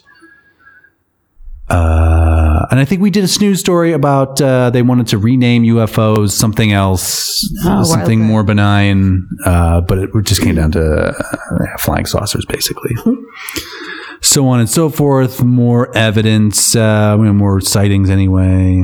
uh, 1.70 2.66
and 2.72 2.80
I 2.80 2.86
think 2.86 3.02
we 3.02 3.10
did 3.10 3.24
a 3.24 3.28
snooze 3.28 3.60
story 3.60 3.92
about 3.92 4.42
uh, 4.42 4.70
they 4.70 4.82
wanted 4.82 5.08
to 5.08 5.18
rename 5.18 5.64
UFOs 5.64 6.32
something 6.32 6.72
else, 6.72 7.48
something 7.84 8.22
more 8.22 8.44
benign, 8.44 9.28
uh, 9.46 9.82
but 9.82 9.98
it 10.00 10.10
just 10.24 10.42
came 10.42 10.56
down 10.56 10.72
to 10.72 10.82
uh, 10.84 11.78
flying 11.80 12.06
saucers, 12.06 12.46
basically. 12.46 12.92
so 14.22 14.48
on 14.48 14.60
and 14.60 14.70
so 14.70 14.90
forth. 14.90 15.44
More 15.44 15.96
evidence, 15.96 16.76
uh, 16.76 17.18
more 17.18 17.60
sightings 17.62 18.10
anyway. 18.10 18.84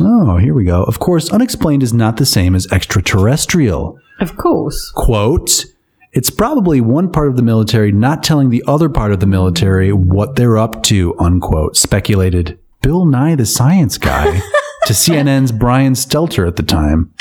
Oh, 0.00 0.36
here 0.36 0.54
we 0.54 0.64
go. 0.64 0.82
Of 0.84 0.98
course, 0.98 1.30
unexplained 1.30 1.82
is 1.82 1.92
not 1.92 2.16
the 2.16 2.26
same 2.26 2.54
as 2.54 2.66
extraterrestrial 2.72 3.98
Of 4.20 4.36
course. 4.36 4.90
quote, 4.94 5.64
it's 6.16 6.30
probably 6.30 6.80
one 6.80 7.12
part 7.12 7.28
of 7.28 7.36
the 7.36 7.42
military 7.42 7.92
not 7.92 8.22
telling 8.22 8.48
the 8.48 8.64
other 8.66 8.88
part 8.88 9.12
of 9.12 9.20
the 9.20 9.26
military 9.26 9.92
what 9.92 10.34
they're 10.36 10.56
up 10.56 10.82
to, 10.84 11.14
unquote, 11.18 11.76
speculated 11.76 12.58
Bill 12.80 13.04
Nye 13.04 13.34
the 13.34 13.44
Science 13.44 13.98
Guy 13.98 14.40
to 14.86 14.92
CNN's 15.02 15.52
Brian 15.52 15.92
Stelter 15.92 16.48
at 16.48 16.56
the 16.56 16.62
time. 16.62 17.12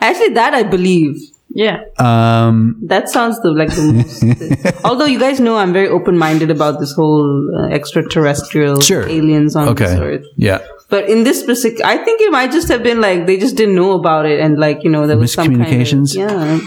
Actually, 0.00 0.34
that 0.34 0.54
I 0.54 0.64
believe. 0.64 1.14
Yeah. 1.50 1.84
Um, 1.98 2.80
That 2.82 3.08
sounds 3.08 3.40
the, 3.42 3.52
like 3.52 3.68
the 3.68 3.92
most. 3.92 4.84
although 4.84 5.04
you 5.04 5.20
guys 5.20 5.38
know 5.38 5.56
I'm 5.56 5.72
very 5.72 5.86
open 5.88 6.18
minded 6.18 6.50
about 6.50 6.80
this 6.80 6.92
whole 6.92 7.48
uh, 7.56 7.68
extraterrestrial 7.68 8.80
Sure. 8.80 9.08
aliens 9.08 9.54
on 9.54 9.72
this 9.72 9.94
earth. 9.94 10.26
Yeah. 10.36 10.66
But 10.88 11.08
in 11.08 11.22
this 11.22 11.40
specific, 11.40 11.80
I 11.84 11.96
think 12.04 12.20
it 12.20 12.32
might 12.32 12.50
just 12.50 12.66
have 12.68 12.82
been 12.82 13.00
like 13.00 13.26
they 13.26 13.36
just 13.38 13.56
didn't 13.56 13.76
know 13.76 13.92
about 13.92 14.26
it, 14.26 14.38
and 14.40 14.58
like 14.58 14.84
you 14.84 14.90
know 14.90 15.06
there 15.06 15.16
was 15.16 15.32
some 15.32 15.46
kind 15.46 15.62
of 15.62 15.66
Miscommunications? 15.68 16.14
yeah. 16.14 16.58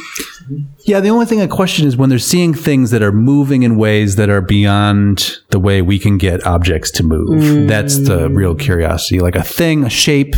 Yeah, 0.86 1.00
the 1.00 1.10
only 1.10 1.26
thing 1.26 1.42
I 1.42 1.48
question 1.48 1.88
is 1.88 1.98
when 1.98 2.10
they're 2.10 2.20
seeing 2.20 2.54
things 2.54 2.92
that 2.92 3.02
are 3.02 3.12
moving 3.12 3.64
in 3.64 3.78
ways 3.78 4.16
that 4.16 4.30
are 4.30 4.42
beyond 4.42 5.38
the 5.50 5.60
way 5.60 5.82
we 5.82 6.00
can 6.00 6.18
get 6.18 6.46
objects 6.46 6.92
to 6.92 7.04
move. 7.04 7.68
That's 7.68 7.98
the 8.08 8.30
real 8.30 8.56
curiosity. 8.56 9.20
Like 9.20 9.36
a 9.36 9.44
thing, 9.44 9.84
a 9.84 9.90
shape, 9.90 10.36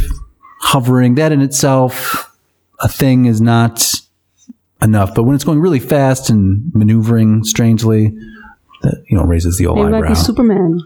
hovering, 0.61 1.15
that 1.15 1.31
in 1.31 1.41
itself, 1.41 2.35
a 2.79 2.87
thing 2.87 3.25
is 3.25 3.39
not 3.41 3.91
enough. 4.81 5.13
But 5.13 5.23
when 5.23 5.35
it's 5.35 5.43
going 5.43 5.59
really 5.59 5.79
fast 5.79 6.29
and 6.29 6.71
maneuvering 6.73 7.43
strangely, 7.43 8.15
that, 8.81 9.03
you 9.07 9.17
know, 9.17 9.23
raises 9.25 9.57
the 9.57 9.67
old 9.67 9.77
It 9.79 9.83
might 9.89 9.97
eyebrow. 9.97 10.09
be 10.09 10.15
Superman. 10.15 10.81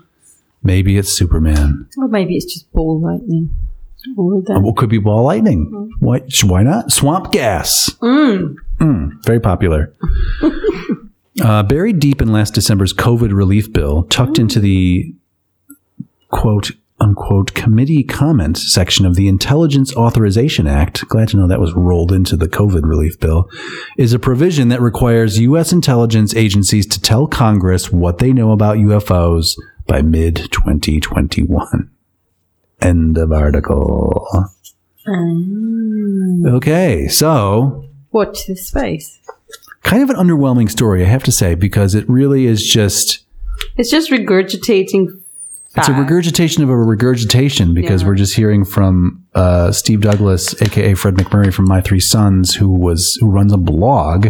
Maybe 0.63 0.97
it's 0.97 1.11
Superman. 1.11 1.87
Or 1.97 2.07
maybe 2.07 2.35
it's 2.35 2.45
just 2.51 2.71
ball 2.73 2.99
lightning. 2.99 3.53
Or 4.17 4.41
that. 4.41 4.59
Well, 4.61 4.73
could 4.73 4.89
be 4.89 4.97
ball 4.97 5.23
lightning. 5.23 5.91
Why, 5.99 6.21
why 6.43 6.63
not? 6.63 6.91
Swamp 6.91 7.31
gas. 7.31 7.89
Mm, 8.01 8.55
very 9.23 9.39
popular. 9.39 9.93
uh, 11.43 11.63
buried 11.63 11.99
deep 11.99 12.21
in 12.21 12.31
last 12.31 12.53
December's 12.53 12.93
COVID 12.93 13.33
relief 13.33 13.71
bill, 13.71 14.03
tucked 14.03 14.39
into 14.39 14.59
the 14.59 15.13
quote 16.29 16.71
unquote 16.99 17.53
committee 17.53 18.03
comment 18.03 18.57
section 18.57 19.05
of 19.05 19.15
the 19.15 19.27
Intelligence 19.27 19.95
Authorization 19.95 20.67
Act, 20.67 21.07
glad 21.07 21.27
to 21.29 21.37
know 21.37 21.47
that 21.47 21.59
was 21.59 21.73
rolled 21.73 22.11
into 22.11 22.37
the 22.37 22.47
COVID 22.47 22.83
relief 22.83 23.19
bill, 23.19 23.49
is 23.97 24.13
a 24.13 24.19
provision 24.19 24.69
that 24.69 24.81
requires 24.81 25.39
U.S. 25.39 25.73
intelligence 25.73 26.35
agencies 26.35 26.87
to 26.87 27.01
tell 27.01 27.27
Congress 27.27 27.91
what 27.91 28.19
they 28.19 28.31
know 28.31 28.51
about 28.51 28.77
UFOs 28.77 29.57
by 29.85 30.01
mid 30.01 30.35
2021. 30.51 31.89
End 32.81 33.17
of 33.17 33.31
article. 33.31 34.27
Okay, 36.45 37.07
so 37.07 37.85
Watch 38.13 38.47
this 38.47 38.67
space. 38.67 39.19
kind 39.83 40.01
of 40.03 40.09
an 40.09 40.15
underwhelming 40.15 40.69
story, 40.69 41.03
I 41.03 41.07
have 41.07 41.23
to 41.23 41.31
say, 41.31 41.55
because 41.55 41.93
it 41.95 42.07
really 42.09 42.45
is 42.45 42.63
just 42.63 43.25
It's 43.77 43.89
just 43.89 44.09
regurgitating. 44.11 45.07
it's 45.75 45.89
a 45.89 45.93
regurgitation 45.93 46.63
of 46.63 46.69
a 46.69 46.77
regurgitation 46.77 47.73
because 47.73 48.05
we're 48.05 48.15
just 48.15 48.35
hearing 48.35 48.63
from 48.65 49.25
uh, 49.35 49.71
Steve 49.71 50.01
Douglas, 50.01 50.59
aka 50.61 50.93
Fred 50.93 51.15
MacMurray 51.15 51.51
from 51.53 51.67
My 51.67 51.81
Three 51.81 51.99
Sons, 51.99 52.55
who 52.55 52.69
was 52.69 53.17
who 53.19 53.29
runs 53.29 53.51
a 53.51 53.57
blog 53.57 54.27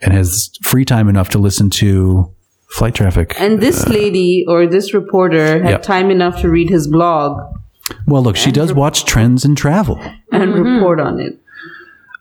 and 0.00 0.12
has 0.12 0.50
free 0.62 0.84
time 0.84 1.08
enough 1.08 1.28
to 1.28 1.38
listen 1.38 1.70
to 1.70 2.32
flight 2.70 2.94
traffic. 2.94 3.38
And 3.38 3.60
this 3.60 3.86
lady 3.88 4.44
or 4.48 4.66
this 4.66 4.94
reporter 4.94 5.62
had 5.62 5.70
Yep. 5.70 5.82
time 5.82 6.10
enough 6.10 6.40
to 6.40 6.48
read 6.48 6.70
his 6.70 6.88
blog 6.88 7.38
well, 8.06 8.22
look, 8.22 8.36
she 8.36 8.52
does 8.52 8.72
watch 8.72 9.04
trends 9.04 9.44
and 9.44 9.56
travel. 9.58 10.00
and 10.32 10.54
report 10.54 10.98
on 11.00 11.20
it. 11.20 11.38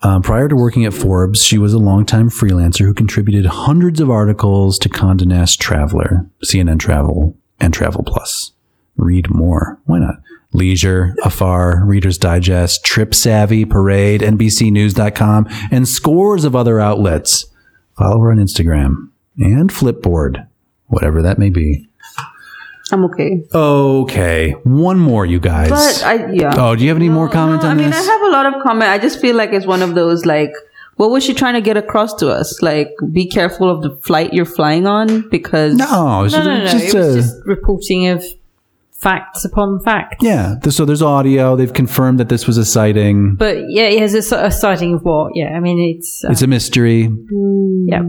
Um, 0.03 0.23
prior 0.23 0.47
to 0.47 0.55
working 0.55 0.85
at 0.85 0.93
Forbes, 0.93 1.43
she 1.43 1.57
was 1.57 1.73
a 1.73 1.79
longtime 1.79 2.29
freelancer 2.29 2.85
who 2.85 2.93
contributed 2.93 3.45
hundreds 3.45 3.99
of 3.99 4.09
articles 4.09 4.79
to 4.79 4.89
Condé 4.89 5.25
Nast 5.27 5.61
Traveler, 5.61 6.27
CNN 6.43 6.79
Travel, 6.79 7.37
and 7.59 7.73
Travel 7.73 8.03
Plus. 8.03 8.51
Read 8.97 9.29
more. 9.29 9.79
Why 9.85 9.99
not? 9.99 10.15
Leisure, 10.53 11.15
Afar, 11.23 11.85
Reader's 11.85 12.17
Digest, 12.17 12.83
Trip 12.83 13.13
Savvy, 13.13 13.63
Parade, 13.63 14.21
NBCNews.com, 14.21 15.47
and 15.71 15.87
scores 15.87 16.43
of 16.43 16.55
other 16.55 16.79
outlets. 16.79 17.45
Follow 17.97 18.19
her 18.21 18.31
on 18.31 18.37
Instagram 18.37 19.09
and 19.37 19.69
Flipboard, 19.69 20.47
whatever 20.87 21.21
that 21.21 21.39
may 21.39 21.49
be. 21.49 21.87
I'm 22.93 23.05
okay. 23.05 23.43
Okay, 23.53 24.51
one 24.63 24.99
more, 24.99 25.25
you 25.25 25.39
guys. 25.39 25.69
But 25.69 26.03
I 26.05 26.31
yeah. 26.31 26.53
oh, 26.57 26.75
do 26.75 26.83
you 26.83 26.89
have 26.89 26.97
any 26.97 27.09
more 27.09 27.29
comment 27.29 27.61
No, 27.63 27.69
on 27.69 27.77
I 27.77 27.79
mean, 27.81 27.89
this? 27.91 28.07
I 28.07 28.11
have 28.11 28.21
a 28.21 28.29
lot 28.29 28.45
of 28.53 28.61
comment. 28.63 28.89
I 28.89 28.97
just 28.97 29.19
feel 29.21 29.35
like 29.35 29.51
it's 29.53 29.65
one 29.65 29.81
of 29.81 29.95
those 29.95 30.25
like, 30.25 30.51
what 30.97 31.09
was 31.09 31.23
she 31.23 31.33
trying 31.33 31.53
to 31.55 31.61
get 31.61 31.77
across 31.77 32.13
to 32.15 32.29
us? 32.29 32.61
Like, 32.61 32.89
be 33.11 33.25
careful 33.27 33.69
of 33.69 33.81
the 33.81 33.95
flight 34.03 34.33
you're 34.33 34.45
flying 34.45 34.85
on 34.87 35.29
because 35.29 35.75
no, 35.75 36.23
it's 36.25 36.33
No, 36.33 36.43
no, 36.43 36.57
no. 36.59 36.65
just 36.67 36.93
it 36.93 36.97
was 36.97 37.15
just 37.15 37.35
reporting 37.45 38.07
of 38.07 38.23
facts 38.91 39.43
upon 39.45 39.79
facts. 39.79 40.17
Yeah. 40.21 40.59
So 40.69 40.85
there's 40.85 41.01
audio. 41.01 41.55
They've 41.55 41.73
confirmed 41.73 42.19
that 42.19 42.29
this 42.29 42.45
was 42.45 42.57
a 42.57 42.65
sighting. 42.65 43.35
But 43.35 43.57
yeah, 43.69 43.83
it 43.85 43.99
has 43.99 44.13
a, 44.31 44.35
a 44.45 44.51
sighting 44.51 44.93
of 44.95 45.03
what? 45.03 45.31
Yeah, 45.35 45.55
I 45.55 45.59
mean, 45.59 45.95
it's. 45.97 46.23
Uh, 46.23 46.29
It's 46.31 46.41
a 46.43 46.47
mystery. 46.47 47.09
yeah. 47.85 48.03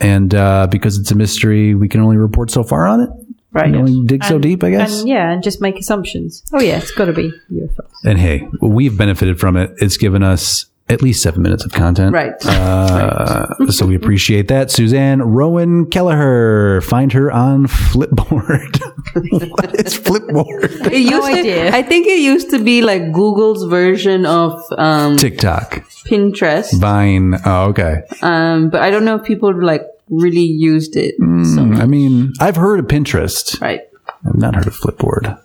And 0.00 0.32
uh, 0.34 0.68
because 0.70 0.96
it's 0.98 1.10
a 1.10 1.14
mystery, 1.16 1.74
we 1.74 1.88
can 1.88 2.00
only 2.00 2.18
report 2.18 2.50
so 2.50 2.62
far 2.62 2.86
on 2.86 3.00
it. 3.00 3.10
Right. 3.58 3.66
We 3.66 3.72
can 3.72 3.80
only 3.80 4.06
dig 4.06 4.24
so 4.24 4.38
deep, 4.38 4.62
I 4.62 4.70
guess. 4.70 5.00
And 5.00 5.08
yeah, 5.08 5.32
and 5.32 5.42
just 5.42 5.60
make 5.60 5.76
assumptions. 5.78 6.44
Oh, 6.52 6.60
yeah, 6.60 6.78
it's 6.78 6.92
got 6.92 7.06
to 7.06 7.12
be 7.12 7.32
UFOs. 7.52 7.90
And 8.04 8.18
hey, 8.18 8.48
we've 8.60 8.96
benefited 8.96 9.40
from 9.40 9.56
it. 9.56 9.72
It's 9.78 9.96
given 9.96 10.22
us 10.22 10.66
at 10.88 11.02
least 11.02 11.22
seven 11.22 11.42
minutes 11.42 11.64
of 11.64 11.72
content. 11.72 12.14
right. 12.14 12.32
Uh, 12.46 13.66
so 13.68 13.86
we 13.86 13.94
appreciate 13.94 14.48
that. 14.48 14.70
Suzanne 14.70 15.20
Rowan 15.20 15.86
Kelleher. 15.86 16.80
Find 16.80 17.12
her 17.12 17.30
on 17.30 17.66
Flipboard. 17.66 18.80
what 19.50 19.74
is 19.74 19.98
Flipboard? 19.98 20.86
it 20.92 21.00
used 21.00 21.26
to, 21.26 21.38
idea. 21.38 21.74
I 21.74 21.82
think 21.82 22.06
it 22.06 22.20
used 22.20 22.50
to 22.50 22.62
be 22.62 22.80
like 22.82 23.12
Google's 23.12 23.64
version 23.64 24.24
of 24.24 24.62
um, 24.78 25.16
TikTok. 25.18 25.84
Pinterest. 26.06 26.78
Vine. 26.78 27.34
Oh, 27.44 27.66
okay. 27.66 28.02
Um, 28.22 28.70
but 28.70 28.80
I 28.82 28.90
don't 28.90 29.04
know 29.04 29.16
if 29.16 29.24
people 29.24 29.52
like 29.62 29.82
really 30.10 30.40
used 30.40 30.96
it. 30.96 31.18
Mm. 31.20 31.54
So 31.54 31.82
I 31.82 31.86
mean, 31.86 32.32
I've 32.40 32.56
heard 32.56 32.80
of 32.80 32.86
Pinterest. 32.86 33.60
right. 33.60 33.82
I've 34.26 34.36
not 34.36 34.54
heard 34.54 34.66
of 34.66 34.74
Flipboard. 34.74 35.40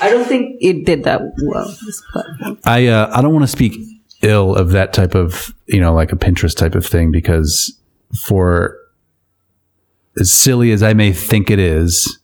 I 0.00 0.10
don't 0.10 0.26
think 0.26 0.56
it 0.60 0.84
did 0.84 1.04
that 1.04 1.22
well. 1.42 1.68
This 1.84 2.02
platform. 2.12 2.58
I 2.64 2.86
uh, 2.88 3.10
I 3.12 3.22
don't 3.22 3.32
want 3.32 3.44
to 3.44 3.48
speak 3.48 3.74
ill 4.22 4.54
of 4.54 4.70
that 4.70 4.92
type 4.92 5.14
of 5.14 5.54
you 5.66 5.80
know 5.80 5.94
like 5.94 6.12
a 6.12 6.16
Pinterest 6.16 6.56
type 6.56 6.74
of 6.74 6.84
thing 6.84 7.10
because 7.10 7.78
for 8.26 8.76
as 10.18 10.32
silly 10.32 10.72
as 10.72 10.82
I 10.82 10.94
may 10.94 11.12
think 11.12 11.50
it 11.50 11.58
is, 11.58 12.17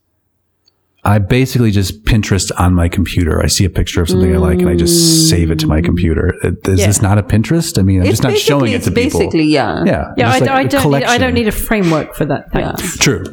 I 1.07 1.19
basically 1.19 1.71
just 1.71 2.03
Pinterest 2.05 2.51
on 2.59 2.73
my 2.73 2.89
computer. 2.89 3.43
I 3.43 3.47
see 3.47 3.67
a 3.67 3.71
picture 3.71 4.01
of 4.01 4.09
something 4.09 4.35
I 4.35 4.39
like 4.39 4.61
and 4.61 4.71
I 4.71 4.75
just 4.75 5.29
save 5.29 5.51
it 5.51 5.59
to 5.59 5.67
my 5.67 5.83
computer. 5.83 6.35
Uh, 6.43 6.53
is 6.71 6.87
this 6.87 7.03
not 7.03 7.19
a 7.19 7.23
Pinterest? 7.23 7.79
I 7.79 7.83
mean, 7.83 8.01
I'm 8.01 8.07
It's 8.07 8.13
just 8.13 8.23
not 8.23 8.39
showing 8.39 8.73
it 8.73 8.83
to 8.85 8.91
people. 8.91 9.21
Basically, 9.21 9.45
yeah. 9.45 9.85
yeah, 9.85 10.15
Yeah, 10.17 10.31
I, 10.31 10.39
like 10.39 10.49
I 10.49 10.61
a 10.63 10.69
don't. 10.69 10.91
Need, 10.91 11.05
I 11.05 11.19
don't 11.19 11.35
need 11.35 11.47
a 11.49 11.53
framework 11.53 12.15
for 12.15 12.25
that. 12.25 12.49
Yeah. 12.55 12.73
Thanks. 12.77 12.97
True. 12.99 13.25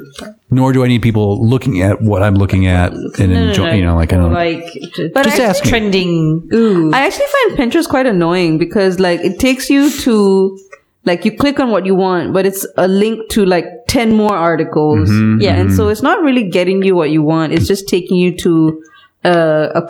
Nor 0.49 0.73
do 0.73 0.83
I 0.83 0.89
need 0.89 1.01
people 1.01 1.47
looking 1.47 1.81
at 1.81 2.01
what 2.01 2.23
I'm 2.23 2.35
looking 2.35 2.67
at 2.67 2.91
and 2.91 3.31
No, 3.31 3.53
no, 3.53 3.65
no. 3.65 3.71
You 3.71 3.85
know, 3.85 3.95
like 3.95 4.11
I 4.11 4.17
don't. 4.17 4.33
like 4.33 4.65
But 5.13 5.23
just 5.23 5.39
ask 5.39 5.63
me. 5.63 5.69
trending. 5.69 6.49
Ooh, 6.53 6.91
I 6.93 7.05
actually 7.05 7.27
find 7.47 7.57
Pinterest 7.57 7.87
quite 7.87 8.05
annoying 8.05 8.57
because 8.57 8.99
like 8.99 9.21
it 9.21 9.39
takes 9.39 9.69
you 9.69 9.89
to 10.01 10.59
like 11.05 11.25
you 11.25 11.35
click 11.35 11.59
on 11.59 11.71
what 11.71 11.85
you 11.85 11.95
want, 11.95 12.33
but 12.33 12.45
it's 12.45 12.65
a 12.77 12.87
link 12.87 13.29
to 13.31 13.45
like 13.45 13.65
10 13.87 14.13
more 14.15 14.35
articles. 14.35 15.09
Mm-hmm, 15.09 15.41
yeah. 15.41 15.55
And 15.55 15.73
so 15.73 15.89
it's 15.89 16.01
not 16.03 16.21
really 16.21 16.47
getting 16.49 16.83
you 16.83 16.95
what 16.95 17.09
you 17.09 17.23
want. 17.23 17.53
It's 17.53 17.67
just 17.67 17.87
taking 17.87 18.17
you 18.17 18.37
to 18.37 18.83
uh, 19.25 19.81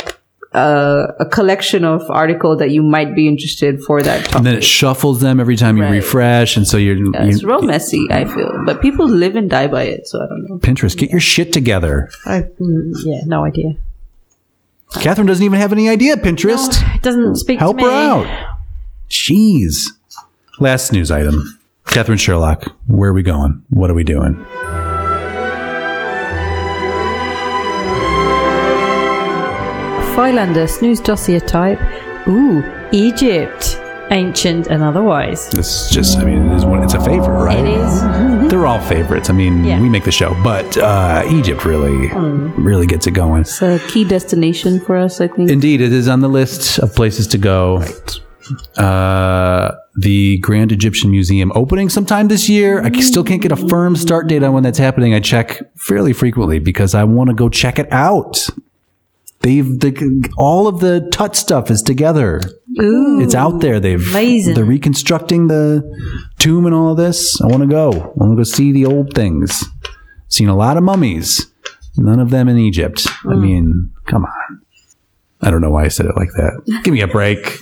a, 0.53 0.57
a, 0.57 1.13
a 1.21 1.25
collection 1.25 1.83
of 1.85 2.01
article 2.09 2.55
that 2.57 2.71
you 2.71 2.81
might 2.83 3.13
be 3.15 3.27
interested 3.27 3.81
for 3.83 4.01
that 4.01 4.19
topic. 4.25 4.35
and 4.35 4.45
then 4.45 4.55
it 4.55 4.63
shuffles 4.63 5.19
them 5.21 5.39
every 5.39 5.55
time 5.57 5.77
you 5.77 5.83
Right. 5.83 5.91
refresh, 5.91 6.55
and 6.57 6.65
so 6.67 6.77
you're, 6.77 6.95
Yeah, 6.97 7.25
it's 7.25 7.41
you 7.41 7.47
real 7.47 7.61
messy, 7.61 8.07
I 8.09 8.25
feel. 8.25 8.63
But 8.65 8.81
people 8.81 9.07
live 9.07 9.35
and 9.35 9.49
die 9.49 9.67
by 9.67 9.83
it, 9.83 10.07
so 10.07 10.21
I 10.21 10.27
don't 10.27 10.49
know. 10.49 10.57
Pinterest. 10.59 10.97
Get 10.97 11.09
your 11.11 11.19
shit 11.21 11.51
together. 11.53 12.09
I, 12.25 12.43
mm, 12.59 12.93
yeah, 13.05 13.21
no 13.25 13.45
idea. 13.45 13.75
Catherine 14.99 15.27
doesn't 15.27 15.43
even 15.45 15.59
have 15.59 15.71
any 15.71 15.87
idea. 15.87 16.17
Pinterest. 16.17 16.81
It 16.95 17.01
doesn't 17.01 17.35
speak 17.37 17.59
Help 17.59 17.77
to 17.77 17.83
me. 17.85 17.89
her 17.89 17.95
out. 17.95 18.27
Jeez. 19.09 19.87
Last 20.61 20.91
news 20.93 21.09
item. 21.09 21.57
Catherine 21.87 22.19
Sherlock. 22.19 22.65
Where 22.87 23.09
are 23.09 23.13
we 23.13 23.23
going? 23.23 23.63
What 23.71 23.89
are 23.89 23.95
we 23.95 24.03
doing? 24.03 24.35
Phylander 30.15 30.67
snooze 30.69 30.99
dossier 30.99 31.39
type. 31.39 31.79
Ooh, 32.27 32.63
Egypt, 32.91 33.79
ancient 34.11 34.67
and 34.67 34.83
otherwise. 34.83 35.49
This 35.49 35.85
is 35.85 35.89
just. 35.91 36.17
I 36.17 36.25
mean, 36.25 36.51
it 36.51 36.55
is 36.57 36.65
one. 36.65 36.83
It's 36.83 36.93
a 36.93 36.99
favorite, 37.03 37.41
right? 37.43 37.59
It 37.59 37.67
is. 37.67 38.01
They're 38.51 38.65
all 38.65 38.81
favorites. 38.81 39.29
I 39.29 39.33
mean, 39.33 39.63
Yeah. 39.63 39.79
we 39.81 39.87
make 39.89 40.03
the 40.03 40.11
show, 40.11 40.35
but 40.43 40.77
uh, 40.77 41.23
Egypt 41.29 41.63
really, 41.63 42.09
really 42.61 42.85
gets 42.87 43.07
it 43.07 43.11
going. 43.11 43.41
It's 43.41 43.61
a 43.61 43.79
key 43.87 44.03
destination 44.03 44.81
for 44.81 44.97
us, 44.97 45.21
I 45.21 45.27
think. 45.29 45.49
Indeed, 45.49 45.79
it 45.81 45.93
is 45.93 46.07
on 46.09 46.19
the 46.19 46.29
list 46.29 46.77
of 46.79 46.93
places 46.93 47.25
to 47.27 47.37
go. 47.37 47.83
Uh, 48.77 49.71
the 49.95 50.37
Grand 50.39 50.71
Egyptian 50.71 51.11
Museum 51.11 51.51
opening 51.55 51.89
sometime 51.89 52.27
this 52.27 52.47
year. 52.47 52.81
I 52.81 52.91
still 53.01 53.23
can't 53.23 53.41
get 53.41 53.51
a 53.51 53.55
firm 53.55 53.95
start 53.95 54.27
date 54.27 54.43
on 54.43 54.53
when 54.53 54.63
that's 54.63 54.77
happening. 54.77 55.13
I 55.13 55.19
check 55.19 55.59
fairly 55.75 56.13
frequently 56.13 56.59
because 56.59 56.95
I 56.95 57.03
want 57.03 57.29
to 57.29 57.33
go 57.33 57.49
check 57.49 57.77
it 57.79 57.91
out. 57.91 58.47
They've 59.41 59.79
the, 59.79 60.29
all 60.37 60.67
of 60.67 60.79
the 60.79 61.09
Tut 61.11 61.35
stuff 61.35 61.71
is 61.71 61.81
together. 61.81 62.41
Ooh, 62.79 63.21
It's 63.21 63.35
out 63.35 63.59
there. 63.59 63.79
They've 63.79 64.07
Amazing. 64.11 64.53
they're 64.53 64.63
reconstructing 64.63 65.47
the 65.47 65.81
tomb 66.37 66.65
and 66.65 66.75
all 66.75 66.91
of 66.91 66.97
this. 66.97 67.41
I 67.41 67.47
want 67.47 67.61
to 67.61 67.67
go. 67.67 67.91
I 67.91 68.23
want 68.23 68.31
to 68.33 68.35
go 68.35 68.43
see 68.43 68.71
the 68.71 68.85
old 68.85 69.13
things. 69.13 69.63
Seen 70.27 70.47
a 70.47 70.55
lot 70.55 70.77
of 70.77 70.83
mummies. 70.83 71.47
None 71.97 72.19
of 72.19 72.29
them 72.29 72.47
in 72.47 72.57
Egypt. 72.57 73.07
I 73.25 73.33
hmm. 73.33 73.41
mean, 73.41 73.91
come 74.05 74.25
on. 74.25 74.61
I 75.41 75.49
don't 75.49 75.61
know 75.61 75.71
why 75.71 75.85
I 75.85 75.87
said 75.87 76.05
it 76.05 76.15
like 76.15 76.29
that. 76.35 76.81
Give 76.83 76.93
me 76.93 77.01
a 77.01 77.07
break. 77.07 77.57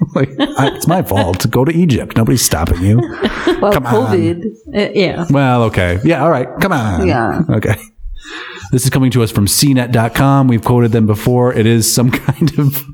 like 0.14 0.30
I, 0.38 0.74
it's 0.74 0.86
my 0.86 1.02
fault. 1.02 1.48
Go 1.50 1.64
to 1.64 1.72
Egypt. 1.72 2.16
Nobody's 2.16 2.44
stopping 2.44 2.82
you. 2.82 2.98
well, 3.60 3.72
come 3.72 3.86
on. 3.86 4.16
COVID. 4.16 4.44
Uh, 4.74 4.90
yeah. 4.94 5.26
Well, 5.30 5.64
okay. 5.64 5.98
Yeah, 6.04 6.22
all 6.22 6.30
right. 6.30 6.48
Come 6.60 6.72
on. 6.72 7.06
Yeah. 7.06 7.42
Okay. 7.48 7.76
This 8.72 8.84
is 8.84 8.90
coming 8.90 9.10
to 9.12 9.22
us 9.22 9.30
from 9.30 9.46
cnet.com. 9.46 10.48
We've 10.48 10.62
quoted 10.62 10.92
them 10.92 11.06
before. 11.06 11.52
It 11.52 11.66
is 11.66 11.92
some 11.92 12.10
kind 12.10 12.58
of 12.58 12.84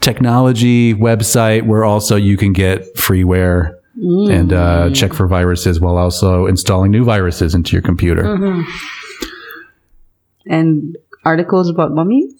technology 0.00 0.94
website 0.94 1.66
where 1.66 1.84
also 1.84 2.16
you 2.16 2.36
can 2.36 2.52
get 2.52 2.94
freeware 2.96 3.74
and 3.98 4.52
uh, 4.52 4.90
check 4.90 5.14
for 5.14 5.26
viruses 5.26 5.80
while 5.80 5.96
also 5.96 6.46
installing 6.46 6.90
new 6.90 7.02
viruses 7.02 7.54
into 7.54 7.72
your 7.72 7.80
computer. 7.80 8.62
And 10.44 10.96
articles 11.24 11.70
about 11.70 11.92
mummies. 11.92 12.34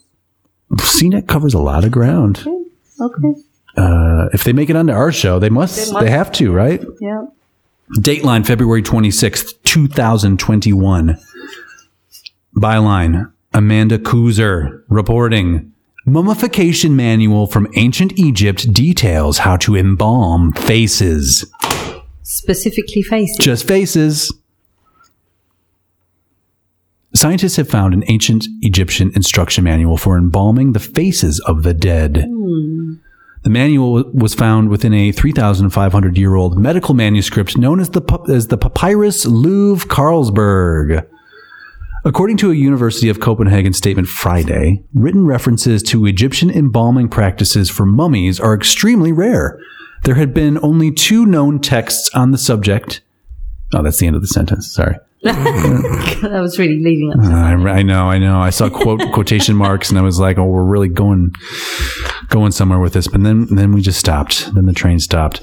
CNET 0.73 1.29
covers 1.29 1.55
a 1.55 1.59
lot 1.59 1.85
of 1.85 1.91
ground. 1.91 2.47
Okay. 3.01 3.41
Uh, 3.77 4.29
if 4.33 4.45
they 4.45 4.53
make 4.53 4.71
it 4.71 4.77
onto 4.77 4.93
our 4.93 5.13
show, 5.13 5.39
they 5.39 5.51
must, 5.51 5.87
they, 5.87 5.93
must. 5.93 6.07
have 6.07 6.33
to, 6.33 6.53
right? 6.53 6.83
Yeah. 7.01 7.27
Dateline 7.99 8.47
February 8.47 8.83
26th, 8.83 9.63
2021. 9.65 11.19
Byline 12.57 13.33
Amanda 13.53 13.99
Kooser 13.99 14.83
reporting 14.89 15.73
Mummification 16.09 16.95
manual 16.95 17.49
from 17.49 17.67
ancient 17.75 18.17
Egypt 18.17 18.73
details 18.73 19.39
how 19.39 19.57
to 19.57 19.75
embalm 19.75 20.53
faces. 20.53 21.45
Specifically 22.23 23.03
faces. 23.03 23.37
Just 23.39 23.67
faces. 23.67 24.33
Scientists 27.13 27.57
have 27.57 27.69
found 27.69 27.93
an 27.93 28.05
ancient 28.07 28.47
Egyptian 28.61 29.11
instruction 29.17 29.65
manual 29.65 29.97
for 29.97 30.17
embalming 30.17 30.75
the 30.75 30.79
faces 30.79 31.41
of 31.41 31.65
the 31.65 31.75
dead. 31.75 32.31
The 33.47 33.51
manual 33.51 34.03
was 34.13 34.35
found 34.35 34.71
within 34.71 34.93
a 34.93 35.13
3,500 35.13 36.19
year 36.19 36.35
old 36.35 36.59
medical 36.59 36.95
manuscript 36.95 37.57
known 37.57 37.79
as 37.79 37.91
the, 37.91 38.03
as 38.29 38.49
the 38.49 38.59
Papyrus 38.59 39.25
Louvre 39.25 39.87
Carlsberg. 39.87 41.07
According 42.05 42.39
to 42.39 42.51
a 42.51 42.57
University 42.57 43.09
of 43.09 43.21
Copenhagen 43.21 43.73
statement 43.73 44.09
Friday, 44.09 44.83
written 44.95 45.29
references 45.29 45.85
to 45.85 46.07
Egyptian 46.07 46.51
embalming 46.51 47.09
practices 47.09 47.71
for 47.71 47.87
mummies 47.87 48.41
are 48.41 48.53
extremely 48.53 49.13
rare. 49.13 49.61
There 50.03 50.17
had 50.17 50.35
been 50.35 50.59
only 50.61 50.91
two 50.91 51.25
known 51.25 51.61
texts 51.61 52.11
on 52.15 52.33
the 52.33 52.39
subject. 52.39 53.01
Oh, 53.73 53.85
that's 53.85 54.01
the 54.01 54.09
end 54.09 54.17
of 54.17 54.23
the 54.23 54.29
sentence. 54.29 54.75
Sorry. 54.75 54.97
I 55.25 56.41
was 56.41 56.59
really 56.59 56.81
leading 56.81 57.13
up. 57.13 57.19
Uh, 57.21 57.33
I, 57.33 57.79
I 57.79 57.83
know, 57.83 58.11
I 58.11 58.19
know. 58.19 58.41
I 58.41 58.51
saw 58.51 58.69
quote 58.69 59.01
quotation 59.13 59.55
marks, 59.55 59.89
and 59.89 59.99
I 59.99 60.03
was 60.03 60.21
like, 60.21 60.37
"Oh, 60.37 60.45
we're 60.45 60.63
really 60.63 60.89
going 60.89 61.33
going 62.29 62.53
somewhere 62.53 62.79
with 62.79 62.93
this." 62.93 63.09
But 63.09 63.23
then, 63.23 63.47
then 63.47 63.73
we 63.73 63.81
just 63.81 63.99
stopped. 63.99 64.55
Then 64.55 64.67
the 64.67 64.73
train 64.73 64.99
stopped. 64.99 65.41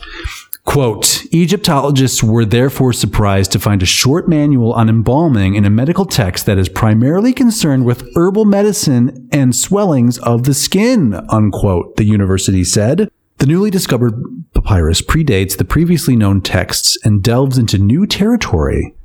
Quote: 0.66 1.26
Egyptologists 1.34 2.24
were 2.24 2.46
therefore 2.46 2.94
surprised 2.94 3.52
to 3.52 3.60
find 3.60 3.84
a 3.84 3.86
short 3.86 4.30
manual 4.30 4.72
on 4.74 4.90
embalming 4.90 5.56
in 5.56 5.66
a 5.66 5.70
medical 5.70 6.06
text 6.06 6.46
that 6.46 6.58
is 6.58 6.70
primarily 6.70 7.34
concerned 7.34 7.86
with 7.86 8.10
herbal 8.16 8.46
medicine 8.46 9.28
and 9.32 9.56
swellings 9.56 10.18
of 10.20 10.44
the 10.44 10.54
skin. 10.54 11.20
Unquote. 11.30 11.98
The 11.98 12.06
university 12.06 12.64
said. 12.64 13.10
The 13.40 13.48
newly 13.48 13.72
discovered 13.72 14.14
papyrus 14.54 15.02
predates 15.02 15.58
the 15.58 15.66
previously 15.66 16.16
known 16.16 16.40
texts 16.40 16.98
and 17.04 17.22
delves 17.22 17.58
into 17.58 17.78
new 17.78 18.08
territory 18.08 18.96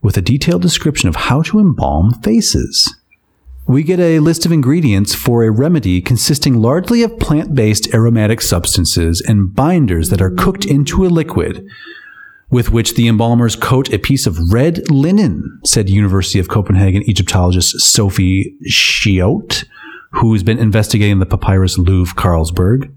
with 0.00 0.16
a 0.16 0.22
detailed 0.22 0.62
description 0.62 1.10
of 1.10 1.16
how 1.16 1.42
to 1.42 1.58
embalm 1.58 2.14
faces. 2.22 2.96
We 3.70 3.84
get 3.84 4.00
a 4.00 4.18
list 4.18 4.44
of 4.44 4.50
ingredients 4.50 5.14
for 5.14 5.44
a 5.44 5.52
remedy 5.52 6.00
consisting 6.00 6.60
largely 6.60 7.04
of 7.04 7.20
plant 7.20 7.54
based 7.54 7.94
aromatic 7.94 8.40
substances 8.40 9.20
and 9.20 9.54
binders 9.54 10.10
that 10.10 10.20
are 10.20 10.32
cooked 10.32 10.64
into 10.64 11.06
a 11.06 11.08
liquid, 11.08 11.64
with 12.50 12.72
which 12.72 12.96
the 12.96 13.06
embalmers 13.06 13.54
coat 13.54 13.92
a 13.92 14.00
piece 14.00 14.26
of 14.26 14.52
red 14.52 14.90
linen, 14.90 15.60
said 15.64 15.88
University 15.88 16.40
of 16.40 16.48
Copenhagen 16.48 17.08
Egyptologist 17.08 17.76
Sofie 17.76 18.56
Schiødt, 18.68 19.66
who's 20.14 20.42
been 20.42 20.58
investigating 20.58 21.20
the 21.20 21.24
papyrus 21.24 21.78
Louvre 21.78 22.16
Carlsberg. 22.16 22.92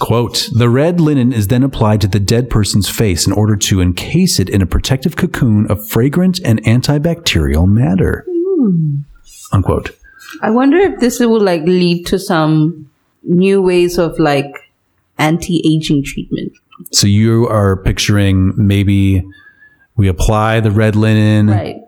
Quote, 0.00 0.48
the 0.56 0.70
red 0.70 0.98
linen 0.98 1.30
is 1.30 1.48
then 1.48 1.62
applied 1.62 2.00
to 2.00 2.08
the 2.08 2.20
dead 2.20 2.48
person's 2.48 2.88
face 2.88 3.26
in 3.26 3.34
order 3.34 3.54
to 3.54 3.82
encase 3.82 4.40
it 4.40 4.48
in 4.48 4.62
a 4.62 4.66
protective 4.66 5.14
cocoon 5.14 5.70
of 5.70 5.86
fragrant 5.86 6.40
and 6.42 6.62
antibacterial 6.62 7.68
matter. 7.68 8.24
Hmm. 8.26 9.00
Unquote. 9.52 9.90
I 10.42 10.50
wonder 10.50 10.78
if 10.78 11.00
this 11.00 11.20
will 11.20 11.40
like 11.40 11.62
lead 11.62 12.06
to 12.06 12.18
some 12.18 12.90
new 13.22 13.60
ways 13.62 13.98
of 13.98 14.18
like 14.18 14.70
anti-aging 15.18 16.04
treatment. 16.04 16.52
So 16.92 17.06
you 17.06 17.48
are 17.48 17.76
picturing 17.76 18.52
maybe 18.56 19.24
we 19.96 20.08
apply 20.08 20.60
the 20.60 20.70
red 20.70 20.94
linen, 20.96 21.48
Right. 21.48 21.82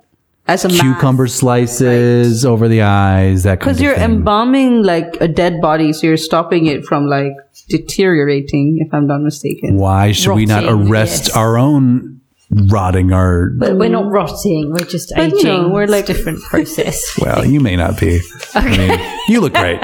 As 0.46 0.64
a 0.64 0.70
cucumber 0.70 1.26
slices 1.26 2.46
over 2.46 2.68
the 2.68 2.80
eyes, 2.80 3.42
that 3.42 3.58
Because 3.58 3.82
you're 3.82 3.94
thing. 3.94 4.12
embalming 4.12 4.82
like 4.82 5.18
a 5.20 5.28
dead 5.28 5.60
body, 5.60 5.92
so 5.92 6.06
you're 6.06 6.16
stopping 6.16 6.64
it 6.64 6.86
from 6.86 7.06
like 7.06 7.32
deteriorating, 7.68 8.78
if 8.80 8.94
I'm 8.94 9.06
not 9.06 9.20
mistaken. 9.20 9.76
Why 9.76 10.12
should 10.12 10.34
we 10.34 10.46
not 10.46 10.64
arrest 10.64 11.26
yes. 11.26 11.36
our 11.36 11.58
own 11.58 12.17
rotting 12.50 13.12
our. 13.12 13.50
But 13.50 13.76
we're 13.76 13.88
not 13.90 14.10
rotting. 14.10 14.70
We're 14.70 14.84
just 14.86 15.12
But, 15.14 15.26
aging. 15.26 15.38
you 15.38 15.44
know, 15.44 15.68
we're 15.68 15.82
It's 15.84 15.92
a 15.92 15.96
like- 15.96 16.06
different 16.06 16.42
process. 16.42 17.18
Well, 17.20 17.44
you 17.44 17.60
may 17.60 17.76
not 17.76 17.98
be. 18.00 18.20
I 18.54 18.76
mean, 18.76 19.00
you 19.28 19.40
look 19.40 19.52
great. 19.54 19.80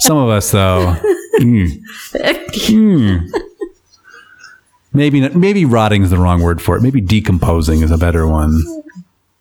Some 0.00 0.18
of 0.18 0.28
us, 0.28 0.50
though. 0.50 0.94
mm. 1.40 1.68
Mm. 2.14 3.30
Maybe 4.92 5.20
not- 5.20 5.34
maybe 5.34 5.64
rotting 5.64 6.02
is 6.02 6.10
the 6.10 6.18
wrong 6.18 6.42
word 6.42 6.60
for 6.62 6.76
it. 6.76 6.82
Maybe 6.82 7.00
decomposing 7.00 7.82
is 7.82 7.90
a 7.90 7.98
better 7.98 8.26
one. 8.26 8.56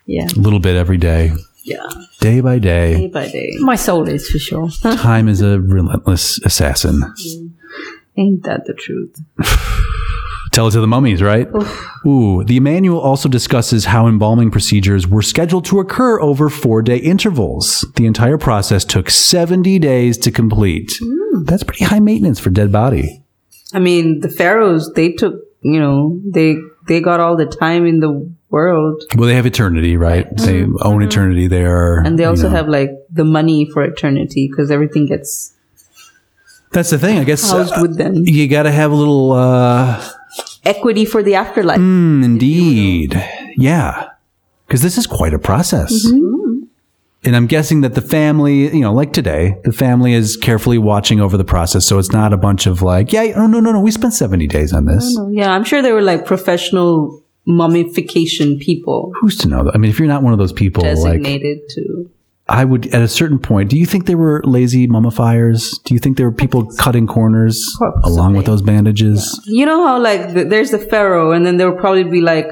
yeah. 0.05 0.27
A 0.27 0.39
little 0.39 0.59
bit 0.59 0.75
every 0.75 0.97
day, 0.97 1.31
Yeah. 1.63 1.85
day 2.19 2.41
by 2.41 2.59
day. 2.59 2.93
Day 2.95 3.07
by 3.07 3.27
day. 3.31 3.53
My 3.59 3.75
soul 3.75 4.07
is 4.07 4.29
for 4.29 4.37
sure. 4.39 4.69
Time 4.97 5.27
is 5.29 5.41
a 5.41 5.59
relentless 5.59 6.39
assassin. 6.45 7.01
Ain't 8.17 8.43
that 8.43 8.65
the 8.65 8.73
truth? 8.73 9.15
Tell 10.55 10.67
it 10.67 10.71
to 10.71 10.79
the 10.79 10.87
mummies, 10.87 11.21
right? 11.21 11.49
Ooh. 12.07 12.41
The 12.45 12.61
manual 12.61 13.01
also 13.01 13.27
discusses 13.27 13.83
how 13.83 14.07
embalming 14.07 14.51
procedures 14.51 15.05
were 15.05 15.21
scheduled 15.21 15.65
to 15.65 15.81
occur 15.81 16.21
over 16.21 16.49
four 16.49 16.81
day 16.81 16.95
intervals. 16.95 17.85
The 17.97 18.05
entire 18.05 18.37
process 18.37 18.85
took 18.85 19.09
70 19.09 19.79
days 19.79 20.17
to 20.19 20.31
complete. 20.31 20.93
Hmm. 20.97 21.43
That's 21.43 21.63
pretty 21.63 21.83
high 21.83 21.99
maintenance 21.99 22.39
for 22.39 22.51
dead 22.51 22.71
body. 22.71 23.21
I 23.73 23.79
mean, 23.79 24.21
the 24.21 24.29
pharaohs, 24.29 24.93
they 24.93 25.11
took, 25.11 25.41
you 25.59 25.77
know, 25.77 26.21
they 26.23 26.55
they 26.87 27.01
got 27.01 27.19
all 27.19 27.35
the 27.35 27.47
time 27.47 27.85
in 27.85 27.99
the 27.99 28.33
world. 28.49 29.03
Well, 29.13 29.27
they 29.27 29.35
have 29.35 29.45
eternity, 29.45 29.97
right? 29.97 30.25
They 30.37 30.61
mm-hmm. 30.61 30.77
own 30.79 30.99
mm-hmm. 30.99 31.09
eternity. 31.09 31.47
They 31.47 31.65
are. 31.65 31.99
And 32.05 32.17
they 32.17 32.23
you 32.23 32.29
also 32.29 32.47
know- 32.47 32.55
have 32.55 32.69
like 32.69 32.91
the 33.11 33.25
money 33.25 33.69
for 33.73 33.83
eternity 33.83 34.47
because 34.49 34.71
everything 34.71 35.07
gets 35.07 35.54
That's 36.75 36.89
the 36.89 36.99
thing. 36.99 37.17
I 37.17 37.23
guess 37.23 37.49
housed 37.49 37.73
uh, 37.73 37.81
with 37.81 37.97
them. 37.97 38.15
you 38.25 38.49
got 38.49 38.63
to 38.63 38.71
have 38.71 38.91
a 38.91 38.95
little. 38.95 39.31
uh 39.31 40.11
Equity 40.65 41.05
for 41.05 41.23
the 41.23 41.35
afterlife. 41.35 41.79
mm, 41.79 42.23
Indeed, 42.25 43.23
yeah, 43.55 44.09
because 44.67 44.81
this 44.81 44.97
is 44.97 45.07
quite 45.07 45.33
a 45.33 45.39
process. 45.39 46.05
And 47.23 47.35
I'm 47.35 47.47
guessing 47.47 47.81
that 47.81 47.95
the 47.95 48.01
family, 48.01 48.75
you 48.75 48.81
know, 48.81 48.93
like 48.93 49.13
today, 49.13 49.57
the 49.63 49.71
family 49.71 50.13
is 50.13 50.35
carefully 50.37 50.77
watching 50.77 51.19
over 51.21 51.37
the 51.37 51.45
process. 51.45 51.87
So 51.87 51.97
it's 51.97 52.11
not 52.11 52.33
a 52.33 52.37
bunch 52.37 52.67
of 52.67 52.81
like, 52.81 53.11
yeah, 53.13 53.33
oh, 53.35 53.47
no, 53.47 53.59
no, 53.59 53.71
no, 53.71 53.79
we 53.79 53.89
spent 53.91 54.13
70 54.13 54.45
days 54.47 54.73
on 54.73 54.85
this. 54.85 55.17
Yeah, 55.31 55.51
I'm 55.51 55.63
sure 55.63 55.81
they 55.81 55.91
were 55.91 56.03
like 56.03 56.25
professional 56.25 57.23
mummification 57.47 58.59
people 58.59 59.13
Who's 59.21 59.37
to 59.37 59.47
know? 59.47 59.71
I 59.73 59.77
mean, 59.77 59.89
if 59.89 59.99
you're 59.99 60.07
not 60.07 60.23
one 60.23 60.33
of 60.33 60.39
those 60.39 60.53
people, 60.53 60.83
like, 60.83 60.95
designated 60.95 61.59
to. 61.69 62.09
I 62.47 62.63
would, 62.63 62.87
at 62.93 63.01
a 63.01 63.07
certain 63.07 63.39
point, 63.39 63.71
do 63.71 63.77
you 63.77 63.87
think 63.87 64.05
they 64.05 64.13
were 64.13 64.41
lazy 64.45 64.87
mummifiers? 64.87 65.81
Do 65.83 65.95
you 65.95 65.99
think 65.99 66.17
there 66.17 66.27
were 66.29 66.35
people 66.35 66.65
cutting 66.77 67.07
corners 67.07 67.75
along 68.03 68.35
with 68.35 68.45
those 68.45 68.61
bandages? 68.61 69.41
You 69.47 69.65
know 69.65 69.85
how 69.87 69.99
like 69.99 70.31
th- 70.33 70.49
there's 70.49 70.69
the 70.71 70.77
pharaoh, 70.77 71.31
and 71.31 71.43
then 71.45 71.57
there 71.57 71.71
will 71.71 71.79
probably 71.79 72.03
be 72.03 72.21
like 72.21 72.47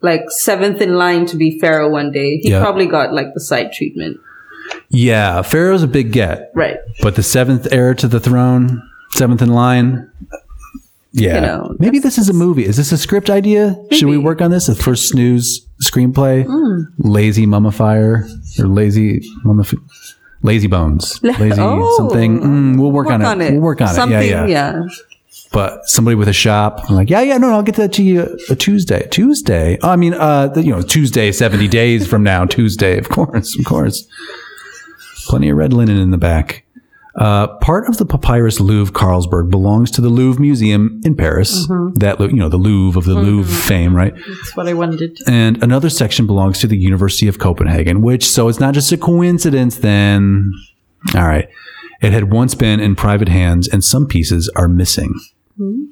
like 0.00 0.22
seventh 0.30 0.80
in 0.80 0.94
line 0.96 1.26
to 1.26 1.36
be 1.36 1.58
pharaoh 1.60 1.90
one 1.90 2.10
day. 2.10 2.38
He 2.38 2.50
Yeah. 2.50 2.60
probably 2.62 2.86
got 2.86 3.12
like 3.12 3.34
the 3.34 3.40
side 3.40 3.72
treatment, 3.72 4.16
Yeah, 4.90 5.42
Pharaoh's 5.42 5.82
a 5.82 5.88
big 5.88 6.12
get. 6.12 6.50
right? 6.54 6.78
But 7.02 7.16
the 7.16 7.22
seventh 7.22 7.66
heir 7.72 7.94
to 7.94 8.08
the 8.08 8.20
throne, 8.20 8.80
seventh 9.10 9.42
in 9.42 9.50
line. 9.50 10.08
Yeah. 11.18 11.34
You 11.36 11.40
know, 11.40 11.76
Maybe 11.78 11.98
this 11.98 12.18
is 12.18 12.28
a 12.28 12.32
movie. 12.32 12.64
Is 12.64 12.76
this 12.76 12.92
a 12.92 12.98
script 12.98 13.30
idea? 13.30 13.76
Should 13.92 14.08
we 14.08 14.18
work 14.18 14.40
on 14.40 14.50
this? 14.50 14.66
The 14.66 14.74
first 14.74 15.08
snooze 15.08 15.66
screenplay? 15.82 16.44
Hmm. 16.46 16.82
Lazy 16.98 17.46
mummifier 17.46 18.28
or 18.58 18.66
lazy 18.68 19.20
mummifi- 19.44 19.80
lazy 20.42 20.66
bones. 20.66 21.20
Lazy 21.22 21.60
Oh. 21.60 21.96
something. 21.98 22.40
Mm, 22.40 22.78
we'll 22.80 22.92
work, 22.92 23.08
on, 23.08 23.40
it. 23.40 23.52
We'll 23.52 23.60
work 23.60 23.80
on 23.80 23.88
Something, 23.88 24.18
it. 24.20 24.26
Yeah, 24.30 24.46
yeah. 24.46 24.72
yeah. 24.72 24.82
But 25.50 25.80
somebody 25.86 26.14
with 26.14 26.28
a 26.28 26.32
shop, 26.32 26.82
I'm 26.88 26.94
like, 26.96 27.08
yeah, 27.08 27.22
yeah, 27.22 27.38
no, 27.38 27.48
no, 27.48 27.54
I'll 27.54 27.62
get 27.62 27.76
that 27.76 27.92
to 27.94 28.02
you 28.02 28.36
a 28.50 28.54
Tuesday. 28.54 29.08
Tuesday. 29.10 29.78
Oh, 29.82 29.88
I 29.90 29.96
mean, 29.96 30.12
uh, 30.14 30.48
the, 30.48 30.62
you 30.62 30.70
know, 30.72 30.82
Tuesday, 30.82 31.32
70 31.32 31.68
days 31.68 32.06
from 32.06 32.22
now, 32.22 32.44
Tuesday, 32.44 32.98
of 32.98 33.08
course, 33.08 33.58
of 33.58 33.64
course. 33.64 34.06
Plenty 35.26 35.48
of 35.48 35.56
red 35.56 35.72
linen 35.72 35.96
in 35.96 36.10
the 36.10 36.18
back. 36.18 36.64
Uh, 37.18 37.48
part 37.58 37.88
of 37.88 37.96
the 37.96 38.06
papyrus 38.06 38.60
Louvre 38.60 38.92
Carlsberg 38.94 39.50
belongs 39.50 39.90
to 39.90 40.00
the 40.00 40.08
Louvre 40.08 40.40
Museum 40.40 41.00
in 41.04 41.16
Paris. 41.16 41.66
Mm-hmm. 41.66 41.98
That, 41.98 42.20
you 42.20 42.36
know, 42.36 42.48
the 42.48 42.56
Louvre 42.56 42.96
of 42.96 43.06
the 43.06 43.14
mm-hmm. 43.14 43.24
Louvre 43.24 43.62
fame, 43.62 43.94
right? 43.94 44.14
That's 44.14 44.56
what 44.56 44.68
I 44.68 44.74
wondered. 44.74 45.18
And 45.26 45.60
another 45.62 45.90
section 45.90 46.26
belongs 46.26 46.60
to 46.60 46.68
the 46.68 46.78
University 46.78 47.26
of 47.26 47.40
Copenhagen, 47.40 48.02
which, 48.02 48.24
so 48.28 48.46
it's 48.48 48.60
not 48.60 48.72
just 48.72 48.92
a 48.92 48.96
coincidence 48.96 49.78
then. 49.78 50.52
All 51.16 51.26
right. 51.26 51.48
It 52.00 52.12
had 52.12 52.32
once 52.32 52.54
been 52.54 52.78
in 52.78 52.94
private 52.94 53.28
hands, 53.28 53.66
and 53.66 53.82
some 53.84 54.06
pieces 54.06 54.48
are 54.54 54.68
missing. 54.68 55.14
Hmm. 55.56 55.86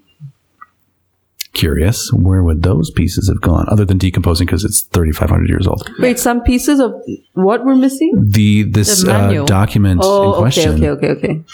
Curious, 1.56 2.10
where 2.12 2.42
would 2.42 2.62
those 2.62 2.90
pieces 2.90 3.28
have 3.28 3.40
gone 3.40 3.64
other 3.68 3.84
than 3.86 3.96
decomposing 3.98 4.44
because 4.46 4.62
it's 4.62 4.82
3,500 4.82 5.48
years 5.48 5.66
old? 5.66 5.88
Wait, 5.98 6.18
some 6.18 6.42
pieces 6.42 6.78
of 6.80 6.92
what 7.32 7.64
were 7.64 7.74
missing? 7.74 8.12
The 8.28 8.64
this 8.64 9.02
The 9.02 9.42
uh, 9.42 9.44
document 9.46 10.02
in 10.02 10.06
Oh, 10.08 10.32
okay, 10.34 10.38
question. 10.40 10.84
okay, 10.84 10.88
okay, 10.90 11.08
okay. 11.08 11.44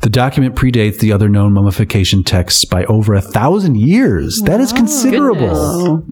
The 0.00 0.10
document 0.10 0.54
predates 0.54 0.98
the 0.98 1.12
other 1.12 1.28
known 1.30 1.52
mummification 1.54 2.24
texts 2.24 2.64
by 2.66 2.84
over 2.84 3.14
a 3.14 3.20
thousand 3.22 3.76
years. 3.76 4.42
That 4.44 4.60
is 4.60 4.72
considerable. 4.72 5.50
Oh, 5.50 6.04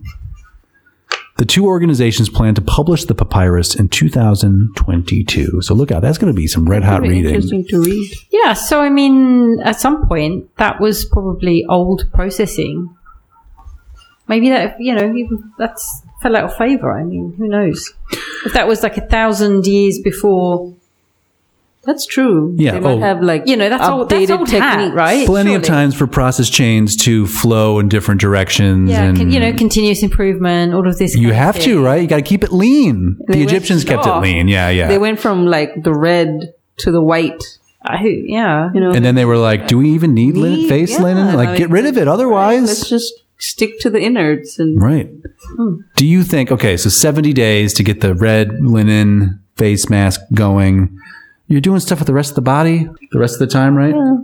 The 1.36 1.44
two 1.44 1.66
organizations 1.66 2.28
plan 2.28 2.54
to 2.54 2.62
publish 2.62 3.04
the 3.04 3.14
papyrus 3.14 3.74
in 3.74 3.88
2022. 3.88 5.62
So 5.62 5.74
look 5.74 5.90
out, 5.90 6.00
that's 6.02 6.18
going 6.18 6.32
to 6.32 6.36
be 6.36 6.46
some 6.46 6.68
red 6.68 6.84
hot 6.84 7.02
reading. 7.02 7.26
interesting 7.26 7.66
to 7.68 7.82
read. 7.82 8.12
Yeah, 8.30 8.52
so 8.52 8.80
I 8.80 8.88
mean, 8.88 9.60
at 9.64 9.80
some 9.80 10.06
point, 10.06 10.48
that 10.58 10.80
was 10.80 11.04
probably 11.04 11.64
old 11.68 12.08
processing. 12.12 12.94
Maybe 14.28 14.48
that, 14.50 14.80
you 14.80 14.94
know, 14.94 15.12
even 15.14 15.52
that's 15.58 16.02
fell 16.22 16.36
out 16.36 16.44
of 16.44 16.56
favor. 16.56 16.92
I 16.92 17.02
mean, 17.02 17.34
who 17.36 17.48
knows? 17.48 17.92
If 18.46 18.52
that 18.52 18.68
was 18.68 18.82
like 18.82 18.96
a 18.96 19.06
thousand 19.06 19.66
years 19.66 19.98
before, 19.98 20.74
That's 21.86 22.06
true. 22.06 22.54
Yeah, 22.58 22.72
they 22.72 22.80
might 22.80 22.92
oh. 22.92 23.00
have 23.00 23.22
like 23.22 23.46
you 23.46 23.56
know, 23.56 23.68
that's 23.68 23.82
all 23.82 24.04
that's 24.04 24.30
updated 24.30 24.38
old 24.38 24.50
hat, 24.50 24.76
technique. 24.76 24.94
right? 24.94 25.26
Plenty 25.26 25.54
of 25.54 25.62
times 25.62 25.94
for 25.94 26.06
process 26.06 26.48
chains 26.48 26.96
to 26.96 27.26
flow 27.26 27.78
in 27.78 27.88
different 27.88 28.20
directions. 28.20 28.90
Yeah, 28.90 29.02
and 29.04 29.16
con- 29.16 29.30
you 29.30 29.40
know, 29.40 29.52
continuous 29.52 30.02
improvement, 30.02 30.74
all 30.74 30.86
of 30.86 30.98
this. 30.98 31.14
you 31.14 31.28
kind 31.28 31.36
have 31.36 31.54
thing. 31.56 31.64
to, 31.64 31.84
right? 31.84 32.02
You 32.02 32.08
got 32.08 32.16
to 32.16 32.22
keep 32.22 32.44
it 32.44 32.52
lean. 32.52 33.18
They 33.26 33.34
the 33.34 33.38
went- 33.40 33.50
Egyptians 33.50 33.84
kept 33.84 34.06
it 34.06 34.16
lean. 34.18 34.48
Yeah, 34.48 34.70
yeah. 34.70 34.88
They 34.88 34.98
went 34.98 35.20
from 35.20 35.46
like 35.46 35.82
the 35.82 35.92
red 35.92 36.54
to 36.78 36.90
the 36.90 37.02
white. 37.02 37.42
Who, 38.00 38.08
yeah. 38.08 38.70
You 38.72 38.80
know, 38.80 38.92
and 38.92 39.04
then 39.04 39.14
they 39.14 39.26
were 39.26 39.36
like, 39.36 39.66
"Do 39.66 39.78
we 39.78 39.90
even 39.90 40.14
need 40.14 40.36
linen, 40.36 40.60
Need- 40.60 40.68
face 40.68 40.92
yeah, 40.92 41.02
linen? 41.02 41.26
Like, 41.34 41.48
like- 41.48 41.58
get 41.58 41.70
rid 41.70 41.84
of 41.84 41.98
it, 41.98 42.08
otherwise." 42.08 42.68
let's 42.68 42.88
just 42.88 43.12
stick 43.38 43.78
to 43.80 43.90
the 43.90 44.00
innards 44.00 44.58
and 44.58 44.80
Right. 44.80 45.10
Hmm. 45.56 45.76
Do 45.96 46.06
you 46.06 46.22
think, 46.22 46.50
okay, 46.50 46.76
so 46.76 46.88
70 46.88 47.32
days 47.32 47.74
to 47.74 47.82
get 47.82 48.00
the 48.00 48.14
red 48.14 48.64
linen 48.64 49.40
face 49.56 49.88
mask 49.88 50.20
going. 50.32 50.98
You're 51.48 51.60
doing 51.60 51.80
stuff 51.80 51.98
with 51.98 52.06
the 52.06 52.14
rest 52.14 52.30
of 52.30 52.36
the 52.36 52.42
body 52.42 52.88
the 53.12 53.18
rest 53.18 53.34
of 53.34 53.40
the 53.40 53.46
time, 53.46 53.76
right? 53.76 53.94
yeah. 53.94 54.16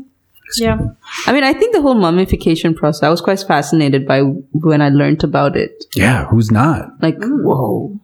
Yeah. 0.57 0.79
I 1.27 1.33
mean, 1.33 1.45
I 1.45 1.53
think 1.53 1.73
the 1.75 1.81
whole 1.81 1.95
mummification 1.95 2.75
process, 2.75 3.05
I 3.05 3.09
was 3.09 3.21
quite 3.21 3.39
fascinated 3.47 4.05
by 4.05 4.23
when 4.23 4.83
I 4.83 4.89
learned 4.89 5.23
about 5.23 5.57
it. 5.57 5.85
Yeah, 5.95 6.25
who's 6.27 6.51
not? 6.51 7.01
Like, 7.01 7.19
whoa. 7.21 7.97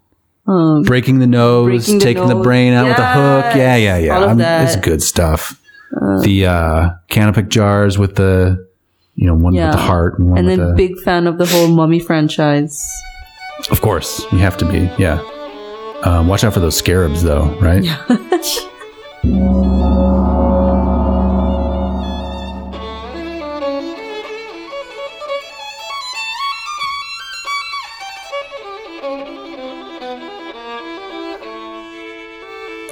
Breaking 0.85 1.19
the 1.19 1.27
nose, 1.27 1.65
Breaking 1.87 1.99
the 1.99 2.05
taking 2.05 2.29
the 2.29 2.37
brain 2.37 2.73
out 2.73 2.87
with 2.87 2.99
a 2.99 3.13
hook. 3.15 3.57
Yeah, 3.57 3.75
yeah, 3.75 3.99
yeah. 3.99 4.17
All 4.17 4.29
of 4.29 4.39
that. 4.39 4.63
It's 4.69 4.77
good 4.77 5.03
stuff. 5.03 5.61
the 6.23 6.47
uh, 6.47 6.91
canopic 7.09 7.49
jars 7.49 7.99
with 7.99 8.15
the, 8.15 8.65
you 9.17 9.27
know, 9.27 9.35
one 9.35 9.55
Yeah. 9.55 9.71
with 9.71 9.77
the 9.77 9.83
heart 9.83 10.19
and 10.21 10.29
one 10.29 10.39
And 10.39 10.47
with 10.47 10.59
then 10.59 10.69
the. 10.69 10.75
big 10.77 11.01
fan 11.01 11.27
of 11.27 11.39
the 11.39 11.47
whole 11.47 11.67
mummy 11.67 11.99
franchise. 11.99 12.81
Of 13.73 13.81
course, 13.81 14.25
you 14.31 14.39
have 14.39 14.57
to 14.59 14.65
be. 14.71 14.89
Yeah. 15.03 15.19
Um, 16.05 16.29
watch 16.29 16.45
out 16.45 16.55
for 16.55 16.61
those 16.61 16.77
scarabs, 16.77 17.25
though, 17.25 17.47
right? 17.59 17.83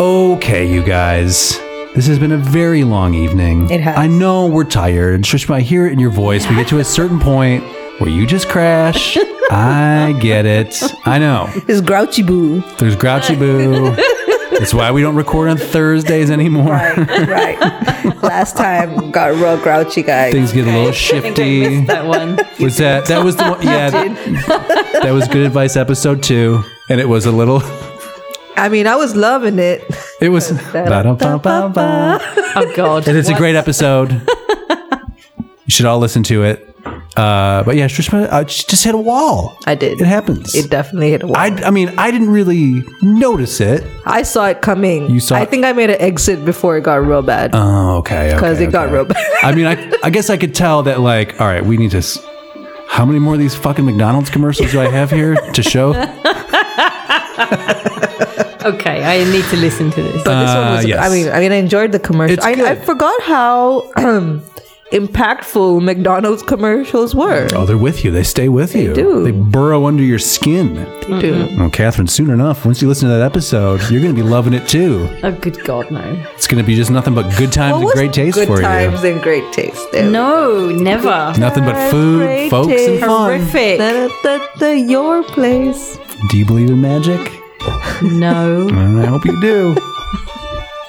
Okay, 0.00 0.70
you 0.70 0.82
guys. 0.82 1.58
This 1.94 2.06
has 2.08 2.18
been 2.18 2.32
a 2.32 2.36
very 2.36 2.84
long 2.84 3.14
evening. 3.14 3.70
It 3.70 3.80
has. 3.80 3.96
I 3.96 4.06
know 4.08 4.46
we're 4.46 4.64
tired. 4.64 5.24
I 5.50 5.60
hear 5.60 5.86
it 5.86 5.92
in 5.92 5.98
your 5.98 6.10
voice. 6.10 6.48
We 6.48 6.56
get 6.56 6.68
to 6.68 6.80
a 6.80 6.84
certain 6.84 7.20
point 7.20 7.62
where 7.98 8.10
you 8.10 8.26
just 8.26 8.48
crash. 8.48 9.16
I 9.50 10.16
get 10.20 10.46
it. 10.46 10.82
I 11.04 11.18
know. 11.18 11.48
There's 11.66 11.80
grouchy 11.80 12.22
boo. 12.22 12.60
There's 12.78 12.96
Grouchy 12.96 13.36
Boo. 13.36 13.96
It's 14.56 14.72
why 14.72 14.90
we 14.92 15.02
don't 15.02 15.16
record 15.16 15.48
on 15.48 15.56
Thursdays 15.56 16.30
anymore. 16.30 16.72
right. 16.72 17.28
right. 17.28 18.22
Last 18.22 18.56
time 18.56 19.10
got 19.10 19.34
real 19.34 19.56
grouchy, 19.58 20.02
guys. 20.02 20.32
Things 20.32 20.52
get 20.52 20.66
a 20.66 20.70
little 20.70 20.92
shifty. 20.92 21.84
That 21.86 22.06
one. 22.06 22.38
Was 22.60 22.76
that 22.78 23.06
that 23.06 23.24
was 23.24 23.36
the 23.36 23.44
one? 23.50 23.62
Yeah, 23.62 23.90
that 25.02 25.10
was 25.12 25.28
good 25.28 25.44
advice 25.46 25.76
episode 25.76 26.22
two, 26.22 26.62
and 26.88 27.00
it 27.00 27.08
was 27.08 27.26
a 27.26 27.32
little. 27.32 27.60
I 28.56 28.68
mean, 28.68 28.86
I 28.86 28.94
was 28.94 29.16
loving 29.16 29.58
it. 29.58 29.82
It 30.20 30.28
was. 30.28 30.50
Oh, 32.56 32.72
God. 32.76 33.08
And 33.08 33.18
it's 33.18 33.28
a 33.28 33.34
great 33.34 33.56
episode. 33.56 34.12
You 34.12 35.70
should 35.70 35.86
all 35.86 35.98
listen 35.98 36.22
to 36.24 36.44
it. 36.44 36.63
Uh, 37.16 37.62
but 37.62 37.76
yeah, 37.76 37.86
Shrishma 37.86 38.26
uh, 38.30 38.42
just 38.44 38.82
hit 38.82 38.94
a 38.94 38.98
wall. 38.98 39.56
I 39.66 39.74
did. 39.76 40.00
It 40.00 40.06
happens. 40.06 40.54
It 40.54 40.68
definitely 40.70 41.10
hit 41.10 41.22
a 41.22 41.26
wall. 41.28 41.36
I, 41.36 41.46
I, 41.64 41.70
mean, 41.70 41.94
I 41.96 42.10
didn't 42.10 42.30
really 42.30 42.82
notice 43.02 43.60
it. 43.60 43.84
I 44.04 44.22
saw 44.22 44.46
it 44.46 44.62
coming. 44.62 45.08
You 45.08 45.20
saw 45.20 45.36
I 45.36 45.42
it? 45.42 45.50
think 45.50 45.64
I 45.64 45.72
made 45.72 45.90
an 45.90 46.00
exit 46.00 46.44
before 46.44 46.76
it 46.76 46.82
got 46.82 46.96
real 47.06 47.22
bad. 47.22 47.50
Oh, 47.54 47.98
okay. 47.98 48.32
Because 48.34 48.56
okay, 48.58 48.66
it 48.66 48.72
got 48.72 48.90
real 48.90 49.04
bad. 49.04 49.24
I 49.42 49.54
mean, 49.54 49.66
I, 49.66 49.92
I 50.02 50.10
guess 50.10 50.28
I 50.28 50.36
could 50.36 50.54
tell 50.54 50.82
that, 50.84 51.00
like, 51.00 51.40
all 51.40 51.46
right, 51.46 51.64
we 51.64 51.76
need 51.76 51.92
to. 51.92 51.98
S- 51.98 52.18
how 52.88 53.04
many 53.04 53.18
more 53.20 53.34
of 53.34 53.40
these 53.40 53.54
fucking 53.54 53.84
McDonald's 53.84 54.30
commercials 54.30 54.72
do 54.72 54.80
I 54.80 54.88
have 54.90 55.10
here 55.10 55.34
to 55.36 55.62
show? 55.62 55.92
Okay, 58.64 59.04
I 59.04 59.30
need 59.30 59.44
to 59.50 59.56
listen 59.58 59.90
to 59.90 60.02
this. 60.02 60.24
But 60.24 60.40
this 60.40 60.54
one 60.54 60.64
Uh, 60.64 60.76
was. 60.76 60.86
yes. 60.86 60.98
I 61.04 61.14
mean, 61.14 61.28
I 61.28 61.38
mean, 61.40 61.52
I 61.52 61.56
enjoyed 61.56 61.92
the 61.92 61.98
commercial. 61.98 62.42
I, 62.42 62.52
I 62.52 62.74
forgot 62.76 63.20
how 63.22 63.90
um, 63.96 64.42
impactful 64.92 65.82
McDonald's 65.82 66.42
commercials 66.42 67.14
were. 67.14 67.48
Oh, 67.54 67.64
they're 67.66 67.76
with 67.78 68.04
you. 68.04 68.10
They 68.10 68.22
stay 68.22 68.48
with 68.48 68.74
you. 68.74 68.94
do. 68.94 69.24
They 69.24 69.30
burrow 69.32 69.86
under 69.86 70.02
your 70.02 70.18
skin. 70.18 70.74
They 70.74 71.20
do. 71.20 71.48
Oh, 71.58 71.70
Catherine, 71.70 72.06
soon 72.06 72.30
enough, 72.30 72.64
once 72.64 72.80
you 72.80 72.88
listen 72.88 73.08
to 73.08 73.14
that 73.16 73.24
episode, 73.24 73.80
you're 73.90 74.00
going 74.02 74.14
to 74.14 74.22
be 74.22 74.26
loving 74.28 74.52
it 74.52 74.68
too. 74.68 75.08
oh, 75.22 75.32
good 75.32 75.62
God, 75.64 75.90
no. 75.90 76.00
It's 76.34 76.46
going 76.46 76.62
to 76.62 76.66
be 76.66 76.74
just 76.76 76.90
nothing 76.90 77.14
but 77.14 77.34
good 77.36 77.52
times 77.52 77.82
What 77.82 77.96
and 77.96 78.00
great 78.00 78.12
taste 78.12 78.36
for 78.36 78.40
you. 78.42 78.46
good 78.46 78.56
for 78.56 78.62
times 78.62 79.02
you. 79.02 79.12
and 79.12 79.22
great 79.22 79.52
taste. 79.52 79.90
There. 79.92 80.08
No, 80.10 80.68
never. 80.70 81.34
Nothing 81.38 81.64
but 81.64 81.90
food, 81.90 82.18
Great 82.26 82.50
folks, 82.50 82.68
and 82.68 82.76
taste. 82.78 83.00
fun. 83.04 83.40
Horrific. 83.40 83.78
Da, 83.78 84.08
da, 84.08 84.38
da, 84.38 84.46
da, 84.58 84.72
your 84.72 85.22
place. 85.24 85.98
Do 86.30 86.38
you 86.38 86.44
believe 86.46 86.70
in 86.70 86.80
magic? 86.80 87.20
No. 88.02 88.68
I 88.68 89.06
hope 89.06 89.24
you 89.24 89.40
do. 89.40 89.74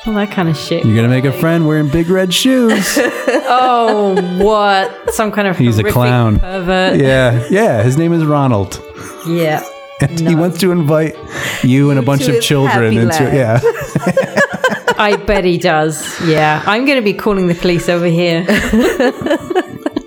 All 0.07 0.13
that 0.13 0.31
kind 0.31 0.49
of 0.49 0.55
shit. 0.57 0.85
You're 0.85 0.93
going 0.95 1.09
to 1.09 1.13
make 1.15 1.25
a 1.25 1.31
friend 1.39 1.67
wearing 1.67 1.89
big 1.89 2.09
red 2.09 2.33
shoes. 2.33 2.97
Oh, 3.47 4.15
what? 4.43 5.13
Some 5.13 5.31
kind 5.31 5.47
of 5.47 5.55
He's 5.57 5.77
a 5.77 5.83
clown. 5.83 6.39
pervert. 6.39 6.99
yeah, 6.99 7.45
yeah. 7.51 7.83
His 7.83 7.95
name 7.97 8.11
is 8.13 8.25
Ronald. 8.25 8.81
Yeah. 9.27 9.63
And 10.01 10.19
he 10.19 10.35
wants 10.35 10.59
to 10.59 10.71
invite 10.73 11.15
you 11.63 11.89
and 11.89 11.97
a 11.97 12.01
bunch 12.01 12.27
of 12.27 12.41
children 12.41 12.97
into 12.97 13.23
yeah. 13.23 13.61
I 14.97 15.15
bet 15.25 15.45
he 15.45 15.57
does. 15.57 16.03
Yeah. 16.27 16.61
I'm 16.65 16.85
going 16.85 16.97
to 16.97 17.03
be 17.03 17.13
calling 17.13 17.47
the 17.47 17.55
police 17.55 17.87
over 17.87 18.05
here. 18.07 18.43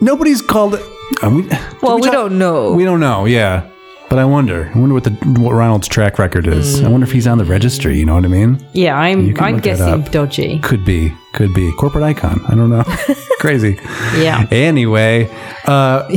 Nobody's 0.03 0.42
called 0.42 0.74
it. 0.74 0.82
we, 1.22 1.49
Well, 1.82 1.96
we, 1.96 2.03
talk- 2.03 2.12
don't 2.12 2.38
know. 2.38 2.72
We 2.74 2.84
don't 2.84 3.01
know. 3.01 3.24
Yeah, 3.24 3.70
but 4.09 4.18
I 4.18 4.24
wonder. 4.24 4.70
I 4.74 4.78
wonder 4.78 4.94
what 4.94 5.04
the 5.04 5.11
what 5.40 5.52
Ronald's 5.52 5.88
track 5.88 6.18
record 6.18 6.46
is. 6.46 6.82
I 6.82 6.88
wonder 6.88 7.06
if 7.06 7.12
he's 7.12 7.26
on 7.26 7.38
the 7.38 7.44
registry. 7.44 7.98
You 7.98 8.06
know 8.06 8.14
what 8.14 8.24
I 8.24 8.28
mean? 8.28 8.64
Yeah, 8.72 8.96
I'm 8.96 9.34
I'm 9.40 9.59
guessing 9.59 10.02
dodgy. 10.11 10.59
Could 10.61 10.84
be. 10.84 11.12
Could 11.34 11.52
be 11.54 11.70
corporate 11.78 12.02
icon. 12.04 12.40
I 12.48 12.54
don't 12.54 12.70
know. 12.70 12.82
Crazy. 13.38 13.78
Yeah. 14.16 14.46
Anyway, 14.50 15.30
uh, 15.66 16.09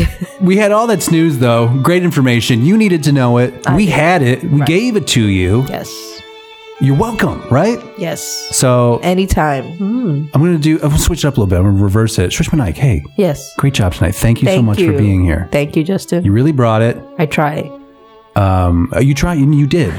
we 0.42 0.58
had 0.58 0.72
all 0.72 0.88
that 0.88 1.04
snooze 1.04 1.38
though. 1.38 1.68
Great 1.84 2.04
information. 2.04 2.66
You 2.66 2.78
needed 2.78 3.04
to 3.04 3.12
know 3.12 3.38
it. 3.38 3.54
we 3.76 3.86
had 3.88 4.22
it. 4.22 4.44
We 4.44 4.62
gave 4.62 4.96
it 4.96 5.08
to 5.10 5.22
you. 5.22 5.66
yes. 5.68 5.92
You're 6.84 6.98
welcome. 6.98 7.48
Right. 7.52 7.78
Yes. 8.00 8.24
So 8.58 9.00
Anytime. 9.04 9.66
I'm 9.80 10.30
gonna 10.32 10.58
do. 10.58 10.78
I'm 10.78 10.90
gonna 10.90 10.98
switch 10.98 11.24
it 11.24 11.28
up 11.28 11.38
a 11.38 11.40
little 11.40 11.46
bit. 11.46 11.58
I'm 11.58 11.66
gonna 11.66 11.84
reverse 11.84 12.18
it. 12.18 12.32
Shrishma 12.32 12.58
Naik, 12.58 12.76
hey, 12.76 13.04
Yes. 13.18 13.54
great 13.58 13.76
job 13.76 13.94
tonight. 13.94 14.16
Thank 14.16 14.42
you 14.42 14.48
so 14.48 14.64
much 14.64 14.80
you. 14.80 14.92
for 14.92 14.98
being 14.98 15.24
here. 15.24 15.48
Thank 15.52 15.76
you, 15.76 15.84
Justin. 15.84 16.26
You 16.26 16.32
really 16.32 16.52
brought 16.52 16.82
it. 16.82 16.98
I 17.20 17.28
try. 17.28 17.70
Um, 18.42 18.92
you 19.00 19.14
tried, 19.14 19.38
and 19.40 19.54
you 19.54 19.68
did. 19.68 19.94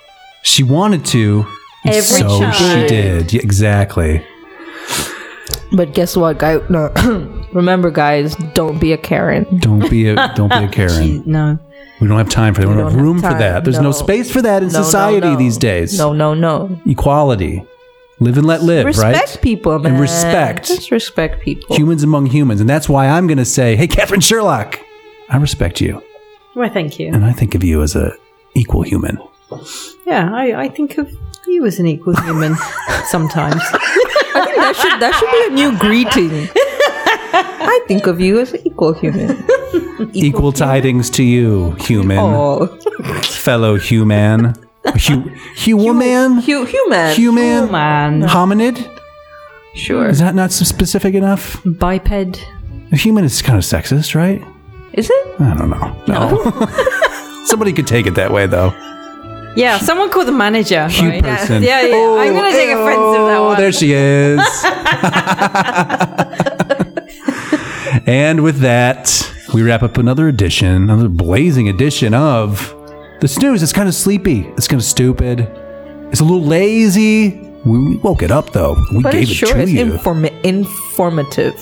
she 0.42 0.62
wanted 0.62 1.04
to, 1.06 1.44
Every 1.84 2.00
so 2.02 2.50
she 2.52 2.86
did. 2.86 3.32
Yeah, 3.32 3.40
exactly. 3.42 4.24
But 5.72 5.94
guess 5.94 6.16
what, 6.16 6.38
guy? 6.38 6.60
No. 6.68 6.92
Remember, 7.52 7.90
guys, 7.90 8.34
don't 8.54 8.78
be 8.78 8.92
a 8.92 8.98
Karen. 8.98 9.46
Don't 9.58 9.88
be 9.90 10.08
a 10.08 10.14
don't 10.34 10.48
be 10.50 10.64
a 10.64 10.68
Karen. 10.78 11.22
No. 11.26 11.58
We 12.00 12.08
don't 12.08 12.18
have 12.18 12.28
time 12.28 12.54
for 12.54 12.60
that. 12.62 12.68
We 12.68 12.74
don't 12.74 12.84
have 12.84 12.92
have 12.92 13.00
room 13.00 13.18
for 13.18 13.28
time. 13.30 13.38
that. 13.38 13.64
There's 13.64 13.76
no. 13.76 13.84
No. 13.84 13.92
space 13.92 14.30
for 14.30 14.42
that 14.42 14.62
in 14.62 14.68
No, 14.68 14.78
no, 14.78 14.84
society 14.84 15.28
no. 15.28 15.36
these 15.36 15.56
days. 15.56 15.96
No, 15.98 16.12
no, 16.12 16.34
no. 16.34 16.78
Equality, 16.86 17.64
live 18.20 18.36
and 18.38 18.46
let 18.46 18.62
live. 18.62 18.86
Respect 18.86 19.16
right? 19.16 19.38
people, 19.42 19.78
man. 19.78 19.92
And 19.92 20.00
respect 20.00 20.66
Just 20.66 20.90
respect 20.90 21.42
people. 21.42 21.74
humans 21.76 22.02
among 22.02 22.26
humans, 22.26 22.60
and 22.60 22.68
that's 22.68 22.88
why 22.88 23.06
I'm 23.08 23.26
going 23.26 23.38
to 23.38 23.44
say, 23.44 23.76
hey, 23.76 23.86
Catherine 23.86 24.20
Sherlock, 24.20 24.78
I 25.28 25.36
respect 25.38 25.80
you, 25.80 26.02
Well, 26.54 26.68
thank 26.70 26.98
you. 26.98 27.08
and 27.12 27.24
I 27.24 27.32
think 27.32 27.54
of 27.54 27.64
you 27.64 27.82
as 27.82 27.96
a 27.96 28.12
equal 28.54 28.82
human. 28.82 29.18
Yeah, 30.06 30.30
I, 30.32 30.62
I 30.64 30.68
think 30.68 30.98
of 30.98 31.10
you 31.46 31.66
as 31.66 31.78
an 31.78 31.86
equal 31.86 32.14
human 32.22 32.54
sometimes. 33.06 33.54
that 34.34 34.74
should 34.80 35.00
that 35.00 35.14
should 35.18 35.30
be 35.30 35.46
a 35.46 35.50
new 35.54 35.78
greeting. 35.78 36.48
I 37.34 37.84
think 37.88 38.06
of 38.06 38.20
you 38.20 38.40
as 38.40 38.52
an 38.52 38.60
equal 38.66 38.92
human. 38.92 39.42
Equal 40.14 40.52
tidings 40.52 41.08
to 41.10 41.22
you, 41.22 41.70
human, 41.80 42.18
Oh, 42.18 42.66
fellow 43.22 43.76
human, 43.78 44.54
Hu- 44.84 45.30
human, 45.54 46.38
hu- 46.40 46.64
human. 46.66 47.14
human, 47.14 47.70
Man. 47.70 48.22
hominid. 48.22 48.76
Sure. 49.74 50.08
Is 50.08 50.18
that 50.18 50.34
not 50.34 50.50
specific 50.52 51.14
enough? 51.14 51.62
Biped. 51.64 52.44
A 52.90 52.96
human 52.96 53.24
is 53.24 53.40
kind 53.42 53.56
of 53.56 53.64
sexist, 53.64 54.14
right? 54.14 54.42
Is 54.92 55.08
it? 55.10 55.40
I 55.40 55.54
don't 55.56 55.70
know. 55.70 55.94
No. 56.06 56.38
Somebody 57.46 57.72
could 57.72 57.86
take 57.86 58.06
it 58.06 58.14
that 58.14 58.30
way, 58.32 58.46
though. 58.46 58.72
Yeah, 59.54 59.76
someone 59.78 60.08
called 60.10 60.28
the 60.28 60.32
manager. 60.32 60.88
Hugh 60.88 61.08
right? 61.10 61.22
person. 61.22 61.62
Yeah, 61.62 61.82
yeah. 61.82 61.94
I'm 62.18 62.32
going 62.32 62.50
to 62.50 62.56
take 62.56 62.70
oh, 62.70 62.82
offense 62.82 62.98
of 63.18 63.26
that 63.28 63.36
Oh, 63.36 63.44
one. 63.48 63.58
there 63.60 63.70
she 63.72 63.92
is. 63.92 64.40
and 68.06 68.42
with 68.42 68.60
that, 68.60 69.30
we 69.52 69.62
wrap 69.62 69.82
up 69.82 69.98
another 69.98 70.28
edition, 70.28 70.68
another 70.84 71.08
blazing 71.10 71.68
edition 71.68 72.14
of 72.14 72.74
the 73.20 73.28
snooze. 73.28 73.62
It's 73.62 73.74
kind 73.74 73.88
of 73.88 73.94
sleepy. 73.94 74.46
It's 74.56 74.66
kind 74.68 74.80
of 74.80 74.86
stupid. 74.86 75.40
It's 76.10 76.20
a 76.20 76.24
little 76.24 76.42
lazy. 76.46 77.38
We 77.66 77.96
woke 77.98 78.22
it 78.22 78.30
up 78.30 78.52
though. 78.52 78.74
We 78.94 79.02
But 79.02 79.12
gave 79.12 79.22
it 79.24 79.30
it 79.32 79.34
sure 79.34 79.52
to 79.54 79.60
is 79.60 79.72
you. 79.72 79.84
informa- 79.84 80.42
informative. 80.44 81.54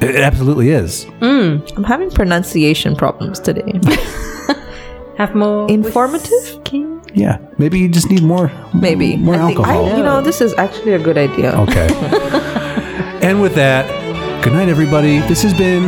It 0.00 0.16
absolutely 0.16 0.70
is. 0.70 1.04
Mm, 1.20 1.76
I'm 1.76 1.84
having 1.84 2.10
pronunciation 2.10 2.94
problems 2.96 3.40
today. 3.40 3.80
Have 5.16 5.34
more. 5.34 5.70
Informative? 5.70 6.30
whiskey? 6.30 6.84
Yeah. 7.14 7.38
Maybe 7.58 7.78
you 7.78 7.88
just 7.88 8.10
need 8.10 8.22
more. 8.22 8.50
Maybe. 8.74 9.16
more 9.16 9.34
I 9.36 9.46
think- 9.46 9.58
alcohol. 9.60 9.86
I, 9.86 9.96
you 9.96 10.02
know, 10.02 10.20
this 10.20 10.40
is 10.40 10.52
actually 10.54 10.92
a 10.94 10.98
good 10.98 11.16
idea. 11.16 11.52
Okay. 11.60 11.86
and 13.22 13.40
with 13.40 13.54
that, 13.54 13.86
good 14.42 14.52
night, 14.52 14.68
everybody. 14.68 15.18
This 15.20 15.42
has 15.42 15.54
been 15.54 15.84